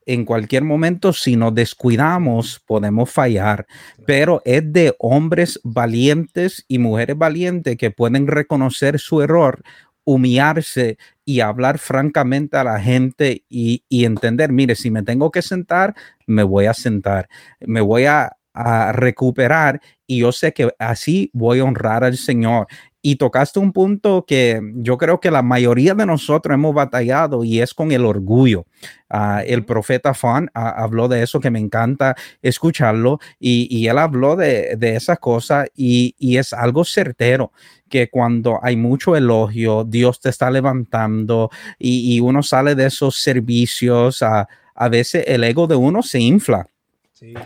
en 0.06 0.24
cualquier 0.24 0.64
momento, 0.64 1.12
si 1.12 1.36
nos 1.36 1.54
descuidamos, 1.54 2.60
podemos 2.66 3.10
fallar, 3.10 3.66
pero 4.06 4.42
es 4.44 4.72
de 4.72 4.94
hombres 4.98 5.60
valientes 5.62 6.64
y 6.66 6.78
mujeres 6.78 7.16
valientes 7.16 7.76
que 7.76 7.92
pueden 7.92 8.26
reconocer 8.26 8.98
su 8.98 9.22
error, 9.22 9.62
humillarse 10.04 10.98
y 11.24 11.40
hablar 11.40 11.78
francamente 11.78 12.56
a 12.56 12.64
la 12.64 12.80
gente 12.80 13.44
y, 13.48 13.84
entender, 13.88 14.50
mire, 14.50 14.74
si 14.74 14.90
me 14.90 15.04
tengo 15.04 15.30
que 15.30 15.42
sentar, 15.42 15.94
me 16.26 16.42
voy 16.42 16.66
a 16.66 16.74
sentar, 16.74 17.28
me 17.60 17.80
voy 17.80 18.06
a, 18.06 18.36
a 18.52 18.92
recuperar 18.92 19.80
y 20.06 20.18
yo 20.20 20.32
sé 20.32 20.52
que 20.52 20.70
así 20.78 21.30
voy 21.32 21.60
a 21.60 21.64
honrar 21.64 22.04
al 22.04 22.16
Señor 22.16 22.66
y 23.02 23.16
tocaste 23.16 23.58
un 23.58 23.72
punto 23.72 24.24
que 24.26 24.60
yo 24.74 24.98
creo 24.98 25.20
que 25.20 25.30
la 25.30 25.42
mayoría 25.42 25.94
de 25.94 26.04
nosotros 26.04 26.54
hemos 26.54 26.74
batallado 26.74 27.44
y 27.44 27.60
es 27.60 27.72
con 27.72 27.92
el 27.92 28.04
orgullo. 28.04 28.66
Ah, 29.08 29.42
el 29.46 29.64
profeta 29.64 30.12
Fan 30.12 30.50
ah, 30.54 30.70
habló 30.76 31.08
de 31.08 31.22
eso 31.22 31.40
que 31.40 31.50
me 31.50 31.58
encanta 31.58 32.14
escucharlo 32.42 33.18
y, 33.38 33.86
él 33.86 33.98
habló 33.98 34.36
de, 34.36 34.76
de 34.76 34.96
esa 34.96 35.16
cosa 35.16 35.64
y, 35.74 36.14
es 36.36 36.52
algo 36.52 36.84
certero 36.84 37.52
que 37.88 38.08
cuando 38.08 38.60
hay 38.62 38.76
mucho 38.76 39.16
elogio, 39.16 39.84
Dios 39.84 40.20
te 40.20 40.28
está 40.28 40.50
levantando 40.50 41.50
y, 41.78 42.20
uno 42.20 42.42
sale 42.42 42.74
de 42.74 42.86
esos 42.86 43.16
servicios, 43.20 44.22
a, 44.22 44.46
a 44.74 44.88
veces 44.88 45.24
el 45.26 45.44
ego 45.44 45.66
de 45.66 45.76
uno 45.76 46.02
se 46.02 46.20
infla. 46.20 46.68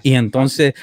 Y 0.02 0.14
entonces 0.14 0.74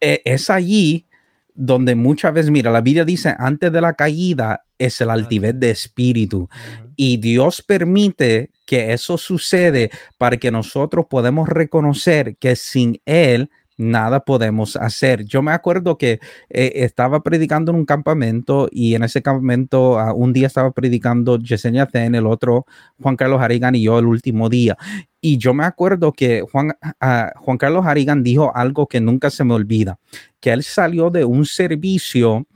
e, 0.00 0.22
es 0.24 0.50
allí 0.50 1.06
donde 1.54 1.96
muchas 1.96 2.32
veces, 2.32 2.52
mira, 2.52 2.70
la 2.70 2.80
Biblia 2.80 3.04
dice, 3.04 3.34
antes 3.36 3.72
de 3.72 3.80
la 3.80 3.94
caída 3.94 4.64
es 4.78 5.00
el 5.00 5.10
altivez 5.10 5.58
de 5.58 5.70
espíritu. 5.70 6.48
Y 6.94 7.16
Dios 7.16 7.62
permite 7.62 8.50
que 8.64 8.92
eso 8.92 9.18
sucede 9.18 9.90
para 10.18 10.36
que 10.36 10.52
nosotros 10.52 11.06
podamos 11.10 11.48
reconocer 11.48 12.36
que 12.36 12.54
sin 12.54 13.00
Él 13.06 13.50
nada 13.78 14.20
podemos 14.20 14.76
hacer. 14.76 15.24
Yo 15.24 15.40
me 15.40 15.52
acuerdo 15.52 15.96
que 15.96 16.20
eh, 16.50 16.72
estaba 16.74 17.22
predicando 17.22 17.70
en 17.70 17.78
un 17.78 17.86
campamento 17.86 18.68
y 18.70 18.94
en 18.94 19.04
ese 19.04 19.22
campamento 19.22 19.98
ah, 19.98 20.12
un 20.12 20.32
día 20.32 20.48
estaba 20.48 20.72
predicando 20.72 21.38
Yesenia 21.38 21.86
Zen, 21.86 22.16
el 22.16 22.26
otro 22.26 22.66
Juan 23.00 23.16
Carlos 23.16 23.40
Harigan 23.40 23.76
y 23.76 23.82
yo 23.82 23.98
el 23.98 24.06
último 24.06 24.48
día. 24.48 24.76
Y 25.20 25.38
yo 25.38 25.54
me 25.54 25.64
acuerdo 25.64 26.12
que 26.12 26.42
Juan, 26.42 26.72
ah, 27.00 27.32
Juan 27.36 27.56
Carlos 27.56 27.86
Harigan 27.86 28.22
dijo 28.22 28.54
algo 28.54 28.88
que 28.88 29.00
nunca 29.00 29.30
se 29.30 29.44
me 29.44 29.54
olvida, 29.54 29.98
que 30.40 30.50
él 30.50 30.64
salió 30.64 31.10
de 31.10 31.24
un 31.24 31.46
servicio 31.46 32.46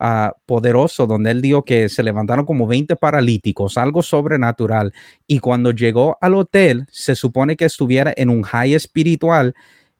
ah, 0.00 0.32
poderoso 0.44 1.06
donde 1.06 1.30
él 1.30 1.40
dijo 1.40 1.64
que 1.64 1.88
se 1.88 2.02
levantaron 2.02 2.44
como 2.44 2.66
20 2.66 2.96
paralíticos, 2.96 3.78
algo 3.78 4.02
sobrenatural. 4.02 4.92
Y 5.28 5.38
cuando 5.38 5.70
llegó 5.70 6.18
al 6.20 6.34
hotel, 6.34 6.86
se 6.90 7.14
supone 7.14 7.56
que 7.56 7.64
estuviera 7.64 8.12
en 8.16 8.28
un 8.28 8.42
high 8.42 8.74
espiritual 8.74 9.54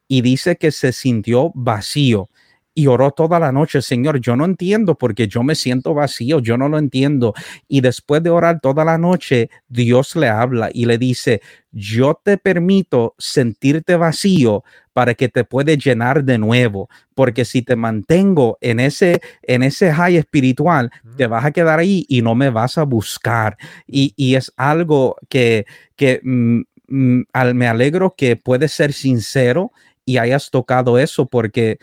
y 0.09 0.23
dice 0.23 0.57
que 0.57 0.71
se 0.71 0.93
sintió 0.93 1.51
vacío 1.55 2.29
y 2.75 2.89
oró 2.89 3.13
toda 3.13 3.39
la 3.39 3.53
noche, 3.53 3.81
Señor, 3.81 4.21
yo 4.21 4.35
no 4.35 4.45
entiendo 4.45 4.97
porque 4.97 5.29
yo 5.29 5.45
me 5.45 5.55
siento 5.55 5.95
vacío, 5.95 6.41
yo 6.41 6.59
no 6.59 6.69
lo 6.69 6.79
entiendo. 6.79 7.33
Y 7.69 7.81
después 7.81 8.23
de 8.23 8.31
orar 8.31 8.61
toda 8.61 8.85
la 8.85 8.99
noche, 8.99 9.49
Dios 9.69 10.17
le 10.17 10.29
habla 10.29 10.71
y 10.75 10.87
le 10.87 10.99
dice, 10.99 11.41
yo 11.71 12.21
te 12.23 12.37
permito 12.37 13.15
sentirte 13.17 13.97
vacío 13.97 14.65
para 14.93 15.15
que 15.15 15.29
te 15.29 15.45
puedes 15.45 15.79
llenar 15.79 16.25
de 16.25 16.39
nuevo, 16.39 16.89
porque 17.15 17.45
si 17.45 17.63
te 17.63 17.77
mantengo 17.77 18.59
en 18.61 18.81
ese 18.81 19.21
en 19.43 19.63
ese 19.63 19.93
high 19.93 20.17
espiritual, 20.17 20.91
te 21.17 21.29
vas 21.29 21.45
a 21.45 21.53
quedar 21.53 21.79
ahí 21.79 22.05
y 22.09 22.23
no 22.23 22.35
me 22.35 22.51
vas 22.51 22.77
a 22.77 22.83
buscar. 22.83 23.57
Y, 23.87 24.15
y 24.17 24.35
es 24.35 24.53
algo 24.57 25.17
que, 25.29 25.65
que 25.95 26.21
mm, 26.25 26.61
mm, 26.89 27.23
me 27.55 27.69
alegro 27.69 28.15
que 28.17 28.35
puedes 28.35 28.73
ser 28.73 28.93
sincero 28.93 29.73
y 30.05 30.19
hayas 30.19 30.51
tocado 30.51 30.99
eso 30.99 31.27
porque 31.27 31.79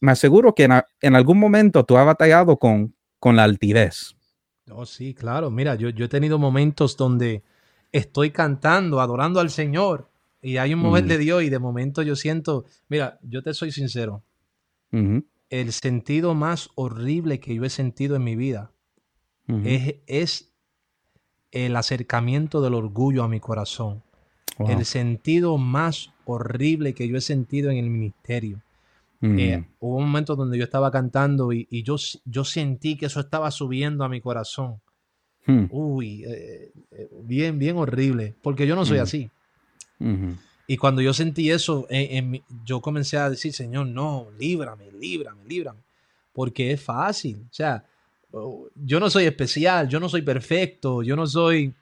me 0.00 0.12
aseguro 0.12 0.54
que 0.54 0.64
en, 1.00 1.14
algún 1.14 1.38
momento 1.38 1.84
tú 1.84 1.96
has 1.96 2.06
batallado 2.06 2.58
con, 2.58 2.94
con 3.18 3.36
la 3.36 3.44
altivez. 3.44 4.14
Oh, 4.70 4.86
sí, 4.86 5.14
claro. 5.14 5.50
Mira, 5.50 5.74
yo, 5.74 5.90
yo 5.90 6.06
he 6.06 6.08
tenido 6.08 6.38
momentos 6.38 6.96
donde 6.96 7.42
estoy 7.92 8.30
cantando, 8.30 9.00
adorando 9.00 9.40
al 9.40 9.50
Señor 9.50 10.10
y 10.40 10.58
hay 10.58 10.74
un 10.74 10.80
mover 10.80 11.04
de 11.06 11.18
Dios 11.18 11.42
y 11.42 11.48
de 11.48 11.58
momento 11.58 12.02
yo 12.02 12.16
siento, 12.16 12.64
mira, 12.88 13.18
yo 13.22 13.42
te 13.42 13.54
soy 13.54 13.72
sincero, 13.72 14.22
el 15.50 15.72
sentido 15.72 16.34
más 16.34 16.70
horrible 16.76 17.40
que 17.40 17.54
yo 17.54 17.64
he 17.64 17.70
sentido 17.70 18.14
en 18.14 18.24
mi 18.24 18.36
vida 18.36 18.70
es, 19.64 19.96
es, 20.06 20.50
el 21.50 21.76
acercamiento 21.76 22.60
del 22.60 22.74
orgullo 22.74 23.22
a 23.22 23.28
mi 23.28 23.40
corazón. 23.40 24.02
El 24.58 24.84
sentido 24.84 25.56
más 25.58 26.13
horrible 26.24 26.94
que 26.94 27.08
yo 27.08 27.16
he 27.16 27.20
sentido 27.20 27.70
en 27.70 27.78
el 27.78 27.90
ministerio 27.90 28.60
eh, 29.32 29.64
hubo 29.80 29.96
un 29.96 30.06
momento 30.06 30.36
donde 30.36 30.58
yo 30.58 30.64
estaba 30.64 30.90
cantando 30.90 31.52
y, 31.52 31.66
yo, 31.82 31.96
yo 32.24 32.44
sentí 32.44 32.96
que 32.96 33.06
eso 33.06 33.20
estaba 33.20 33.50
subiendo 33.50 34.04
a 34.04 34.08
mi 34.08 34.20
corazón. 34.20 34.80
Hmm. 35.46 35.66
Uy, 35.70 36.24
eh, 36.24 36.72
eh, 36.90 37.08
bien, 37.22 37.58
bien 37.58 37.76
horrible, 37.76 38.34
porque 38.42 38.66
yo 38.66 38.76
no 38.76 38.84
soy 38.84 38.98
así. 38.98 39.30
Y 40.66 40.76
cuando 40.76 41.00
yo 41.00 41.14
sentí 41.14 41.50
eso, 41.50 41.86
yo 42.64 42.80
comencé 42.80 43.16
a 43.16 43.30
decir, 43.30 43.52
Señor, 43.52 43.86
no, 43.86 44.28
líbrame, 44.38 44.90
líbrame, 44.92 45.44
líbrame, 45.46 45.80
porque 46.32 46.72
es 46.72 46.82
fácil. 46.82 47.46
O 47.50 47.54
sea, 47.54 47.84
yo 48.74 49.00
no 49.00 49.08
soy 49.08 49.24
especial, 49.24 49.88
yo 49.88 50.00
no 50.00 50.08
soy 50.08 50.22
perfecto, 50.22 51.02
yo 51.02 51.16
no 51.16 51.26
soy 51.26 51.72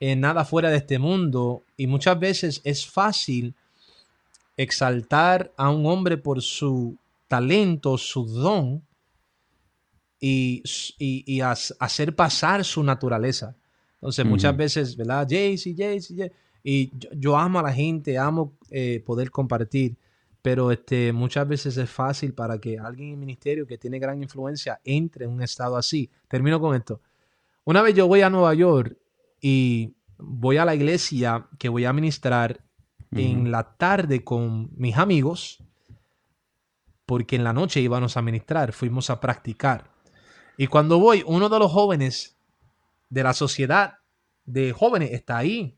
nada 0.00 0.46
fuera 0.46 0.70
de 0.70 0.78
este 0.78 0.98
mundo. 0.98 1.62
Y 1.76 1.86
muchas 1.86 2.18
veces 2.18 2.62
es 2.64 2.86
fácil 2.86 3.54
exaltar 4.62 5.54
a 5.56 5.70
un 5.70 5.86
hombre 5.86 6.18
por 6.18 6.42
su 6.42 6.98
talento, 7.28 7.96
su 7.96 8.26
don, 8.26 8.82
y, 10.20 11.40
hacer 11.40 12.14
pasar 12.14 12.62
su 12.62 12.82
naturaleza. 12.82 13.56
Entonces, 13.94 14.26
muchas 14.26 14.54
veces, 14.54 14.96
¿verdad? 14.96 15.26
Jaycee, 15.28 15.74
Jaycee, 15.74 16.30
Y 16.62 16.92
yo, 17.16 17.38
amo 17.38 17.58
a 17.58 17.62
la 17.62 17.72
gente, 17.72 18.18
amo 18.18 18.52
eh, 18.70 19.02
poder 19.06 19.30
compartir, 19.30 19.96
pero 20.42 20.70
este, 20.70 21.10
muchas 21.14 21.48
veces 21.48 21.78
es 21.78 21.88
fácil 21.88 22.34
para 22.34 22.58
que 22.58 22.78
alguien 22.78 23.14
en 23.14 23.20
ministerio 23.20 23.66
que 23.66 23.78
tiene 23.78 23.98
gran 23.98 24.22
influencia 24.22 24.78
entre 24.84 25.24
en 25.24 25.30
un 25.30 25.42
estado 25.42 25.78
así. 25.78 26.10
Termino 26.28 26.60
con 26.60 26.76
esto. 26.76 27.00
Una 27.64 27.80
vez 27.80 27.94
yo 27.94 28.06
voy 28.06 28.20
a 28.20 28.28
Nueva 28.28 28.52
York 28.52 28.94
y 29.40 29.94
voy 30.18 30.58
a 30.58 30.66
la 30.66 30.74
iglesia 30.74 31.46
que 31.58 31.70
voy 31.70 31.86
a 31.86 31.94
ministrar 31.94 32.60
en 33.12 33.50
la 33.50 33.64
tarde 33.76 34.22
con 34.22 34.70
mis 34.76 34.96
amigos, 34.96 35.62
porque 37.06 37.36
en 37.36 37.44
la 37.44 37.52
noche 37.52 37.80
íbamos 37.80 38.16
a 38.16 38.22
ministrar, 38.22 38.72
fuimos 38.72 39.10
a 39.10 39.20
practicar. 39.20 39.90
Y 40.56 40.66
cuando 40.66 40.98
voy, 40.98 41.24
uno 41.26 41.48
de 41.48 41.58
los 41.58 41.72
jóvenes 41.72 42.36
de 43.08 43.22
la 43.22 43.32
sociedad 43.32 43.94
de 44.44 44.72
jóvenes 44.72 45.10
está 45.12 45.38
ahí. 45.38 45.76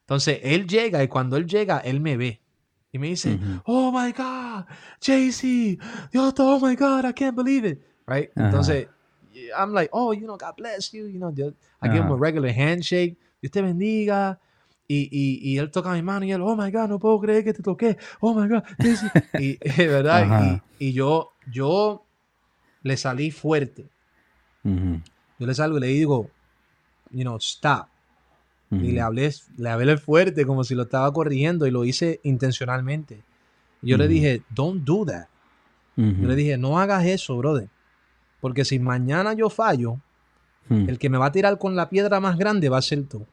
Entonces 0.00 0.40
él 0.42 0.66
llega 0.66 1.02
y 1.02 1.08
cuando 1.08 1.36
él 1.36 1.46
llega, 1.46 1.78
él 1.78 2.00
me 2.00 2.16
ve. 2.16 2.40
Y 2.90 2.98
me 2.98 3.08
dice, 3.08 3.38
oh 3.64 3.92
my 3.92 4.12
God, 4.12 4.64
JC, 5.00 5.78
yo, 6.10 6.32
oh 6.38 6.58
my 6.60 6.74
God, 6.74 7.04
I 7.04 7.12
can't 7.12 7.36
believe 7.36 7.68
it. 7.68 7.82
Right? 8.06 8.30
Entonces, 8.34 8.88
I'm 9.54 9.74
like, 9.74 9.90
oh, 9.92 10.12
you 10.12 10.26
know, 10.26 10.38
God 10.38 10.56
bless 10.56 10.92
you. 10.92 11.06
You 11.06 11.18
know, 11.18 11.30
I 11.82 11.88
give 11.88 12.02
him 12.02 12.10
a 12.10 12.16
regular 12.16 12.50
handshake. 12.50 13.18
Dios 13.42 13.52
te 13.52 13.60
bendiga. 13.60 14.40
Y, 14.90 15.58
él 15.58 15.70
toca 15.70 15.92
mi 15.92 16.00
mano 16.00 16.24
y 16.24 16.32
él, 16.32 16.40
oh 16.40 16.56
my 16.56 16.70
God, 16.70 16.88
no 16.88 16.98
puedo 16.98 17.20
creer 17.20 17.44
que 17.44 17.52
te 17.52 17.62
toqué, 17.62 17.98
oh 18.20 18.34
my 18.34 18.48
God. 18.48 18.62
y, 19.38 19.58
¿verdad? 19.86 20.62
Y, 20.78 20.92
yo, 20.94 21.32
yo 21.50 22.02
le 22.82 22.96
salí 22.96 23.30
fuerte. 23.30 23.86
Yo 24.64 25.46
le 25.46 25.54
salgo 25.54 25.76
y 25.78 25.80
le 25.80 25.86
digo, 25.88 26.30
you 27.10 27.22
know, 27.22 27.36
stop. 27.36 27.86
Y 28.70 28.92
le 28.92 29.00
hablé, 29.00 29.32
le 29.56 29.70
hablé 29.70 29.96
fuerte 29.96 30.44
como 30.44 30.62
si 30.64 30.74
lo 30.74 30.82
estaba 30.82 31.10
corrigiendo 31.12 31.66
y 31.66 31.70
lo 31.70 31.84
hice 31.84 32.20
intencionalmente. 32.22 33.22
yo 33.80 33.96
le 33.96 34.08
dije, 34.08 34.42
don't 34.50 34.84
do 34.84 35.04
that. 35.04 35.26
Yo 35.96 36.28
le 36.28 36.36
dije, 36.36 36.56
no 36.56 36.78
hagas 36.78 37.04
eso, 37.04 37.36
brother. 37.36 37.68
Porque 38.40 38.64
si 38.64 38.78
mañana 38.78 39.32
yo 39.32 39.50
fallo, 39.50 39.98
el 40.70 40.98
que 40.98 41.10
me 41.10 41.18
va 41.18 41.26
a 41.26 41.32
tirar 41.32 41.58
con 41.58 41.76
la 41.76 41.90
piedra 41.90 42.20
más 42.20 42.38
grande 42.38 42.68
va 42.68 42.78
a 42.78 42.82
ser 42.82 43.04
tú. 43.04 43.26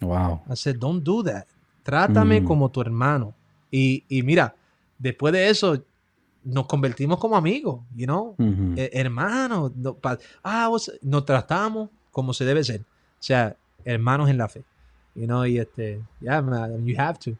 Wow. 0.00 0.42
I 0.48 0.54
said, 0.54 0.78
don't 0.78 1.02
do 1.02 1.22
that. 1.22 1.46
Trátame 1.82 2.40
mm. 2.40 2.44
como 2.44 2.70
tu 2.70 2.80
hermano. 2.80 3.34
Y, 3.70 4.04
mira, 4.24 4.54
después 4.98 5.32
de 5.32 5.48
eso, 5.48 5.82
nos 6.42 6.66
convertimos 6.66 7.18
como 7.18 7.36
amigos, 7.36 7.80
you 7.94 8.06
know, 8.06 8.34
eh, 8.76 8.90
hermanos. 8.92 9.72
ah, 10.42 10.70
nos 11.02 11.24
tratamos 11.24 11.90
como 12.10 12.32
se 12.32 12.44
debe 12.44 12.64
ser. 12.64 12.80
O 12.80 13.22
sea, 13.22 13.56
hermanos 13.84 14.28
en 14.30 14.38
la 14.38 14.48
fe. 14.48 14.64
You 15.14 15.26
know, 15.26 15.44
y 15.44 15.58
este, 15.58 16.00
yeah, 16.20 16.40
man, 16.40 16.84
you 16.86 16.96
have 16.98 17.18
to. 17.18 17.36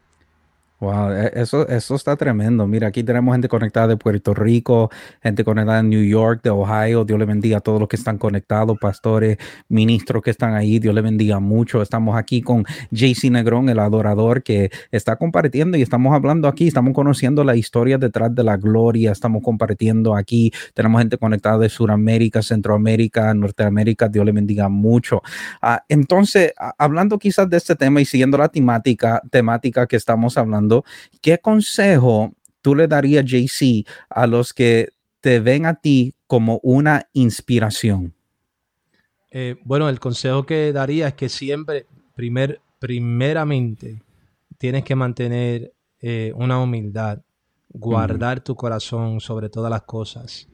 Wow, 0.81 1.11
e, 1.11 1.31
eso, 1.35 1.67
eso 1.67 1.93
está 1.93 2.15
tremendo. 2.15 2.65
Mira, 2.65 2.87
aquí 2.87 3.03
tenemos 3.03 3.35
gente 3.35 3.47
conectada 3.47 3.89
de 3.89 3.97
Puerto 3.97 4.33
Rico, 4.33 4.89
gente 5.21 5.43
conectada 5.43 5.79
en 5.79 5.89
New 5.91 6.03
York, 6.03 6.41
de 6.41 6.49
Ohio. 6.49 7.05
Dios 7.05 7.19
le 7.19 7.25
bendiga 7.25 7.57
a 7.57 7.59
todos 7.59 7.79
los 7.79 7.87
que 7.87 7.97
están 7.97 8.17
conectados, 8.17 8.79
pastores, 8.79 9.37
ministros 9.69 10.23
que 10.23 10.31
están 10.31 10.55
ahí. 10.55 10.79
Dios 10.79 10.95
le 10.95 11.01
bendiga 11.01 11.39
mucho. 11.39 11.83
Estamos 11.83 12.17
aquí 12.17 12.41
con 12.41 12.65
JC 12.89 13.29
Negrón, 13.29 13.69
el 13.69 13.77
adorador, 13.77 14.41
que 14.41 14.71
está 14.89 15.17
compartiendo 15.17 15.77
y 15.77 15.83
estamos 15.83 16.15
hablando 16.15 16.47
aquí, 16.47 16.67
estamos 16.67 16.95
conociendo 16.95 17.43
la 17.43 17.55
historia 17.55 17.99
detrás 17.99 18.33
de 18.33 18.43
la 18.43 18.57
gloria. 18.57 19.11
Estamos 19.11 19.43
compartiendo 19.43 20.15
aquí. 20.15 20.51
Tenemos 20.73 20.99
gente 20.99 21.19
conectada 21.19 21.59
de 21.59 21.69
Sudamérica, 21.69 22.41
Centroamérica, 22.41 23.31
Norteamérica. 23.35 24.09
Dios 24.09 24.25
le 24.25 24.31
bendiga 24.31 24.67
mucho. 24.67 25.21
Ah, 25.61 25.83
entonces, 25.89 26.53
hablando 26.79 27.19
quizás 27.19 27.47
de 27.47 27.57
este 27.57 27.75
tema 27.75 28.01
y 28.01 28.05
siguiendo 28.05 28.39
la 28.39 28.49
temática, 28.49 29.21
temática 29.29 29.85
que 29.85 29.95
estamos 29.95 30.39
hablando, 30.39 30.70
¿qué 31.21 31.37
consejo 31.37 32.33
tú 32.61 32.75
le 32.75 32.87
darías, 32.87 33.25
JC, 33.25 33.85
a 34.09 34.27
los 34.27 34.53
que 34.53 34.89
te 35.19 35.39
ven 35.39 35.65
a 35.65 35.75
ti 35.75 36.13
como 36.27 36.59
una 36.63 37.07
inspiración? 37.13 38.13
Eh, 39.31 39.55
bueno, 39.63 39.87
el 39.87 39.99
consejo 39.99 40.45
que 40.45 40.73
daría 40.73 41.07
es 41.09 41.13
que 41.13 41.29
siempre, 41.29 41.85
primer, 42.15 42.59
primeramente, 42.79 44.01
tienes 44.57 44.83
que 44.83 44.95
mantener 44.95 45.73
eh, 46.01 46.33
una 46.35 46.61
humildad, 46.61 47.19
guardar 47.69 48.41
tu 48.41 48.55
corazón 48.55 49.21
sobre 49.21 49.49
todas 49.49 49.71
las 49.71 49.83
cosas. 49.83 50.47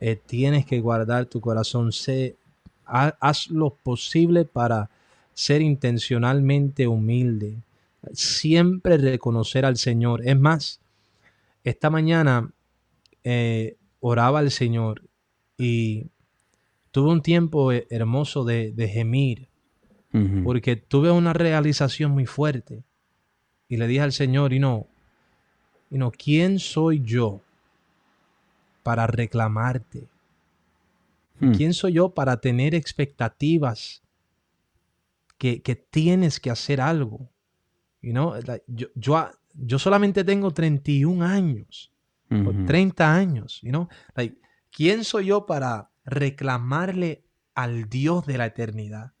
Eh, 0.00 0.16
tienes 0.16 0.66
que 0.66 0.80
guardar 0.80 1.26
tu 1.26 1.40
corazón. 1.40 1.92
Sé, 1.92 2.36
haz 2.84 3.48
lo 3.50 3.70
posible 3.70 4.44
para 4.44 4.90
ser 5.34 5.62
intencionalmente 5.62 6.88
humilde 6.88 7.58
siempre 8.12 8.96
reconocer 8.96 9.64
al 9.64 9.76
Señor. 9.76 10.26
Es 10.26 10.38
más, 10.38 10.80
esta 11.64 11.90
mañana 11.90 12.50
eh, 13.24 13.76
oraba 14.00 14.38
al 14.38 14.50
Señor 14.50 15.02
y 15.56 16.06
tuve 16.90 17.10
un 17.10 17.22
tiempo 17.22 17.72
hermoso 17.72 18.44
de, 18.44 18.72
gemir, 18.92 19.48
porque 20.44 20.76
tuve 20.76 21.10
una 21.10 21.32
realización 21.32 22.12
muy 22.12 22.26
fuerte. 22.26 22.82
Y 23.68 23.76
le 23.76 23.86
dije 23.86 24.00
al 24.00 24.12
Señor, 24.12 24.52
y 24.52 24.58
no, 24.58 24.86
y 25.90 25.98
no, 25.98 26.10
¿quién 26.10 26.58
soy 26.58 27.02
yo 27.04 27.40
para 28.82 29.06
reclamarte? 29.06 30.08
Hmm. 31.38 31.52
¿Quién 31.52 31.74
soy 31.74 31.94
yo 31.94 32.08
para 32.08 32.40
tener 32.40 32.74
expectativas 32.74 34.02
que, 35.36 35.60
que 35.60 35.76
tienes 35.76 36.40
que 36.40 36.50
hacer 36.50 36.80
algo? 36.80 37.28
You 38.00 38.12
know, 38.12 38.34
yo, 38.66 38.88
yo, 39.54 39.78
solamente 39.78 40.24
tengo 40.24 40.52
31 40.52 41.24
años, 41.24 41.92
o 42.30 42.52
30 42.66 43.14
años, 43.14 43.60
you 43.62 43.70
know, 43.70 43.88
like, 44.14 44.38
¿quién 44.70 45.02
soy 45.02 45.26
yo 45.26 45.46
para 45.46 45.90
reclamarle 46.04 47.24
al 47.58 47.88
Dios 47.88 48.24
de 48.24 48.38
la 48.38 48.46
eternidad. 48.46 49.12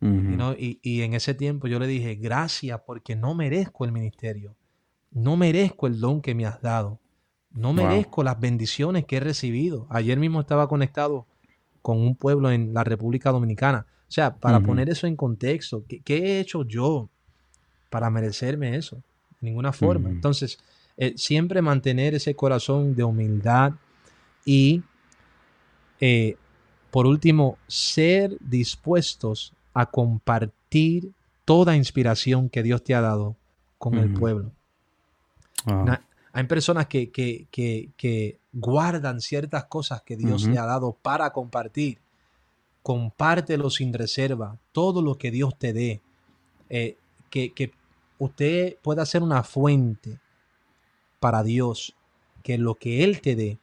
y, 0.00 0.80
y, 0.82 1.02
en 1.02 1.14
ese 1.14 1.34
tiempo 1.34 1.68
yo 1.68 1.78
le 1.78 1.86
dije, 1.86 2.16
gracias 2.16 2.80
porque 2.84 3.14
no 3.14 3.34
merezco 3.34 3.84
el 3.84 3.92
ministerio, 3.92 4.56
no 5.12 5.36
merezco 5.36 5.86
el 5.86 6.00
don 6.00 6.20
que 6.20 6.34
me 6.34 6.46
has 6.46 6.60
dado, 6.60 7.00
no 7.52 7.72
merezco 7.72 8.24
las 8.24 8.40
bendiciones 8.40 9.04
que 9.04 9.16
he 9.16 9.20
recibido. 9.20 9.86
Ayer 9.88 10.18
mismo 10.18 10.40
estaba 10.40 10.68
conectado 10.68 11.26
con 11.80 11.98
un 11.98 12.16
pueblo 12.16 12.50
en 12.50 12.74
la 12.74 12.82
República 12.82 13.30
Dominicana. 13.30 13.86
O 14.08 14.10
sea, 14.10 14.36
para 14.36 14.60
poner 14.60 14.88
eso 14.88 15.06
en 15.06 15.14
contexto, 15.14 15.84
¿qué, 15.86 16.02
he 16.18 16.40
hecho 16.40 16.64
yo 16.64 17.10
para 17.96 18.10
merecerme 18.10 18.76
eso? 18.76 18.96
De 19.40 19.48
ninguna 19.48 19.72
forma. 19.72 20.10
Entonces, 20.10 20.58
eh, 20.98 21.14
siempre 21.16 21.62
mantener 21.62 22.14
ese 22.14 22.36
corazón 22.36 22.94
de 22.94 23.04
humildad 23.04 23.72
y, 24.44 24.82
eh, 25.98 26.36
por 26.90 27.06
último, 27.06 27.56
ser 27.66 28.36
dispuestos 28.38 29.54
a 29.72 29.86
compartir 29.86 31.10
toda 31.46 31.74
inspiración 31.74 32.50
que 32.50 32.62
Dios 32.62 32.84
te 32.84 32.94
ha 32.94 33.00
dado 33.00 33.34
con 33.78 33.94
el 33.94 34.12
pueblo. 34.12 34.52
Hay 36.34 36.44
personas 36.44 36.86
que, 36.86 37.10
que, 37.10 38.38
guardan 38.52 39.22
ciertas 39.22 39.64
cosas 39.64 40.02
que 40.02 40.18
Dios 40.18 40.46
le 40.46 40.58
ha 40.58 40.66
dado 40.66 40.92
para 41.00 41.30
compartir. 41.30 41.96
Compártelo 42.82 43.70
sin 43.70 43.94
reserva, 43.94 44.58
todo 44.72 45.00
lo 45.00 45.16
que 45.16 45.30
Dios 45.30 45.58
te 45.58 45.72
dé. 45.72 46.02
Eh, 46.68 46.98
que, 47.30 47.54
que 47.54 47.72
usted 48.18 48.76
pueda 48.82 49.04
ser 49.06 49.22
una 49.22 49.42
fuente 49.42 50.18
para 51.20 51.42
Dios, 51.42 51.94
que 52.42 52.58
lo 52.58 52.76
que 52.76 53.04
Él 53.04 53.20
te 53.20 53.36
dé 53.36 53.58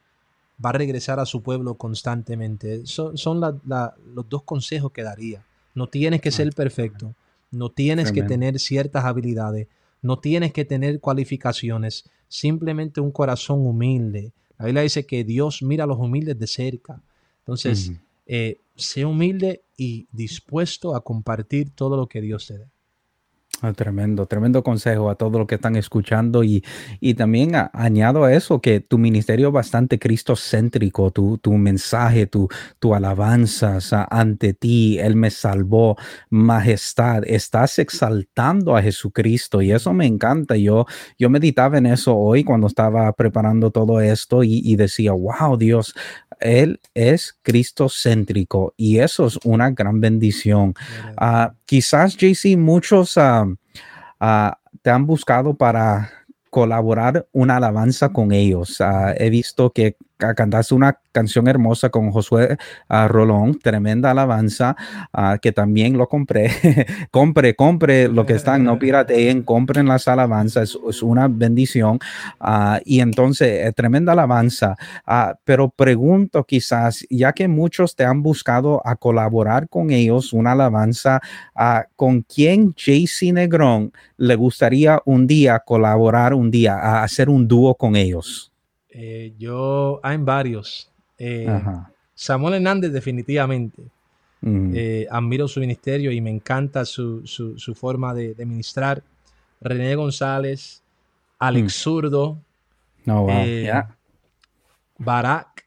va 0.64 0.70
a 0.70 0.74
regresar 0.74 1.20
a 1.20 1.26
su 1.26 1.42
pueblo 1.42 1.74
constantemente. 1.74 2.86
Son, 2.86 3.16
son 3.16 3.40
los 3.40 4.28
dos 4.28 4.42
consejos 4.42 4.92
que 4.92 5.02
daría. 5.02 5.44
No 5.74 5.88
tienes 5.88 6.20
que 6.20 6.30
ser 6.30 6.52
perfecto, 6.52 7.14
no 7.50 7.70
tienes 7.70 8.12
que 8.12 8.22
tener 8.22 8.60
ciertas 8.60 9.04
habilidades, 9.04 9.66
no 10.02 10.18
tienes 10.18 10.52
que 10.52 10.64
tener 10.64 11.00
cualificaciones, 11.00 12.04
simplemente 12.28 13.00
un 13.00 13.10
corazón 13.10 13.66
humilde. 13.66 14.32
La 14.58 14.66
Biblia 14.66 14.82
dice 14.82 15.06
que 15.06 15.24
Dios 15.24 15.62
mira 15.62 15.84
a 15.84 15.86
los 15.86 15.98
humildes 15.98 16.38
de 16.38 16.46
cerca. 16.46 17.00
Entonces, 17.40 17.92
eh, 18.26 18.58
sé 18.76 19.04
humilde 19.04 19.62
y 19.76 20.06
dispuesto 20.12 20.94
a 20.94 21.02
compartir 21.02 21.70
todo 21.70 21.96
lo 21.96 22.06
que 22.06 22.20
Dios 22.20 22.46
te 22.46 22.58
dé. 22.58 22.66
Ah, 23.66 23.72
tremendo, 23.72 24.26
tremendo 24.26 24.62
consejo 24.62 25.08
a 25.08 25.14
todos 25.14 25.32
los 25.38 25.46
que 25.46 25.54
están 25.54 25.74
escuchando 25.74 26.44
y, 26.44 26.62
y 27.00 27.14
también 27.14 27.52
añado 27.72 28.24
a 28.24 28.34
eso 28.34 28.60
que 28.60 28.80
tu 28.80 28.98
ministerio 28.98 29.48
es 29.48 29.54
bastante 29.54 29.98
cristocéntrico, 29.98 31.10
tu, 31.12 31.38
tu 31.38 31.54
mensaje, 31.54 32.26
tu, 32.26 32.46
tu 32.78 32.94
alabanza 32.94 33.78
ante 34.10 34.52
ti, 34.52 34.98
Él 34.98 35.16
me 35.16 35.30
salvó, 35.30 35.96
majestad, 36.28 37.22
estás 37.26 37.78
exaltando 37.78 38.76
a 38.76 38.82
Jesucristo 38.82 39.62
y 39.62 39.72
eso 39.72 39.94
me 39.94 40.04
encanta. 40.04 40.56
Yo, 40.56 40.84
yo 41.18 41.30
meditaba 41.30 41.78
en 41.78 41.86
eso 41.86 42.14
hoy 42.14 42.44
cuando 42.44 42.66
estaba 42.66 43.10
preparando 43.14 43.70
todo 43.70 44.02
esto 44.02 44.44
y, 44.44 44.60
y 44.62 44.76
decía, 44.76 45.12
wow, 45.12 45.56
Dios, 45.56 45.94
él 46.40 46.80
es 46.94 47.38
cristocéntrico 47.42 48.74
y 48.76 48.98
eso 48.98 49.26
es 49.26 49.38
una 49.44 49.70
gran 49.70 50.00
bendición. 50.00 50.74
Uh, 51.20 51.52
quizás, 51.64 52.16
JC, 52.16 52.56
muchos 52.56 53.16
uh, 53.16 53.56
uh, 54.20 54.50
te 54.82 54.90
han 54.90 55.06
buscado 55.06 55.54
para 55.54 56.10
colaborar 56.50 57.26
una 57.32 57.56
alabanza 57.56 58.10
con 58.10 58.30
ellos. 58.30 58.80
he 59.16 59.28
visto 59.28 59.70
que 59.70 59.96
cantaste 60.16 60.74
una 60.74 60.98
canción 61.12 61.48
hermosa 61.48 61.90
con 61.90 62.10
Josué 62.10 62.56
uh, 62.88 63.08
Rolón, 63.08 63.58
tremenda 63.58 64.10
alabanza, 64.10 64.76
uh, 65.12 65.38
que 65.40 65.52
también 65.52 65.98
lo 65.98 66.08
compré. 66.08 66.50
compre, 67.10 67.54
compre 67.54 68.08
lo 68.08 68.24
que 68.26 68.34
están, 68.34 68.64
no 68.64 68.78
pirateen, 68.78 69.42
compren 69.42 69.86
las 69.86 70.08
alabanzas, 70.08 70.76
es, 70.88 71.02
una 71.02 71.28
bendición. 71.28 71.98
Uh, 72.40 72.78
y 72.84 73.00
entonces, 73.00 73.66
eh, 73.66 73.72
tremenda 73.72 74.12
alabanza. 74.12 74.76
pero 75.44 75.68
pregunto 75.68 76.44
quizás, 76.44 77.04
ya 77.10 77.32
que 77.32 77.48
muchos 77.48 77.94
te 77.96 78.04
han 78.04 78.22
buscado 78.22 78.80
a 78.86 78.96
colaborar 78.96 79.68
con 79.68 79.90
ellos, 79.90 80.32
una 80.32 80.52
alabanza, 80.52 81.20
¿con 81.96 82.22
quién 82.22 82.74
JC 82.74 83.32
Negrón 83.32 83.92
le 84.16 84.36
gustaría 84.36 85.00
un 85.04 85.26
día 85.26 85.60
colaborar, 85.60 86.34
un 86.34 86.50
día, 86.50 86.74
a 86.74 87.02
hacer 87.02 87.28
un 87.28 87.46
dúo 87.48 87.74
con 87.74 87.96
ellos? 87.96 88.53
Eh, 88.94 89.32
yo, 89.38 90.00
hay 90.02 90.16
varios. 90.18 90.88
Eh, 91.18 91.46
Samuel 92.14 92.54
Hernández, 92.54 92.92
definitivamente. 92.92 93.82
Eh, 94.46 95.06
admiro 95.10 95.48
su 95.48 95.58
ministerio 95.58 96.12
y 96.12 96.20
me 96.20 96.28
encanta 96.30 96.84
su, 96.84 97.24
forma 97.74 98.14
de, 98.14 98.34
ministrar. 98.46 99.02
René 99.60 99.94
González, 99.94 100.82
Alex 101.38 101.64
mm. 101.64 101.82
Zurdo, 101.82 102.38
no, 103.06 103.26
Barak. 104.98 105.64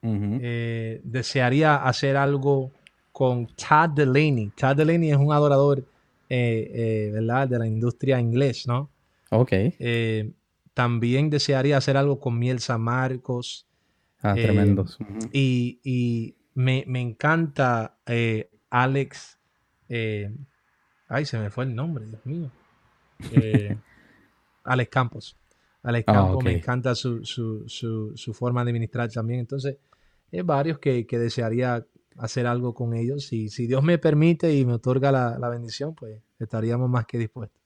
desearía 0.00 1.76
hacer 1.76 2.16
algo 2.16 2.70
con 3.10 3.48
Chad 3.56 3.90
Delaney. 3.90 4.52
Chad 4.56 4.76
Delaney 4.76 5.10
es 5.10 5.16
un 5.16 5.32
adorador 5.32 5.84
¿verdad? 6.28 7.48
de 7.48 7.58
la 7.58 7.66
industria 7.66 8.20
inglés, 8.20 8.66
¿no? 8.68 8.88
Ok. 9.30 9.52
También 10.74 11.30
desearía 11.30 11.76
hacer 11.76 11.96
algo 11.96 12.18
con 12.18 12.38
Miel 12.38 12.60
San 12.60 12.80
Marcos. 12.80 13.66
Ah, 14.22 14.34
eh, 14.36 14.42
tremendos. 14.42 14.98
Y, 15.32 16.36
me, 16.54 16.84
encanta 17.00 17.98
eh, 18.06 18.50
Alex. 18.70 19.38
Eh, 19.88 20.34
ay, 21.08 21.24
se 21.26 21.38
me 21.38 21.50
fue 21.50 21.64
el 21.64 21.74
nombre, 21.74 22.06
Dios 22.06 22.24
mío. 22.24 22.50
Alex 24.64 24.90
Campos. 24.90 25.36
Alex 25.82 26.04
ah, 26.08 26.12
Campos, 26.12 26.44
me 26.44 26.52
encanta 26.52 26.94
su, 26.94 27.24
forma 28.32 28.64
de 28.64 28.70
administrar 28.70 29.10
también. 29.10 29.40
Entonces, 29.40 29.78
hay 30.32 30.42
varios 30.42 30.78
que, 30.78 31.04
desearía 31.10 31.84
hacer 32.16 32.46
algo 32.46 32.74
con 32.74 32.94
ellos. 32.94 33.32
Y 33.32 33.48
si 33.48 33.66
Dios 33.66 33.82
me 33.82 33.98
permite 33.98 34.54
y 34.54 34.64
me 34.64 34.74
otorga 34.74 35.12
la, 35.12 35.38
la 35.38 35.48
bendición, 35.48 35.94
pues 35.94 36.22
estaríamos 36.38 36.88
más 36.88 37.06
que 37.06 37.18
dispuestos. 37.18 37.61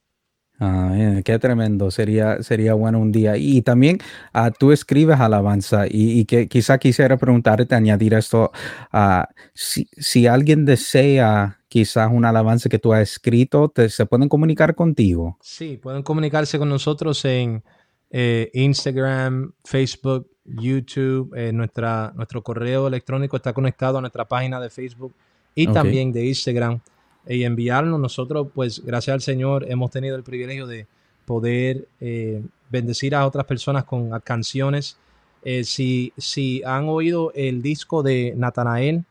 Ah, 0.58 1.20
qué 1.24 1.38
tremendo, 1.38 1.90
sería, 1.90 2.42
sería 2.42 2.74
bueno 2.74 2.98
un 2.98 3.12
día. 3.12 3.36
Y 3.36 3.62
también 3.62 3.98
uh, 4.34 4.50
tú 4.58 4.72
escribes 4.72 5.20
alabanza 5.20 5.84
y, 5.88 6.24
que 6.24 6.48
quizá 6.48 6.78
quisiera 6.78 7.18
preguntarte, 7.18 7.74
añadir 7.74 8.14
esto, 8.14 8.50
uh, 8.92 9.24
si, 9.52 9.88
si, 9.92 10.26
alguien 10.26 10.64
desea 10.64 11.58
quizás 11.68 12.08
una 12.10 12.30
alabanza 12.30 12.68
que 12.68 12.78
tú 12.78 12.94
has 12.94 13.02
escrito, 13.02 13.68
te, 13.68 13.90
¿se 13.90 14.06
pueden 14.06 14.28
comunicar 14.28 14.74
contigo? 14.74 15.36
Sí, 15.42 15.76
pueden 15.76 16.02
comunicarse 16.02 16.58
con 16.58 16.70
nosotros 16.70 17.22
en 17.26 17.62
eh, 18.10 18.50
Instagram, 18.54 19.52
Facebook, 19.64 20.30
YouTube, 20.44 21.34
eh, 21.36 21.52
nuestra, 21.52 22.12
nuestro 22.14 22.42
correo 22.42 22.86
electrónico 22.86 23.36
está 23.36 23.52
conectado 23.52 23.98
a 23.98 24.00
nuestra 24.00 24.24
página 24.26 24.60
de 24.60 24.70
Facebook 24.70 25.12
y 25.54 25.66
también 25.66 26.12
de 26.12 26.26
Instagram 26.26 26.80
y 27.28 27.44
enviarnos. 27.44 28.00
Nosotros, 28.00 28.48
pues, 28.54 28.82
gracias 28.84 29.14
al 29.14 29.20
Señor, 29.20 29.66
hemos 29.68 29.90
tenido 29.90 30.16
el 30.16 30.22
privilegio 30.22 30.66
de 30.66 30.86
poder 31.24 31.88
eh, 32.00 32.42
bendecir 32.70 33.14
a 33.14 33.26
otras 33.26 33.46
personas 33.46 33.84
con 33.84 34.18
canciones. 34.20 34.96
Eh, 35.42 35.64
si, 35.64 36.12
si 36.16 36.62
han 36.64 36.88
oído 36.88 37.32
el 37.34 37.62
disco 37.62 38.02
de 38.02 38.34
Natanael 38.36 39.04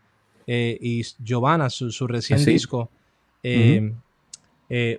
eh, 0.47 0.77
y 0.81 1.03
Giovanna, 1.23 1.69
su, 1.69 1.91
su 1.91 2.07
recién 2.07 2.43
disco, 2.43 2.89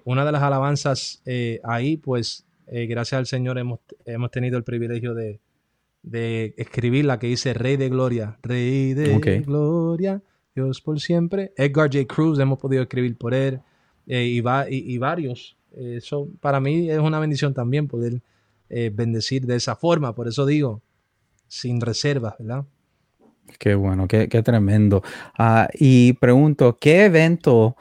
una 0.04 0.24
de 0.24 0.32
las 0.32 0.42
alabanzas 0.42 1.22
ahí, 1.64 1.96
pues, 1.96 2.44
gracias 2.66 3.18
al 3.18 3.26
Señor 3.26 3.58
hemos, 3.58 3.80
hemos 4.04 4.30
tenido 4.30 4.56
el 4.56 4.64
privilegio 4.64 5.14
de, 5.14 5.40
de 6.02 6.54
escribir 6.56 7.04
la 7.04 7.18
que 7.18 7.26
dice 7.26 7.52
Rey 7.52 7.76
de 7.76 7.88
Gloria, 7.88 8.38
Rey 8.42 8.94
de 8.94 9.42
Gloria. 9.44 10.22
Dios 10.56 10.80
por 10.80 10.98
siempre. 11.00 11.52
Edgar 11.56 11.90
J. 11.92 12.06
Cruz, 12.06 12.38
hemos 12.40 12.58
podido 12.58 12.82
escribir 12.82 13.16
por 13.16 13.34
él 13.34 13.60
eh, 14.06 14.24
y, 14.24 14.42
y, 14.70 14.98
varios. 14.98 15.56
Eso 15.76 16.28
para 16.40 16.58
mí 16.60 16.90
es 16.90 16.98
una 16.98 17.18
bendición 17.20 17.52
también 17.52 17.86
poder 17.86 18.22
eh, 18.70 18.90
bendecir 18.92 19.46
de 19.46 19.56
esa 19.56 19.76
forma. 19.76 20.14
Por 20.14 20.28
eso 20.28 20.46
digo, 20.46 20.80
sin 21.46 21.80
reservas, 21.80 22.34
¿verdad? 22.38 22.64
Qué 23.58 23.74
bueno, 23.74 24.08
qué, 24.08 24.26
tremendo. 24.42 25.02
Ah, 25.38 25.68
y 25.74 26.14
pregunto, 26.14 26.78
¿qué 26.80 27.04
evento 27.04 27.76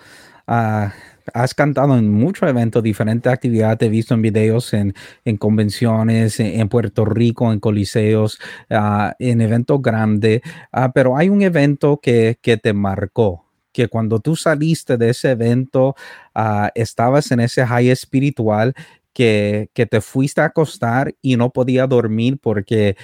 uh, 0.47 0.89
has 1.33 1.53
cantado 1.53 1.97
en 1.97 2.11
muchos 2.11 2.49
eventos, 2.49 2.83
diferentes 2.83 3.31
actividades, 3.31 3.79
te 3.79 3.85
he 3.85 3.89
visto 3.89 4.13
en 4.13 4.21
videos, 4.21 4.73
en, 4.73 4.93
convenciones, 5.37 6.39
en, 6.39 6.67
Puerto 6.69 7.05
Rico, 7.05 7.51
en 7.51 7.59
coliseos, 7.59 8.39
ah, 8.69 9.15
en 9.19 9.41
eventos 9.41 9.81
grandes, 9.81 10.41
ah, 10.71 10.91
pero 10.93 11.17
hay 11.17 11.29
un 11.29 11.41
evento 11.41 11.99
que, 12.01 12.37
te 12.41 12.73
marcó, 12.73 13.45
que 13.71 13.87
cuando 13.87 14.19
tú 14.19 14.35
saliste 14.35 14.97
de 14.97 15.09
ese 15.09 15.31
evento, 15.31 15.95
ah, 16.33 16.71
estabas 16.75 17.31
en 17.31 17.39
ese 17.39 17.65
high 17.65 17.89
espiritual, 17.89 18.73
que, 19.13 19.69
que 19.73 19.85
te 19.85 20.01
fuiste 20.01 20.41
a 20.41 20.45
acostar 20.45 21.15
y 21.21 21.37
no 21.37 21.51
podía 21.51 21.87
dormir 21.87 22.37
porque 22.41 22.97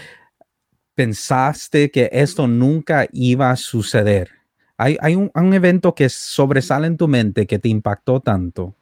pensaste 0.93 1.89
que 1.89 2.09
esto 2.11 2.47
nunca 2.47 3.07
iba 3.13 3.49
a 3.49 3.55
suceder? 3.55 4.40
Hay, 4.81 4.97
hay 4.99 5.15
un, 5.15 5.31
evento 5.53 5.93
que 5.93 6.09
sobresale 6.09 6.87
en 6.87 6.97
tu 6.97 7.07
mente 7.07 7.45
que 7.45 7.59
te 7.59 7.69
impactó 7.69 8.19
tanto. 8.19 8.73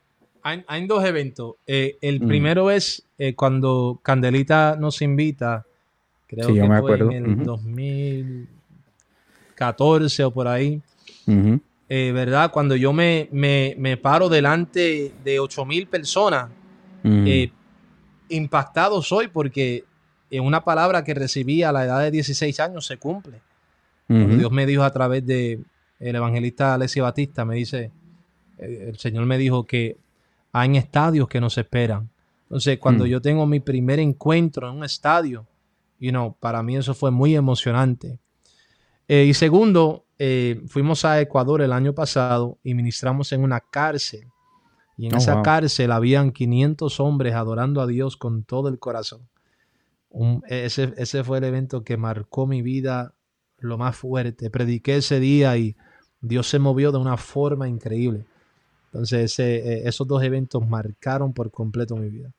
Hay, 0.41 0.87
dos 0.87 1.03
eventos. 1.03 1.55
Eh, 1.67 1.97
el 1.99 2.21
mm. 2.21 2.27
primero 2.27 2.71
es 2.71 3.03
eh, 3.17 3.35
cuando 3.35 3.99
Candelita 4.01 4.77
nos 4.79 5.01
invita, 5.01 5.65
creo 6.25 6.53
que 6.53 6.65
fue 6.79 6.99
en 6.99 7.11
el 7.11 7.43
2014 7.43 10.23
o 10.23 10.31
por 10.31 10.47
ahí. 10.47 10.81
Eh, 11.89 12.13
¿Verdad? 12.13 12.49
Cuando 12.51 12.77
yo 12.77 12.93
me, 12.93 13.27
me, 13.33 13.97
paro 13.97 14.29
delante 14.29 15.11
de 15.21 15.39
8 15.41 15.65
mil 15.65 15.87
personas, 15.87 16.49
impactado 18.29 19.01
soy 19.01 19.27
porque 19.27 19.83
una 20.31 20.63
palabra 20.63 21.03
que 21.03 21.13
recibí 21.13 21.63
a 21.63 21.73
la 21.73 21.83
edad 21.83 21.99
de 21.99 22.11
16 22.11 22.57
años 22.61 22.85
se 22.85 22.95
cumple. 22.95 23.41
Dios 24.07 24.53
me 24.53 24.65
dijo 24.65 24.83
a 24.83 24.93
través 24.93 25.25
de 25.25 25.59
el 25.99 26.15
evangelista 26.15 26.73
Alessio 26.73 27.03
Batista, 27.03 27.45
me 27.45 27.55
dice, 27.55 27.91
el 28.57 28.97
Señor 28.97 29.25
me 29.25 29.37
dijo 29.37 29.65
que 29.65 29.97
hay 30.51 30.77
estadios 30.77 31.27
que 31.27 31.41
nos 31.41 31.57
esperan. 31.57 32.09
Entonces, 32.43 32.79
cuando 32.79 33.05
mm. 33.05 33.07
yo 33.07 33.21
tengo 33.21 33.45
mi 33.45 33.59
primer 33.59 33.99
encuentro 33.99 34.69
en 34.69 34.77
un 34.77 34.83
estadio, 34.83 35.45
you 35.99 36.09
know, 36.09 36.35
para 36.39 36.63
mí 36.63 36.77
eso 36.77 36.93
fue 36.93 37.11
muy 37.11 37.35
emocionante. 37.35 38.19
Eh, 39.07 39.25
y 39.25 39.33
segundo, 39.33 40.05
eh, 40.17 40.61
fuimos 40.67 41.05
a 41.05 41.19
Ecuador 41.21 41.61
el 41.61 41.73
año 41.73 41.93
pasado 41.93 42.57
y 42.63 42.73
ministramos 42.73 43.31
en 43.31 43.43
una 43.43 43.59
cárcel. 43.59 44.27
Y 44.97 45.07
en 45.07 45.15
oh, 45.15 45.17
esa 45.17 45.41
cárcel 45.41 45.91
habían 45.91 46.31
500 46.31 46.99
hombres 46.99 47.33
adorando 47.33 47.81
a 47.81 47.87
Dios 47.87 48.17
con 48.17 48.43
todo 48.43 48.67
el 48.69 48.79
corazón. 48.79 49.29
ese, 50.47 50.93
ese 50.97 51.23
fue 51.23 51.37
el 51.37 51.43
evento 51.43 51.83
que 51.83 51.97
marcó 51.97 52.47
mi 52.47 52.61
vida 52.61 53.13
lo 53.59 53.77
más 53.77 53.95
fuerte. 53.95 54.49
Prediqué 54.49 54.97
ese 54.97 55.19
día 55.19 55.55
y 55.57 55.75
Dios 56.21 56.47
se 56.47 56.59
movió 56.59 56.91
de 56.91 56.97
una 56.97 57.17
forma 57.17 57.67
increíble. 57.67 58.25
Entonces, 58.85 59.37
eh, 59.39 59.87
esos 59.87 60.07
dos 60.07 60.23
eventos 60.23 60.67
marcaron 60.67 61.33
por 61.33 61.51
completo 61.51 61.95
mi 61.95 62.09
vida. 62.09 62.31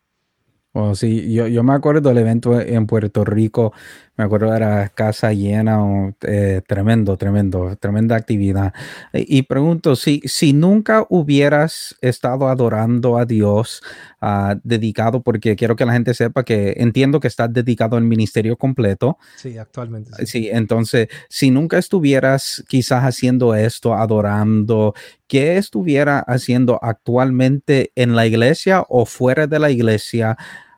Oh, 0.73 0.95
sí, 0.95 1.33
yo, 1.33 1.49
yo 1.49 1.65
me 1.65 1.73
acuerdo 1.73 2.11
del 2.11 2.19
evento 2.19 2.61
en 2.61 2.87
Puerto 2.87 3.25
Rico, 3.25 3.73
me 4.17 4.23
acuerdo 4.23 4.55
era 4.55 4.89
casa 4.91 5.33
llena, 5.33 6.15
eh, 6.23 6.63
tremendo, 6.65 7.17
tremendo, 7.17 7.75
tremenda 7.75 8.15
actividad. 8.15 8.73
Y, 9.13 9.43
pregunto, 9.43 9.97
si, 9.97 10.21
si 10.27 10.53
nunca 10.53 11.07
hubieras 11.09 11.97
estado 12.03 12.49
adorando 12.49 13.19
a 13.19 13.25
Dios, 13.25 13.83
uh, 14.23 14.59
dedicado, 14.63 15.23
porque 15.23 15.57
quiero 15.57 15.77
que 15.77 15.85
la 15.85 15.93
gente 15.93 16.15
sepa 16.15 16.45
que 16.45 16.75
entiendo 16.77 17.21
que 17.21 17.29
estás 17.29 17.53
dedicado 17.53 17.97
al 17.97 18.05
ministerio 18.05 18.57
completo. 18.57 19.19
Sí, 19.37 19.59
actualmente. 19.59 20.11
Sí. 20.19 20.27
sí, 20.27 20.49
entonces, 20.51 21.09
si 21.29 21.51
nunca 21.51 21.79
estuvieras 21.79 22.65
quizás 22.69 23.05
haciendo 23.05 23.55
esto, 23.55 23.95
adorando, 23.95 24.95
¿qué 25.27 25.57
estuviera 25.57 26.21
haciendo 26.21 26.79
actualmente 26.83 27.93
en 27.95 28.15
la 28.15 28.27
iglesia 28.27 28.85
o 28.89 29.07
fuera 29.07 29.47
de 29.47 29.59
la 29.59 29.71
iglesia 29.71 30.37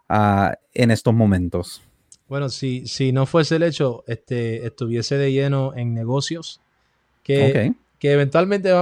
uh, 0.08 0.52
en 0.74 0.90
estos 0.90 1.14
momentos? 1.14 1.82
Bueno, 2.28 2.48
si, 2.48 2.86
si 2.86 3.12
no 3.12 3.26
fuese 3.26 3.56
el 3.56 3.62
hecho, 3.62 4.04
este, 4.06 4.66
estuviese 4.66 5.18
de 5.18 5.32
lleno 5.32 5.74
en 5.76 5.92
negocios, 5.92 6.60
que, 7.22 7.74
que 7.98 8.12
eventualmente 8.12 8.72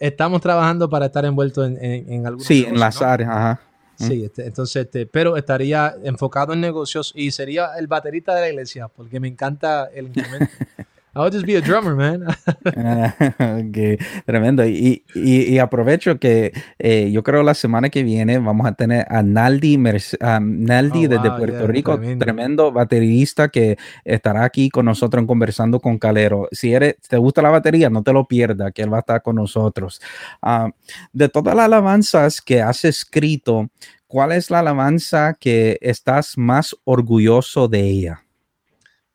estamos 0.00 0.40
trabajando 0.40 0.90
para 0.90 1.06
estar 1.06 1.24
envueltos 1.24 1.68
en, 1.68 1.84
en, 1.84 2.12
en 2.12 2.26
algunos 2.26 2.46
Sí, 2.46 2.66
en 2.66 2.80
las 2.80 3.00
áreas, 3.00 3.30
ajá. 3.30 3.60
Sí, 4.06 4.24
este, 4.24 4.46
entonces, 4.46 4.84
este, 4.86 5.06
pero 5.06 5.36
estaría 5.36 5.94
enfocado 6.02 6.52
en 6.52 6.60
negocios 6.60 7.12
y 7.14 7.30
sería 7.32 7.72
el 7.78 7.86
baterista 7.86 8.34
de 8.34 8.40
la 8.40 8.48
iglesia, 8.48 8.88
porque 8.88 9.20
me 9.20 9.28
encanta 9.28 9.90
el 9.92 10.06
instrumento. 10.06 10.46
I'll 11.14 11.30
just 11.30 11.44
be 11.44 11.56
a 11.56 11.60
drummer, 11.60 11.96
man. 11.96 12.24
tremendo. 14.26 14.64
Y, 14.64 15.04
y, 15.14 15.58
aprovecho 15.58 16.18
que 16.20 16.52
eh, 16.78 17.10
yo 17.10 17.24
creo 17.24 17.42
la 17.42 17.54
semana 17.54 17.88
que 17.88 18.04
viene 18.04 18.38
vamos 18.38 18.66
a 18.66 18.74
tener 18.74 19.06
a 19.10 19.22
Naldi, 19.22 19.76
Naldi 19.76 21.06
oh, 21.06 21.08
desde 21.08 21.30
Puerto 21.32 21.66
Rico, 21.66 22.00
tremendo. 22.18 22.70
baterista 22.70 23.48
que 23.48 23.76
estará 24.04 24.44
aquí 24.44 24.70
con 24.70 24.86
nosotros 24.86 25.24
conversando 25.26 25.80
con 25.80 25.98
Calero. 25.98 26.48
Si 26.52 26.72
eres, 26.72 26.96
te 27.08 27.16
gusta 27.16 27.42
la 27.42 27.50
batería, 27.50 27.90
no 27.90 28.04
te 28.04 28.12
lo 28.12 28.28
pierdas, 28.28 28.72
que 28.72 28.82
él 28.82 28.92
va 28.92 28.98
a 28.98 29.00
estar 29.00 29.22
con 29.22 29.34
nosotros. 29.36 30.00
Ah, 30.40 30.70
de 31.12 31.28
todas 31.28 31.56
las 31.56 31.64
alabanzas 31.64 32.40
que 32.40 32.62
has 32.62 32.84
escrito, 32.84 33.68
¿cuál 34.06 34.30
es 34.30 34.48
la 34.48 34.60
alabanza 34.60 35.36
que 35.40 35.76
estás 35.80 36.38
más 36.38 36.76
orgulloso 36.84 37.66
de 37.66 37.80
ella? 37.80 38.24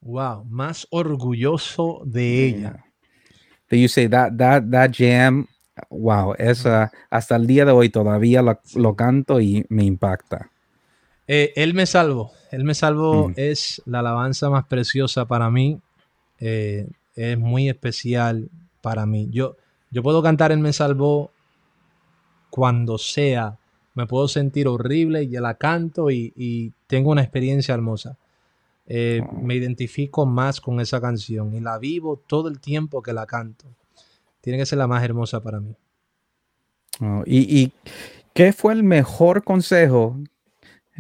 Wow, 0.06 0.46
más 0.46 0.86
orgulloso 0.92 2.04
de 2.06 2.46
ella. 2.46 2.86
You 3.72 3.88
say 3.88 4.08
that 4.08 4.34
that 4.38 4.64
that 4.70 4.92
jam? 4.94 5.48
Wow, 5.90 6.36
esa 6.38 6.92
hasta 7.10 7.36
el 7.36 7.48
día 7.48 7.66
de 7.66 7.72
hoy 7.72 7.90
todavía 7.90 8.44
lo, 8.44 8.96
canto 8.96 9.42
y 9.42 9.66
me 9.68 9.84
impacta. 9.84 10.52
Eh, 11.28 11.54
él 11.56 11.74
me 11.74 11.88
salvó. 11.88 12.32
Él 12.52 12.64
me 12.66 12.76
salvó 12.76 13.32
es 13.36 13.82
la 13.88 14.00
alabanza 14.00 14.52
más 14.52 14.68
preciosa 14.68 15.26
para 15.26 15.50
mí. 15.50 15.82
Eh, 16.40 16.88
es 17.16 17.40
muy 17.40 17.68
especial 17.68 18.50
para 18.82 19.08
mí. 19.08 19.28
Yo, 19.32 19.56
yo 19.90 20.04
puedo 20.04 20.22
cantar 20.22 20.52
Él 20.52 20.60
me 20.60 20.72
salvó 20.72 21.32
cuando 22.52 23.00
sea. 23.00 23.58
Me 23.96 24.06
puedo 24.06 24.28
sentir 24.28 24.68
horrible 24.68 25.24
y 25.24 25.30
la 25.30 25.56
canto 25.56 26.12
y 26.12 26.74
tengo 26.86 27.10
una 27.10 27.24
experiencia 27.24 27.74
hermosa. 27.74 28.20
Eh, 28.88 29.22
me 29.42 29.56
identifico 29.56 30.28
más 30.28 30.62
con 30.62 30.80
esa 30.80 31.02
canción 31.02 31.56
y 31.56 31.60
la 31.60 31.80
vivo 31.80 32.22
todo 32.28 32.50
el 32.50 32.60
tiempo 32.60 33.02
que 33.02 33.14
la 33.14 33.26
canto. 33.26 33.66
Tiene 34.42 34.60
que 34.60 34.66
ser 34.66 34.78
la 34.78 34.88
más 34.88 35.04
hermosa 35.04 35.42
para 35.42 35.60
mí. 35.60 35.76
Oh, 37.02 37.24
¿y, 37.26 37.74
qué 38.34 38.54
fue 38.54 38.74
el 38.74 38.84
mejor 38.84 39.44
consejo 39.44 40.18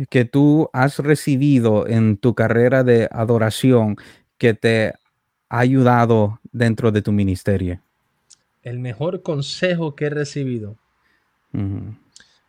que 0.09 0.25
tú 0.25 0.69
has 0.73 0.97
recibido 0.97 1.87
en 1.87 2.17
tu 2.17 2.33
carrera 2.33 2.83
de 2.83 3.07
adoración 3.11 3.97
que 4.37 4.55
te 4.55 4.93
ha 5.49 5.59
ayudado 5.59 6.39
dentro 6.51 6.91
de 6.91 7.03
tu 7.03 7.11
ministerio? 7.11 7.79
El 8.63 8.79
mejor 8.79 9.21
consejo 9.21 9.95
que 9.95 10.05
he 10.05 10.09
recibido. 10.09 10.75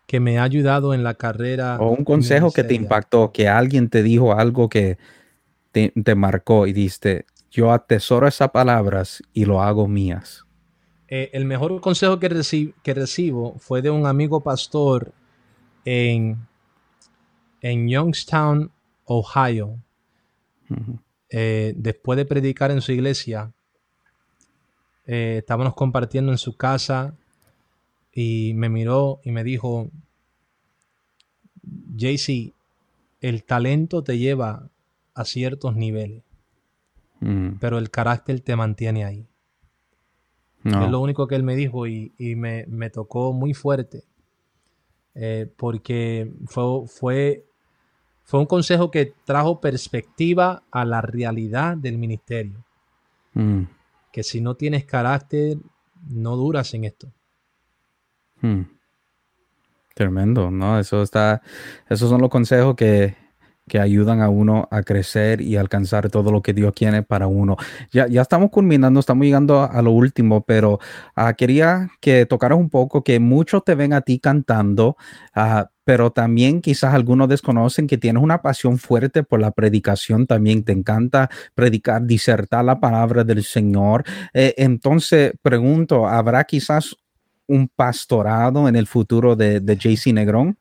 Que 0.06 0.18
me 0.18 0.38
ha 0.38 0.44
ayudado 0.44 0.94
en 0.94 1.04
la 1.04 1.14
carrera. 1.14 1.76
O 1.78 1.90
un 1.90 2.04
consejo 2.04 2.52
que 2.52 2.64
te 2.64 2.74
impactó, 2.74 3.32
que 3.32 3.48
alguien 3.48 3.90
te 3.90 4.02
dijo 4.02 4.32
algo 4.32 4.68
que, 4.68 4.96
te, 5.76 6.14
marcó 6.14 6.66
y 6.66 6.72
diste, 6.72 7.26
yo 7.50 7.70
atesoro 7.70 8.26
esas 8.26 8.50
palabras 8.50 9.22
y 9.34 9.44
lo 9.44 9.60
hago 9.62 9.86
mías? 9.86 10.46
Eh, 11.08 11.30
el 11.34 11.44
mejor 11.44 11.80
consejo 11.80 12.18
que, 12.18 12.28
que, 12.82 12.94
recibo 12.94 13.58
fue 13.58 13.82
de 13.82 13.90
un 13.90 14.06
amigo 14.06 14.42
pastor 14.42 15.12
en, 15.84 16.38
en 17.60 17.88
Youngstown, 17.88 18.72
Ohio. 19.04 19.78
Eh, 21.28 21.74
después 21.76 22.16
de 22.16 22.24
predicar 22.24 22.70
en 22.70 22.80
su 22.80 22.92
iglesia, 22.92 23.52
eh, 25.04 25.36
estábamos 25.38 25.74
compartiendo 25.74 26.32
en 26.32 26.38
su 26.38 26.56
casa 26.56 27.14
y 28.12 28.52
me 28.54 28.68
miró 28.68 29.20
y 29.22 29.30
me 29.30 29.44
dijo, 29.44 29.90
JC, 31.94 32.52
el 33.20 33.44
talento 33.44 34.02
te 34.02 34.18
lleva 34.18 34.70
a 35.16 35.24
ciertos 35.24 35.74
niveles, 35.74 36.22
mm. 37.20 37.54
pero 37.58 37.78
el 37.78 37.90
carácter 37.90 38.40
te 38.40 38.54
mantiene 38.54 39.04
ahí. 39.04 39.26
Es 40.62 40.90
lo 40.90 41.00
único 41.00 41.28
que 41.28 41.36
él 41.36 41.44
me 41.44 41.54
dijo 41.54 41.86
y, 41.86 42.12
me, 42.18 42.90
tocó 42.90 43.32
muy 43.32 43.54
fuerte, 43.54 44.02
eh, 45.14 45.48
porque 45.56 46.32
fue, 46.46 46.88
fue, 46.88 47.46
fue 48.24 48.40
un 48.40 48.46
consejo 48.46 48.90
que 48.90 49.14
trajo 49.24 49.60
perspectiva 49.60 50.64
a 50.72 50.84
la 50.84 51.00
realidad 51.00 51.76
del 51.76 51.98
ministerio. 51.98 52.64
Mm. 53.34 53.62
Que 54.12 54.24
si 54.24 54.40
no 54.40 54.56
tienes 54.56 54.84
carácter, 54.84 55.56
no 56.08 56.34
duras 56.34 56.74
en 56.74 56.84
esto. 56.84 57.12
Mm. 58.40 58.62
Tremendo, 59.94 60.50
¿no? 60.50 60.80
Eso 60.80 61.00
está, 61.00 61.42
esos 61.88 62.10
son 62.10 62.20
los 62.20 62.28
consejos 62.28 62.74
que, 62.74 63.14
que 63.68 63.80
ayudan 63.80 64.20
a 64.20 64.28
uno 64.28 64.68
a 64.70 64.82
crecer 64.82 65.40
y 65.40 65.56
alcanzar 65.56 66.08
todo 66.08 66.30
lo 66.30 66.42
que 66.42 66.52
Dios 66.52 66.72
quiere 66.74 67.02
para 67.02 67.26
uno. 67.26 67.56
Ya, 67.90 68.06
ya 68.06 68.22
estamos 68.22 68.50
culminando, 68.50 69.00
estamos 69.00 69.24
llegando 69.24 69.62
a, 69.62 69.82
lo 69.82 69.90
último, 69.90 70.44
pero 70.44 70.78
ah, 71.14 71.34
quería 71.34 71.90
que 72.00 72.26
tocaras 72.26 72.58
un 72.58 72.70
poco 72.70 73.02
que 73.02 73.18
muchos 73.18 73.64
te 73.64 73.74
ven 73.74 73.92
a 73.92 74.00
ti 74.02 74.18
cantando, 74.18 74.96
uh, 75.34 75.64
pero 75.84 76.10
también 76.10 76.60
quizás 76.60 76.94
algunos 76.94 77.28
desconocen 77.28 77.86
que 77.86 77.98
tienes 77.98 78.22
una 78.22 78.42
pasión 78.42 78.78
fuerte 78.78 79.22
por 79.22 79.40
la 79.40 79.50
predicación, 79.50 80.26
también 80.26 80.64
te 80.64 80.72
encanta 80.72 81.30
predicar, 81.54 82.02
disertar 82.02 82.64
la 82.64 82.80
palabra 82.80 83.24
del 83.24 83.44
Señor. 83.44 84.04
Eh, 84.32 84.54
entonces, 84.58 85.32
pregunto, 85.42 86.08
¿habrá 86.08 86.44
quizás 86.44 86.96
un 87.46 87.68
pastorado 87.68 88.68
en 88.68 88.76
el 88.76 88.86
futuro 88.86 89.36
de, 89.36 89.60
de 89.60 89.76
JC 89.76 90.12
Negrón? 90.12 90.58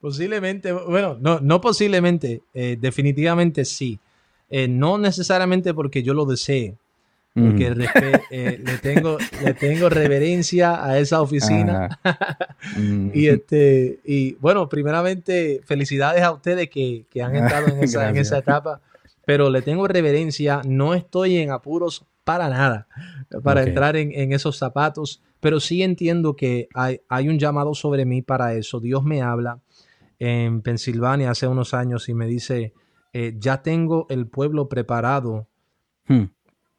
Posiblemente, 0.00 0.72
bueno, 0.72 1.16
no, 1.20 1.40
no 1.40 1.60
posiblemente, 1.60 2.42
eh, 2.54 2.76
definitivamente 2.80 3.64
sí. 3.64 3.98
Eh, 4.50 4.68
no 4.68 4.96
necesariamente 4.96 5.74
porque 5.74 6.02
yo 6.02 6.14
lo 6.14 6.24
desee, 6.24 6.76
porque 7.34 7.70
mm. 7.70 7.80
eh, 8.30 8.60
le, 8.64 8.78
tengo, 8.78 9.18
le 9.44 9.54
tengo 9.54 9.88
reverencia 9.88 10.84
a 10.84 10.98
esa 10.98 11.20
oficina. 11.20 11.98
Mm. 12.76 13.10
y, 13.14 13.28
este, 13.28 14.00
y 14.04 14.34
bueno, 14.34 14.68
primeramente, 14.68 15.60
felicidades 15.64 16.22
a 16.22 16.32
ustedes 16.32 16.68
que, 16.68 17.06
han 17.22 17.34
entrado 17.36 17.68
en 17.68 17.78
esa, 17.84 18.10
en 18.10 18.16
esa 18.16 18.38
etapa, 18.38 18.80
pero 19.24 19.48
le 19.48 19.62
tengo 19.62 19.86
reverencia, 19.86 20.60
no 20.66 20.92
estoy 20.92 21.38
en 21.38 21.50
apuros 21.50 22.04
para 22.24 22.48
nada 22.48 22.88
para 23.42 23.62
entrar 23.62 23.96
en, 23.96 24.12
en, 24.12 24.32
esos 24.32 24.58
zapatos, 24.58 25.22
pero 25.40 25.60
sí 25.60 25.82
entiendo 25.82 26.34
que 26.34 26.68
hay, 26.74 27.00
hay 27.08 27.28
un 27.28 27.38
llamado 27.38 27.74
sobre 27.74 28.04
mí 28.04 28.22
para 28.22 28.54
eso. 28.54 28.80
Dios 28.80 29.04
me 29.04 29.22
habla 29.22 29.60
en 30.18 30.62
Pensilvania 30.62 31.30
hace 31.30 31.46
unos 31.46 31.74
años 31.74 32.08
y 32.08 32.14
me 32.14 32.26
dice, 32.26 32.74
eh, 33.12 33.34
ya 33.38 33.62
tengo 33.62 34.06
el 34.10 34.26
pueblo 34.26 34.68
preparado 34.68 35.48
hmm. 36.06 36.24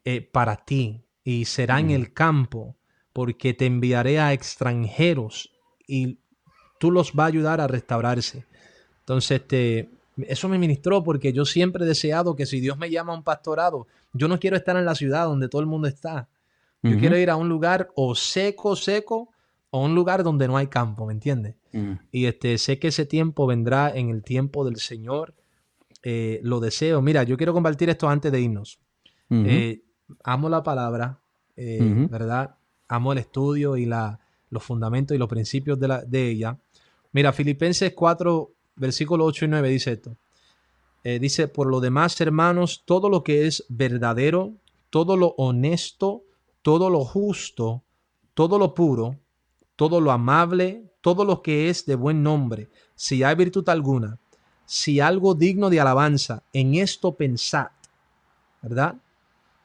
eh, 0.04 0.20
para 0.20 0.56
ti 0.56 1.04
y 1.24 1.44
será 1.46 1.80
en 1.80 1.88
hmm. 1.88 1.90
el 1.90 2.12
campo 2.12 2.76
porque 3.12 3.54
te 3.54 3.66
enviaré 3.66 4.20
a 4.20 4.32
extranjeros 4.32 5.52
y 5.86 6.18
tú 6.78 6.90
los 6.90 7.14
vas 7.14 7.24
a 7.24 7.28
ayudar 7.28 7.60
a 7.60 7.66
restaurarse. 7.66 8.46
Entonces, 9.00 9.42
este, 9.42 9.90
eso 10.28 10.48
me 10.48 10.58
ministró 10.58 11.02
porque 11.02 11.32
yo 11.32 11.44
siempre 11.44 11.84
he 11.84 11.88
deseado 11.88 12.36
que 12.36 12.46
si 12.46 12.60
Dios 12.60 12.78
me 12.78 12.90
llama 12.90 13.12
a 13.12 13.16
un 13.16 13.24
pastorado, 13.24 13.86
yo 14.12 14.28
no 14.28 14.38
quiero 14.38 14.56
estar 14.56 14.76
en 14.76 14.84
la 14.84 14.94
ciudad 14.94 15.26
donde 15.26 15.48
todo 15.48 15.60
el 15.60 15.66
mundo 15.66 15.88
está. 15.88 16.28
Yo 16.82 16.98
quiero 16.98 17.18
ir 17.18 17.28
a 17.28 17.36
un 17.36 17.50
lugar 17.50 17.90
o 17.94 18.14
seco, 18.14 18.74
seco, 18.74 19.28
o 19.70 19.84
un 19.84 19.94
lugar 19.94 20.22
donde 20.22 20.48
no 20.48 20.56
hay 20.56 20.66
campo, 20.66 21.06
¿me 21.06 21.12
entiendes? 21.12 21.54
Mm. 21.72 21.92
Y 22.10 22.26
este, 22.26 22.58
sé 22.58 22.78
que 22.78 22.88
ese 22.88 23.06
tiempo 23.06 23.46
vendrá 23.46 23.90
en 23.94 24.10
el 24.10 24.22
tiempo 24.22 24.64
del 24.64 24.76
Señor. 24.76 25.34
Eh, 26.02 26.40
lo 26.42 26.60
deseo. 26.60 27.02
Mira, 27.02 27.22
yo 27.22 27.36
quiero 27.36 27.52
compartir 27.52 27.90
esto 27.90 28.08
antes 28.08 28.32
de 28.32 28.40
irnos. 28.40 28.80
Eh, 29.32 29.84
amo 30.24 30.48
la 30.48 30.64
palabra, 30.64 31.20
eh, 31.54 32.08
¿verdad? 32.10 32.56
Amo 32.88 33.12
el 33.12 33.18
estudio 33.18 33.76
y 33.76 33.86
la, 33.86 34.18
los 34.48 34.64
fundamentos 34.64 35.14
y 35.14 35.18
los 35.18 35.28
principios 35.28 35.78
de, 35.78 35.86
la, 35.86 36.02
de 36.02 36.30
ella. 36.30 36.58
Mira, 37.12 37.32
Filipenses 37.32 37.92
4, 37.94 38.52
versículo 38.74 39.24
8 39.24 39.44
y 39.44 39.48
9 39.48 39.68
dice 39.68 39.92
esto. 39.92 40.16
dice, 41.04 41.46
por 41.46 41.68
lo 41.68 41.78
demás, 41.78 42.20
hermanos, 42.20 42.82
todo 42.84 43.08
lo 43.08 43.22
que 43.22 43.46
es 43.46 43.64
verdadero, 43.68 44.54
todo 44.88 45.16
lo 45.16 45.28
honesto, 45.36 46.24
todo 46.62 46.90
lo 46.90 47.04
justo, 47.04 47.84
todo 48.34 48.58
lo 48.58 48.74
puro, 48.74 49.16
todo 49.80 49.98
lo 49.98 50.12
amable, 50.12 50.84
todo 51.00 51.24
lo 51.24 51.40
que 51.40 51.70
es 51.70 51.86
de 51.86 51.94
buen 51.94 52.22
nombre, 52.22 52.68
si 52.94 53.22
hay 53.22 53.34
virtud 53.34 53.66
alguna, 53.70 54.18
si 54.66 55.00
algo 55.00 55.34
digno 55.34 55.70
de 55.70 55.80
alabanza, 55.80 56.42
en 56.52 56.74
esto 56.74 57.14
pensad, 57.14 57.68
¿verdad? 58.60 58.96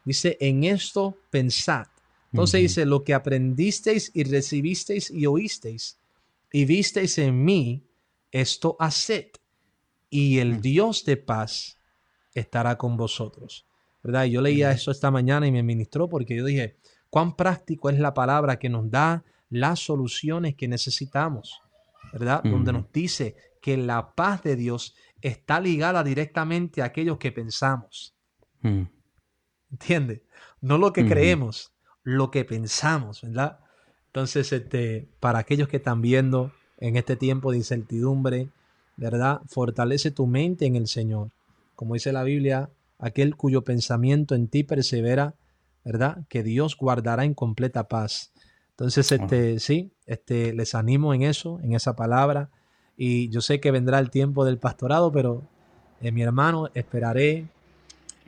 Dice, 0.05 0.37
en 0.39 0.63
esto 0.63 1.17
pensad. 1.29 1.87
Entonces 2.31 2.61
dice, 2.61 2.85
lo 2.85 3.03
que 3.03 3.13
aprendisteis 3.13 4.09
y 4.13 4.23
recibisteis 4.23 5.11
y 5.11 5.25
oísteis 5.25 5.97
y 6.49 6.63
visteis 6.63 7.17
en 7.17 7.43
mí, 7.43 7.83
esto 8.31 8.77
haced, 8.79 9.31
y 10.09 10.39
el 10.39 10.61
Dios 10.61 11.03
de 11.03 11.17
paz 11.17 11.77
estará 12.33 12.77
con 12.77 12.95
vosotros. 12.95 13.65
¿Verdad? 14.01 14.23
yo 14.27 14.39
leía 14.39 14.71
eso 14.71 14.91
esta 14.91 15.11
mañana 15.11 15.45
y 15.45 15.51
me 15.51 15.61
ministró 15.61 16.07
porque 16.07 16.37
yo 16.37 16.45
dije, 16.45 16.77
cuán 17.09 17.35
práctico 17.35 17.89
es 17.89 17.99
la 17.99 18.13
palabra 18.13 18.59
que 18.59 18.69
nos 18.69 18.89
da 18.89 19.25
las 19.49 19.79
soluciones 19.79 20.55
que 20.55 20.67
necesitamos, 20.67 21.61
¿verdad? 22.11 22.43
Donde 22.43 22.73
nos 22.73 22.91
dice 22.91 23.35
que 23.61 23.77
la 23.77 24.13
paz 24.13 24.43
de 24.43 24.55
Dios 24.55 24.95
está 25.21 25.59
ligada 25.59 26.03
directamente 26.03 26.81
a 26.81 26.85
aquellos 26.85 27.17
que 27.17 27.31
pensamos. 27.31 28.15
Mm. 28.61 28.83
¿Entiendes? 29.71 30.21
No 30.61 30.77
lo 30.77 30.93
que 30.93 31.05
creemos, 31.05 31.73
lo 32.03 32.31
que 32.31 32.45
pensamos, 32.45 33.21
¿verdad? 33.21 33.59
Entonces, 34.07 34.53
este, 34.53 35.09
para 35.19 35.39
aquellos 35.39 35.67
que 35.67 35.77
están 35.77 36.01
viendo 36.01 36.51
en 36.77 36.95
este 36.95 37.15
tiempo 37.15 37.51
de 37.51 37.57
incertidumbre, 37.57 38.49
¿verdad? 38.97 39.41
Fortalece 39.47 40.11
tu 40.11 40.27
mente 40.27 40.65
en 40.65 40.75
el 40.75 40.87
Señor. 40.87 41.31
Como 41.75 41.95
dice 41.95 42.13
la 42.13 42.23
Biblia, 42.23 42.69
aquel 42.99 43.35
cuyo 43.35 43.63
pensamiento 43.63 44.35
en 44.35 44.47
ti 44.47 44.63
persevera, 44.63 45.35
¿verdad? 45.83 46.25
Que 46.29 46.43
Dios 46.43 46.77
guardará 46.77 47.25
en 47.25 47.33
completa 47.33 47.87
paz. 47.87 48.31
Entonces, 48.75 49.09
este, 49.13 49.59
sí, 49.59 49.93
este, 50.05 50.53
les 50.53 50.75
animo 50.75 51.13
en 51.13 51.21
eso, 51.23 51.61
en 51.63 51.73
esa 51.73 51.95
palabra. 51.95 52.49
Y 52.97 53.29
yo 53.29 53.39
sé 53.39 53.61
que 53.61 53.71
vendrá 53.71 53.99
el 53.99 54.09
tiempo 54.09 54.43
del 54.43 54.57
pastorado, 54.57 55.13
pero 55.13 55.47
eh, 56.01 56.11
mi 56.11 56.21
hermano, 56.21 56.69
esperaré 56.73 57.45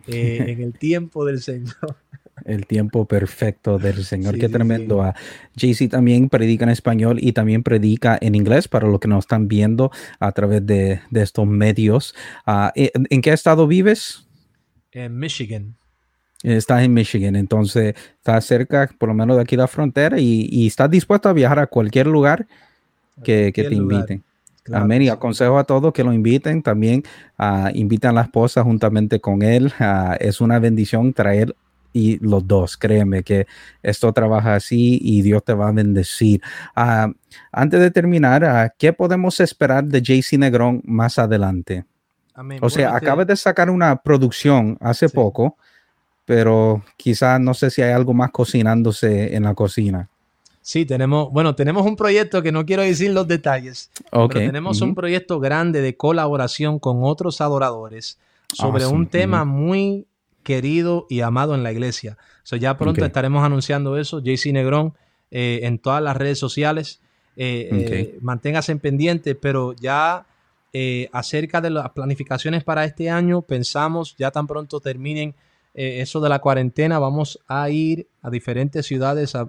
eh, 0.07 0.45
en 0.47 0.61
el 0.61 0.73
tiempo 0.73 1.25
del 1.25 1.41
Señor. 1.41 1.97
El 2.45 2.65
tiempo 2.65 3.05
perfecto 3.05 3.77
del 3.77 4.05
Señor. 4.05 4.37
Qué 4.39 4.47
tremendo. 4.47 5.01
Ah, 5.01 5.15
JC 5.55 5.89
también 5.89 6.29
predica 6.29 6.63
en 6.63 6.69
español 6.69 7.17
y 7.19 7.33
también 7.33 7.61
predica 7.61 8.17
en 8.21 8.33
inglés 8.33 8.69
para 8.69 8.87
los 8.87 9.01
que 9.01 9.09
nos 9.09 9.25
están 9.25 9.49
viendo 9.49 9.91
a 10.19 10.31
través 10.31 10.65
de, 10.65 11.01
estos 11.11 11.45
medios. 11.45 12.15
Ah, 12.45 12.71
¿En 12.75 13.21
qué 13.21 13.33
estado 13.33 13.67
vives? 13.67 14.29
En 14.93 15.17
Michigan. 15.17 15.75
Estás 16.43 16.83
en 16.83 16.93
Michigan, 16.93 17.35
entonces 17.35 17.95
estás 18.17 18.45
cerca, 18.45 18.89
por 18.97 19.09
lo 19.09 19.15
menos 19.15 19.37
de 19.37 19.41
aquí 19.41 19.55
la 19.55 19.67
frontera, 19.67 20.19
y, 20.19 20.67
estás 20.67 20.89
dispuesto 20.89 21.29
a 21.29 21.33
viajar 21.33 21.59
a 21.59 21.67
cualquier 21.67 22.07
lugar 22.07 22.47
que, 23.23 23.51
te 23.51 23.73
inviten. 23.73 24.23
Amén. 24.71 25.01
Y 25.01 25.09
aconsejo 25.09 25.57
a 25.57 25.63
todos 25.63 25.93
que 25.93 26.03
lo 26.03 26.13
inviten. 26.13 26.61
También 26.61 27.03
uh, 27.39 27.69
invitan 27.73 28.11
a 28.11 28.13
la 28.15 28.21
esposa 28.23 28.63
juntamente 28.63 29.19
con 29.19 29.41
él. 29.41 29.73
Ah, 29.79 30.17
es 30.19 30.41
una 30.41 30.59
bendición 30.59 31.13
traer 31.13 31.55
y 31.93 32.19
los 32.19 32.45
dos. 32.47 32.77
Créeme 32.77 33.23
que 33.23 33.47
esto 33.81 34.11
trabaja 34.13 34.55
así 34.55 34.99
y 35.01 35.21
Dios 35.21 35.43
te 35.43 35.53
va 35.53 35.69
a 35.69 35.71
bendecir. 35.71 36.41
Ah, 36.75 37.11
antes 37.51 37.79
de 37.79 37.91
terminar, 37.91 38.73
¿qué 38.77 38.93
podemos 38.93 39.39
esperar 39.39 39.85
de 39.85 40.01
JC 40.01 40.37
Negrón 40.37 40.81
más 40.85 41.17
adelante? 41.17 41.85
Amén. 42.33 42.59
O 42.61 42.69
sea, 42.69 42.95
acabas 42.95 43.25
de 43.25 43.35
sacar 43.35 43.69
una 43.69 43.95
producción 44.03 44.77
hace 44.79 45.09
poco 45.09 45.57
pero 46.27 46.83
quizás 46.97 47.39
no 47.39 47.53
sé 47.53 47.69
si 47.69 47.81
hay 47.81 47.93
algo 47.93 48.13
más 48.13 48.31
cocinándose 48.31 49.33
en 49.33 49.43
la 49.43 49.53
cocina. 49.55 50.09
Sí, 50.61 50.85
tenemos, 50.85 51.31
bueno, 51.31 51.55
tenemos 51.55 51.85
un 51.85 51.95
proyecto 51.95 52.43
que 52.43 52.51
no 52.51 52.65
quiero 52.65 52.81
decir 52.81 53.11
los 53.11 53.29
detalles, 53.29 53.89
pero 54.11 54.27
tenemos 54.27 54.81
un 54.81 54.93
proyecto 54.93 55.39
grande 55.39 55.79
de 55.79 55.95
colaboración 55.95 56.79
con 56.79 56.97
otros 57.01 57.39
adoradores 57.39 58.19
sobre 58.53 58.85
un 58.85 59.07
tema 59.07 59.45
muy 59.45 60.05
querido 60.43 61.07
y 61.09 61.21
amado 61.21 61.55
en 61.55 61.63
la 61.63 61.71
iglesia. 61.71 62.17
So, 62.43 62.57
ya 62.57 62.77
pronto 62.77 63.05
estaremos 63.05 63.45
anunciando 63.45 63.97
eso, 63.97 64.19
JC 64.19 64.51
Negrón, 64.51 64.95
eh, 65.31 65.61
en 65.63 65.79
todas 65.79 66.03
las 66.03 66.17
redes 66.17 66.39
sociales. 66.39 66.99
Eh, 67.37 67.69
eh, 67.71 68.17
manténgase 68.19 68.73
en 68.73 68.79
pendiente, 68.79 69.33
pero 69.33 69.71
ya 69.71 70.25
acerca 71.13 71.61
de 71.61 71.69
las 71.69 71.89
planificaciones 71.91 72.65
para 72.65 72.83
este 72.83 73.09
año, 73.09 73.41
pensamos 73.41 74.13
ya 74.17 74.29
tan 74.29 74.45
pronto 74.45 74.81
terminen 74.81 75.33
eh, 75.77 76.01
eso 76.01 76.19
de 76.19 76.27
la 76.27 76.39
cuarentena, 76.39 76.97
vamos 76.97 77.39
a 77.47 77.69
ir 77.69 78.07
a 78.23 78.31
diferentes 78.31 78.87
ciudades 78.87 79.35
a 79.35 79.47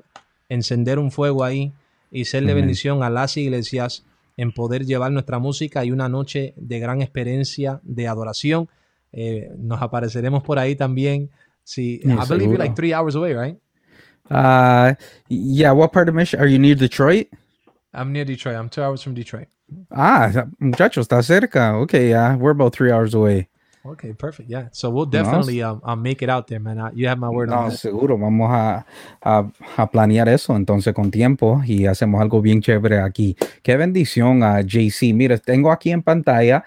encender 0.50 0.98
un 0.98 1.10
fuego 1.10 1.42
ahí 1.42 1.72
y 2.10 2.26
serle 2.26 2.52
bendición 2.52 3.02
a 3.02 3.08
las 3.08 3.38
iglesias 3.38 4.04
en 4.36 4.52
poder 4.52 4.84
llevar 4.84 5.10
nuestra 5.10 5.38
música 5.38 5.86
y 5.86 5.90
una 5.90 6.10
noche 6.10 6.52
de 6.56 6.78
gran 6.80 7.00
experiencia 7.00 7.80
de 7.82 8.08
adoración. 8.08 8.68
Eh, 9.10 9.50
nos 9.58 9.80
apareceremos 9.80 10.42
por 10.42 10.58
ahí 10.58 10.76
también. 10.76 11.30
Sí, 11.64 12.02
I 12.04 12.28
believe 12.28 12.50
you're 12.50 12.58
like 12.58 12.74
three 12.74 12.92
hours 12.92 13.16
away, 13.16 13.34
right? 13.34 13.58
Uh, 14.30 14.94
yeah. 15.28 15.72
What 15.72 15.92
part 15.92 16.10
of 16.10 16.14
Michigan? 16.14 16.44
Are 16.44 16.50
you 16.50 16.58
near 16.58 16.74
Detroit? 16.74 17.28
I'm 17.94 18.12
near 18.12 18.26
Detroit. 18.26 18.56
I'm 18.56 18.68
two 18.68 18.82
hours 18.82 19.02
from 19.02 19.14
Detroit. 19.14 19.48
Ah, 19.90 20.46
muchachos, 20.60 21.06
está 21.08 21.22
cerca. 21.22 21.74
Okay, 21.82 22.10
yeah, 22.10 22.36
we're 22.36 22.50
about 22.50 22.74
three 22.74 22.92
hours 22.92 23.14
away. 23.14 23.48
Okay, 23.92 24.12
perfect. 24.12 24.50
Yeah. 24.50 24.68
So 24.72 24.90
we'll 24.90 25.06
definitely 25.06 25.62
um, 25.62 25.80
I'll 25.82 25.96
make 25.96 26.22
it 26.22 26.28
out 26.28 26.46
there, 26.46 26.60
man. 26.60 26.92
You 26.94 27.08
have 27.08 27.18
my 27.18 27.30
word 27.30 27.48
no, 27.48 27.70
seguro. 27.70 28.18
Vamos 28.18 28.50
a, 28.50 28.84
a, 29.22 29.86
planear 29.90 30.28
eso 30.28 30.54
entonces 30.54 30.92
con 30.92 31.10
tiempo 31.10 31.62
y 31.64 31.86
hacemos 31.86 32.20
algo 32.20 32.42
bien 32.42 32.60
chévere 32.60 33.00
aquí. 33.00 33.36
Qué 33.62 33.76
bendición 33.76 34.42
a 34.42 34.60
JC. 34.60 35.14
Mire, 35.14 35.38
tengo 35.38 35.72
aquí 35.72 35.90
en 35.90 36.02
pantalla 36.02 36.64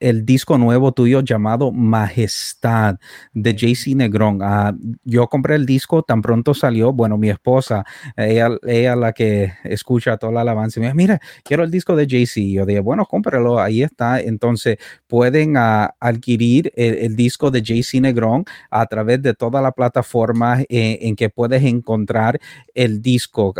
el 0.00 0.24
disco 0.24 0.56
nuevo 0.56 0.92
tuyo 0.92 1.20
llamado 1.20 1.72
Majestad 1.72 2.96
de 3.32 3.54
JC 3.54 3.94
Negrón. 3.94 4.40
Uh, 4.40 4.96
yo 5.04 5.26
compré 5.28 5.56
el 5.56 5.66
disco 5.66 6.02
tan 6.02 6.22
pronto 6.22 6.54
salió. 6.54 6.92
Bueno, 6.92 7.18
mi 7.18 7.28
esposa, 7.28 7.84
ella, 8.16 8.50
ella 8.66 8.96
la 8.96 9.12
que 9.12 9.52
escucha 9.64 10.16
toda 10.16 10.32
la 10.32 10.40
alabanza, 10.42 10.80
me 10.80 10.86
dice, 10.86 10.96
mira, 10.96 11.20
quiero 11.44 11.64
el 11.64 11.70
disco 11.70 11.96
de 11.96 12.06
JC. 12.06 12.52
Yo 12.52 12.66
dije, 12.66 12.80
bueno, 12.80 13.04
cómpralo, 13.04 13.60
ahí 13.60 13.82
está. 13.82 14.20
Entonces 14.20 14.78
pueden 15.06 15.56
uh, 15.56 15.88
adquirir 16.00 16.72
el, 16.76 17.16
disco 17.16 17.50
de 17.50 17.62
JC 17.62 18.00
Negrón 18.00 18.44
a 18.70 18.86
través 18.86 19.22
de 19.22 19.34
toda 19.34 19.60
la 19.62 19.72
plataforma 19.72 20.60
eh, 20.68 20.98
en 21.02 21.16
que 21.16 21.30
puedes 21.30 21.62
encontrar 21.62 22.38
el 22.74 23.00
disco. 23.02 23.54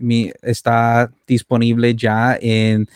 mi, 0.00 0.30
está 0.42 1.10
disponible 1.26 1.94
ya 1.94 2.38
en 2.40 2.88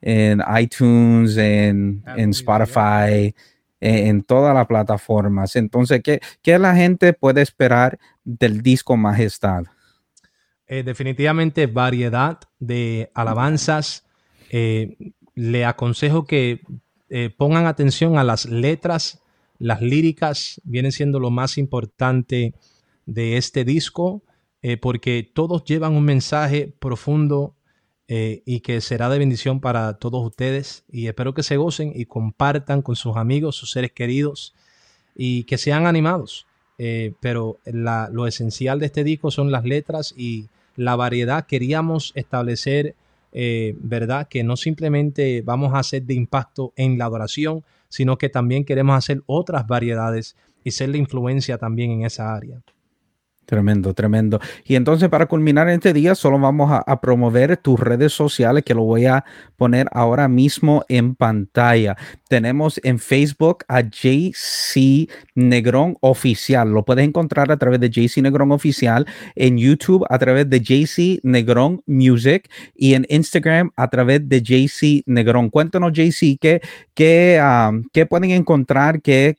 en 0.00 0.42
iTunes, 0.60 1.36
en, 1.36 2.02
en 2.16 2.30
Spotify, 2.30 3.34
eh, 3.80 4.08
en 4.08 4.22
todas 4.22 4.54
las 4.54 4.66
plataformas. 4.66 5.56
Entonces, 5.56 6.02
¿qué, 6.02 6.20
¿qué, 6.42 6.58
la 6.58 6.74
gente 6.74 7.12
puede 7.12 7.42
esperar 7.42 7.98
del 8.24 8.60
disco 8.62 8.96
Majestad? 8.96 9.64
Eh, 10.66 10.82
definitivamente 10.82 11.66
variedad 11.66 12.40
de 12.58 13.10
alabanzas. 13.14 14.04
Eh, 14.50 14.96
le 15.34 15.64
aconsejo 15.64 16.24
que 16.24 16.60
pongan 17.38 17.66
atención 17.66 18.18
a 18.18 18.24
las 18.24 18.44
letras, 18.44 19.22
las 19.58 19.80
líricas, 19.80 20.60
vienen 20.64 20.92
siendo 20.92 21.20
lo 21.20 21.30
más 21.30 21.56
importante 21.56 22.54
de 23.06 23.36
este 23.38 23.64
disco, 23.64 24.24
porque 24.82 25.30
todos 25.32 25.64
llevan 25.64 25.94
un 25.94 26.04
mensaje 26.04 26.74
profundo 26.78 27.54
eh, 28.10 28.42
y 28.46 28.60
que 28.60 28.80
será 28.80 29.10
de 29.10 29.18
bendición 29.18 29.60
para 29.60 29.98
todos 29.98 30.24
ustedes. 30.24 30.84
Y 30.90 31.08
espero 31.08 31.34
que 31.34 31.42
se 31.42 31.58
gocen 31.58 31.92
y 31.94 32.06
compartan 32.06 32.80
con 32.80 32.96
sus 32.96 33.16
amigos, 33.16 33.56
sus 33.56 33.70
seres 33.70 33.92
queridos 33.92 34.54
y 35.14 35.44
que 35.44 35.58
sean 35.58 35.86
animados. 35.86 36.46
Eh, 36.78 37.12
pero 37.20 37.58
lo 37.64 38.26
esencial 38.26 38.78
de 38.78 38.86
este 38.86 39.04
disco 39.04 39.30
son 39.30 39.50
las 39.50 39.64
letras 39.64 40.14
y 40.16 40.46
la 40.76 40.96
variedad. 40.96 41.44
Queríamos 41.44 42.12
establecer, 42.14 42.94
eh, 43.32 43.74
¿verdad? 43.78 44.26
Que 44.28 44.42
no 44.42 44.56
simplemente 44.56 45.42
vamos 45.42 45.74
a 45.74 45.80
hacer 45.80 46.04
de 46.04 46.14
impacto 46.14 46.72
en 46.76 46.96
la 46.96 47.04
adoración, 47.06 47.62
sino 47.90 48.16
que 48.16 48.30
también 48.30 48.64
queremos 48.64 48.96
hacer 48.96 49.22
otras 49.26 49.66
variedades 49.66 50.34
y 50.64 50.70
ser 50.70 50.88
la 50.88 50.96
influencia 50.96 51.58
también 51.58 51.90
en 51.90 52.04
esa 52.06 52.34
área. 52.34 52.62
Tremendo, 53.48 53.94
tremendo. 53.94 54.40
Y 54.62 54.74
entonces 54.74 55.08
para 55.08 55.24
culminar 55.24 55.70
este 55.70 55.94
día 55.94 56.14
solo 56.14 56.38
vamos 56.38 56.70
a, 56.70 57.00
promover 57.00 57.56
tus 57.56 57.80
redes 57.80 58.12
sociales 58.12 58.62
que 58.62 58.74
lo 58.74 58.82
voy 58.82 59.06
a 59.06 59.24
poner 59.56 59.86
ahora 59.92 60.28
mismo 60.28 60.84
en 60.90 61.14
pantalla. 61.14 61.96
Tenemos 62.28 62.78
en 62.84 62.98
Facebook 62.98 63.64
a 63.66 63.80
JC 63.80 65.08
Negrón 65.34 65.96
Oficial. 66.02 66.70
Lo 66.70 66.84
puedes 66.84 67.08
encontrar 67.08 67.50
a 67.50 67.56
través 67.56 67.80
de 67.80 67.88
JC 67.88 68.18
Negrón 68.20 68.52
Oficial, 68.52 69.06
en 69.34 69.56
YouTube 69.56 70.04
a 70.10 70.18
través 70.18 70.50
de 70.50 70.60
JC 70.60 71.20
Negrón 71.22 71.82
Music 71.86 72.50
y 72.74 72.92
en 72.92 73.06
Instagram 73.08 73.70
a 73.76 73.88
través 73.88 74.28
de 74.28 74.42
JC 74.42 75.04
Negrón. 75.06 75.48
Cuéntanos 75.48 75.94
JC 75.94 76.36
qué, 76.38 76.60
qué, 76.92 77.40
um, 77.40 77.82
pueden 78.10 78.30
encontrar, 78.32 79.00
qué 79.00 79.38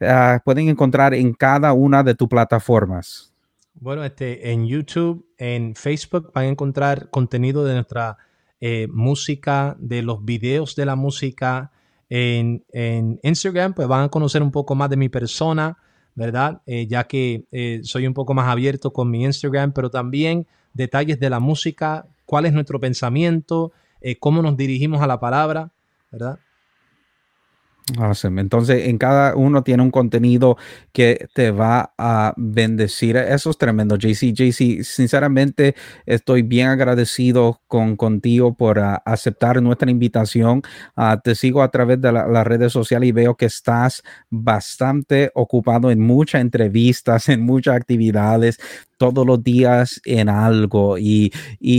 uh, 0.00 0.42
pueden 0.46 0.70
encontrar 0.70 1.12
en 1.12 1.34
cada 1.34 1.74
una 1.74 2.02
de 2.02 2.14
tus 2.14 2.26
plataformas. 2.26 3.29
Bueno, 3.74 4.04
este, 4.04 4.52
en 4.52 4.66
YouTube, 4.66 5.26
en 5.38 5.74
Facebook 5.74 6.32
van 6.34 6.44
a 6.44 6.48
encontrar 6.48 7.08
contenido 7.10 7.64
de 7.64 7.74
nuestra 7.74 8.18
eh, 8.60 8.88
música, 8.92 9.76
de 9.78 10.02
los 10.02 10.24
videos 10.24 10.76
de 10.76 10.86
la 10.86 10.96
música. 10.96 11.72
En, 12.08 12.64
Instagram, 13.22 13.74
pues 13.74 13.88
van 13.88 14.04
a 14.04 14.08
conocer 14.08 14.42
un 14.42 14.50
poco 14.50 14.74
más 14.74 14.90
de 14.90 14.96
mi 14.96 15.08
persona, 15.08 15.78
¿verdad? 16.14 16.60
Eh, 16.66 16.86
ya 16.88 17.04
que 17.04 17.46
eh, 17.52 17.80
soy 17.84 18.06
un 18.06 18.14
poco 18.14 18.34
más 18.34 18.48
abierto 18.48 18.92
con 18.92 19.10
mi 19.10 19.24
Instagram, 19.24 19.72
pero 19.72 19.90
también 19.90 20.46
detalles 20.74 21.20
de 21.20 21.30
la 21.30 21.40
música, 21.40 22.06
cuál 22.26 22.46
es 22.46 22.52
nuestro 22.52 22.80
pensamiento, 22.80 23.72
cómo 24.18 24.40
nos 24.40 24.56
dirigimos 24.56 25.02
a 25.02 25.06
la 25.06 25.20
palabra, 25.20 25.72
¿verdad? 26.10 26.38
Entonces, 28.38 28.88
en 28.88 28.98
cada 28.98 29.34
uno 29.34 29.62
tiene 29.62 29.82
un 29.82 29.90
contenido 29.90 30.56
que 30.92 31.28
te 31.34 31.50
va 31.50 31.92
a 31.98 32.34
bendecir. 32.36 33.16
Eso 33.16 33.50
es 33.50 33.58
tremendo, 33.58 33.96
JC. 33.96 34.32
JC, 34.32 34.82
sinceramente, 34.84 35.74
estoy 36.06 36.42
bien 36.42 36.68
agradecido 36.68 37.60
con 37.66 37.96
contigo 37.96 38.54
por 38.54 38.78
ah, 38.78 39.02
aceptar 39.04 39.62
nuestra 39.62 39.90
invitación. 39.90 40.62
Ah, 40.96 41.20
te 41.22 41.34
sigo 41.34 41.62
a 41.62 41.70
través 41.70 42.00
de 42.00 42.12
las 42.12 42.46
redes 42.46 42.72
sociales 42.72 43.08
y 43.08 43.12
veo 43.12 43.36
que 43.36 43.46
estás 43.46 44.02
bastante 44.30 45.30
ocupado 45.34 45.90
en 45.90 46.00
muchas 46.00 46.40
entrevistas, 46.40 47.28
en 47.28 47.42
muchas 47.42 47.76
actividades 47.76 48.58
todos 49.00 49.26
los 49.26 49.42
días 49.42 49.98
en 50.04 50.28
algo 50.28 50.98
y, 50.98 51.32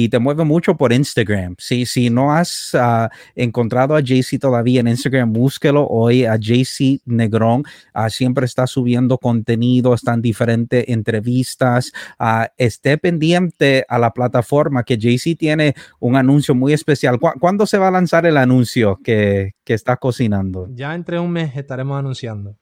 te 0.10 0.18
mueve 0.18 0.44
mucho 0.44 0.76
por 0.76 0.92
Instagram. 0.92 1.56
Si, 1.60 1.86
si 1.86 2.10
no 2.10 2.34
has 2.34 2.74
ah, 2.74 3.10
encontrado 3.36 3.96
a 3.96 4.02
JC 4.02 4.40
todavía 4.40 4.80
en 4.80 4.88
Instagram, 4.88 5.32
búsquelo 5.32 5.88
hoy 5.88 6.26
a 6.26 6.36
JC 6.36 7.00
Negrón. 7.06 7.64
Ah, 7.94 8.10
siempre 8.10 8.46
está 8.46 8.66
subiendo 8.66 9.20
contenido, 9.20 9.94
están 9.94 10.22
diferentes 10.22 10.84
entrevistas. 10.88 11.92
Uh, 12.20 12.46
esté 12.58 12.98
pendiente 12.98 13.86
a 13.88 14.00
la 14.00 14.12
plataforma 14.12 14.84
que 14.84 14.98
JC 14.98 15.38
tiene 15.38 15.76
un 16.00 16.16
anuncio 16.16 16.56
muy 16.56 16.74
especial. 16.74 17.20
¿Cuándo 17.20 17.68
se 17.68 17.78
va 17.78 17.90
a 17.90 17.92
lanzar 17.92 18.26
el 18.26 18.38
anuncio 18.38 19.00
que, 19.04 19.54
que 19.64 19.76
está 19.76 19.98
cocinando? 19.98 20.68
Ya 20.74 20.96
entre 20.96 21.20
un 21.20 21.32
mes 21.32 21.56
estaremos 21.56 22.00
anunciando 22.00 22.58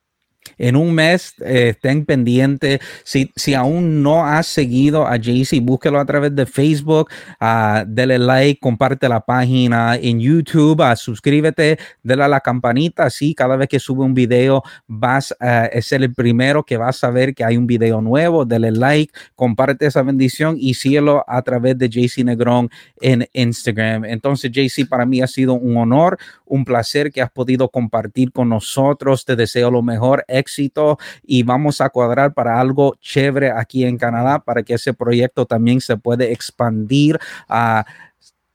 en 0.57 0.75
un 0.75 0.93
mes 0.93 1.33
eh, 1.39 1.69
estén 1.69 2.05
pendientes. 2.05 2.79
Si, 3.03 3.31
si 3.35 3.53
aún 3.53 4.03
no 4.03 4.25
has 4.25 4.47
seguido 4.47 5.07
a 5.07 5.17
JC, 5.17 5.59
búsquelo 5.61 5.99
a 5.99 6.05
través 6.05 6.35
de 6.35 6.45
Facebook, 6.45 7.09
uh, 7.41 7.83
dele 7.87 8.19
like, 8.19 8.59
comparte 8.59 9.07
la 9.07 9.21
página 9.21 9.95
en 9.95 10.19
YouTube, 10.19 10.81
uh, 10.81 10.95
suscríbete, 10.95 11.79
dale 12.03 12.23
a 12.23 12.27
la 12.27 12.39
campanita. 12.39 13.05
Así 13.05 13.33
cada 13.33 13.55
vez 13.55 13.69
que 13.69 13.79
sube 13.79 14.03
un 14.03 14.13
video 14.13 14.63
vas 14.87 15.35
a 15.39 15.69
ser 15.81 16.03
el 16.03 16.13
primero 16.13 16.63
que 16.63 16.77
vas 16.77 17.03
a 17.03 17.09
ver 17.09 17.33
que 17.33 17.43
hay 17.43 17.57
un 17.57 17.67
video 17.67 18.01
nuevo. 18.01 18.45
Dele 18.45 18.71
like, 18.71 19.13
comparte 19.35 19.85
esa 19.85 20.01
bendición 20.01 20.57
y 20.59 20.73
síguelo 20.73 21.23
a 21.27 21.41
través 21.41 21.77
de 21.77 21.89
JC 21.89 22.23
Negrón 22.23 22.69
en 23.01 23.27
Instagram. 23.33 24.05
Entonces, 24.05 24.51
JC, 24.51 24.87
para 24.87 25.05
mí 25.05 25.21
ha 25.21 25.27
sido 25.27 25.53
un 25.53 25.77
honor, 25.77 26.17
un 26.45 26.65
placer 26.65 27.11
que 27.11 27.21
has 27.21 27.31
podido 27.31 27.69
compartir 27.69 28.31
con 28.31 28.49
nosotros. 28.49 29.25
Te 29.25 29.35
deseo 29.35 29.71
lo 29.71 29.81
mejor 29.81 30.25
éxito 30.29 30.97
y 31.23 31.43
vamos 31.43 31.81
a 31.81 31.89
cuadrar 31.89 32.33
para 32.33 32.59
algo 32.59 32.95
chévere 33.01 33.51
aquí 33.51 33.85
en 33.85 33.97
Canadá 33.97 34.39
para 34.39 34.63
que 34.63 34.75
ese 34.75 34.93
proyecto 34.93 35.45
también 35.45 35.81
se 35.81 35.97
puede 35.97 36.31
expandir 36.31 37.19
a 37.47 37.85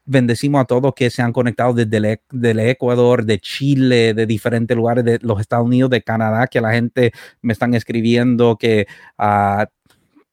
bendecimos 0.07 0.61
a 0.61 0.64
todos 0.64 0.93
que 0.95 1.11
se 1.11 1.22
han 1.22 1.33
conectado 1.33 1.72
desde 1.72 2.20
el, 2.51 2.61
Ecuador, 2.61 3.25
de 3.25 3.39
Chile, 3.39 4.14
de 4.14 4.27
diferentes 4.27 4.77
lugares 4.77 5.05
de 5.05 5.18
los 5.22 5.41
Estados 5.41 5.66
Unidos, 5.66 5.91
de 5.91 6.03
Canadá, 6.03 6.47
que 6.47 6.61
la 6.61 6.72
gente 6.72 7.12
me 7.41 7.53
están 7.53 7.75
escribiendo 7.75 8.57
que 8.57 8.87
uh, 9.18 9.64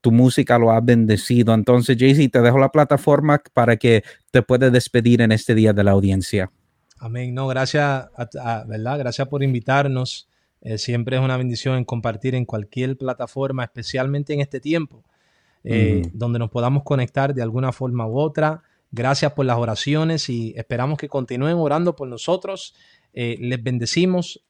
tu 0.02 0.12
música 0.12 0.58
lo 0.58 0.72
ha 0.72 0.82
bendecido. 0.82 1.54
Entonces, 1.54 1.98
Jaycee, 1.98 2.30
te 2.30 2.42
dejo 2.42 2.58
la 2.58 2.70
plataforma 2.70 3.42
para 3.54 3.78
que 3.78 4.04
te 4.32 4.42
puedas 4.42 4.72
despedir 4.72 5.22
en 5.22 5.32
este 5.32 5.56
día 5.56 5.74
de 5.74 5.84
la 5.84 5.92
audiencia. 5.92 6.52
Amén. 7.00 7.34
No, 7.34 7.48
gracias, 7.48 8.10
¿verdad? 8.68 9.00
Gracias 9.00 9.28
por 9.28 9.42
invitarnos. 9.42 10.28
Eh, 10.62 10.78
siempre 10.78 11.18
es 11.18 11.24
una 11.24 11.38
bendición 11.38 11.78
en 11.78 11.86
compartir 11.86 12.36
en 12.36 12.46
cualquier 12.46 12.98
plataforma, 12.98 13.64
especialmente 13.64 14.34
en 14.34 14.42
este 14.42 14.60
tiempo, 14.60 15.04
eh, 15.64 16.04
donde 16.14 16.40
nos 16.40 16.52
podamos 16.52 16.84
conectar 16.84 17.34
de 17.34 17.42
alguna 17.42 17.72
forma 17.72 18.08
u 18.08 18.20
otra. 18.20 18.64
Gracias 18.92 19.32
por 19.34 19.46
las 19.46 19.58
oraciones 19.58 20.30
y 20.30 20.54
esperamos 20.56 20.98
que 20.98 21.08
continúen 21.08 21.56
orando 21.56 21.96
por 21.96 22.08
nosotros. 22.08 22.76
Eh, 23.14 23.38
les 23.40 23.62
bendecimos. 23.62 24.44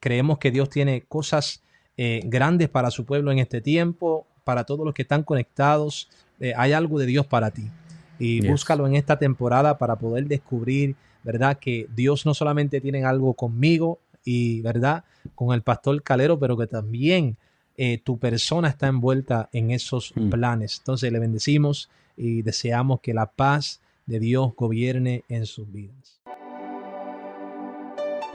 creemos 0.00 0.38
que 0.38 0.50
Dios 0.50 0.68
tiene 0.68 1.02
cosas 1.02 1.62
grandes 1.96 2.68
para 2.68 2.90
su 2.90 3.04
pueblo 3.04 3.30
en 3.30 3.38
este 3.38 3.60
tiempo, 3.60 4.26
para 4.44 4.64
todos 4.64 4.84
los 4.84 4.94
que 4.94 5.02
están 5.02 5.22
conectados. 5.22 6.08
hay 6.56 6.72
algo 6.72 6.98
de 6.98 7.06
Dios 7.06 7.26
para 7.26 7.50
ti. 7.50 7.70
Y 8.18 8.46
búscalo 8.46 8.86
en 8.86 8.94
esta 8.96 9.18
temporada 9.18 9.78
para 9.78 9.96
poder 9.96 10.26
descubrir, 10.26 10.96
¿verdad? 11.22 11.58
Que 11.58 11.86
Dios 11.94 12.26
no 12.26 12.34
solamente 12.34 12.80
tiene 12.80 13.04
algo 13.04 13.34
conmigo, 13.34 14.00
y, 14.24 14.60
¿verdad? 14.62 15.04
Con 15.34 15.54
el 15.54 15.62
pastor 15.62 16.02
Calero, 16.02 16.38
pero 16.38 16.56
que 16.56 16.66
también 16.66 17.36
eh, 17.76 17.98
tu 17.98 18.18
persona 18.18 18.68
está 18.68 18.88
envuelta 18.88 19.48
en 19.52 19.70
esos 19.70 20.12
mm. 20.14 20.30
planes. 20.30 20.78
Entonces 20.78 21.12
le 21.12 21.18
bendecimos 21.18 21.90
y 22.16 22.42
deseamos 22.42 23.00
que 23.00 23.14
la 23.14 23.26
paz 23.26 23.80
de 24.06 24.20
Dios 24.20 24.52
gobierne 24.56 25.24
en 25.28 25.46
sus 25.46 25.70
vidas. 25.72 26.20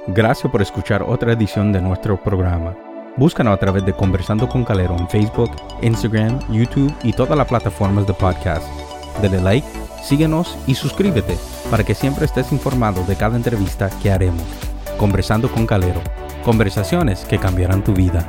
Gracias 0.07 0.49
por 0.51 0.61
escuchar 0.61 1.03
otra 1.03 1.33
edición 1.33 1.73
de 1.73 1.81
nuestro 1.81 2.21
programa. 2.23 2.75
Búscanos 3.17 3.53
a 3.53 3.57
través 3.57 3.85
de 3.85 3.93
Conversando 3.93 4.47
con 4.47 4.63
Calero 4.63 4.95
en 4.97 5.09
Facebook, 5.09 5.51
Instagram, 5.81 6.39
YouTube 6.51 6.95
y 7.03 7.11
todas 7.13 7.37
las 7.37 7.47
plataformas 7.47 8.07
de 8.07 8.13
podcast. 8.13 8.65
Dale 9.21 9.41
like, 9.41 9.67
síguenos 10.03 10.57
y 10.67 10.75
suscríbete 10.75 11.35
para 11.69 11.83
que 11.83 11.95
siempre 11.95 12.25
estés 12.25 12.51
informado 12.51 13.03
de 13.05 13.15
cada 13.15 13.35
entrevista 13.35 13.89
que 14.01 14.11
haremos. 14.11 14.76
Conversando 14.97 15.51
con 15.51 15.67
Calero. 15.67 16.01
Conversaciones 16.43 17.23
que 17.25 17.37
cambiarán 17.37 17.83
tu 17.83 17.93
vida. 17.93 18.27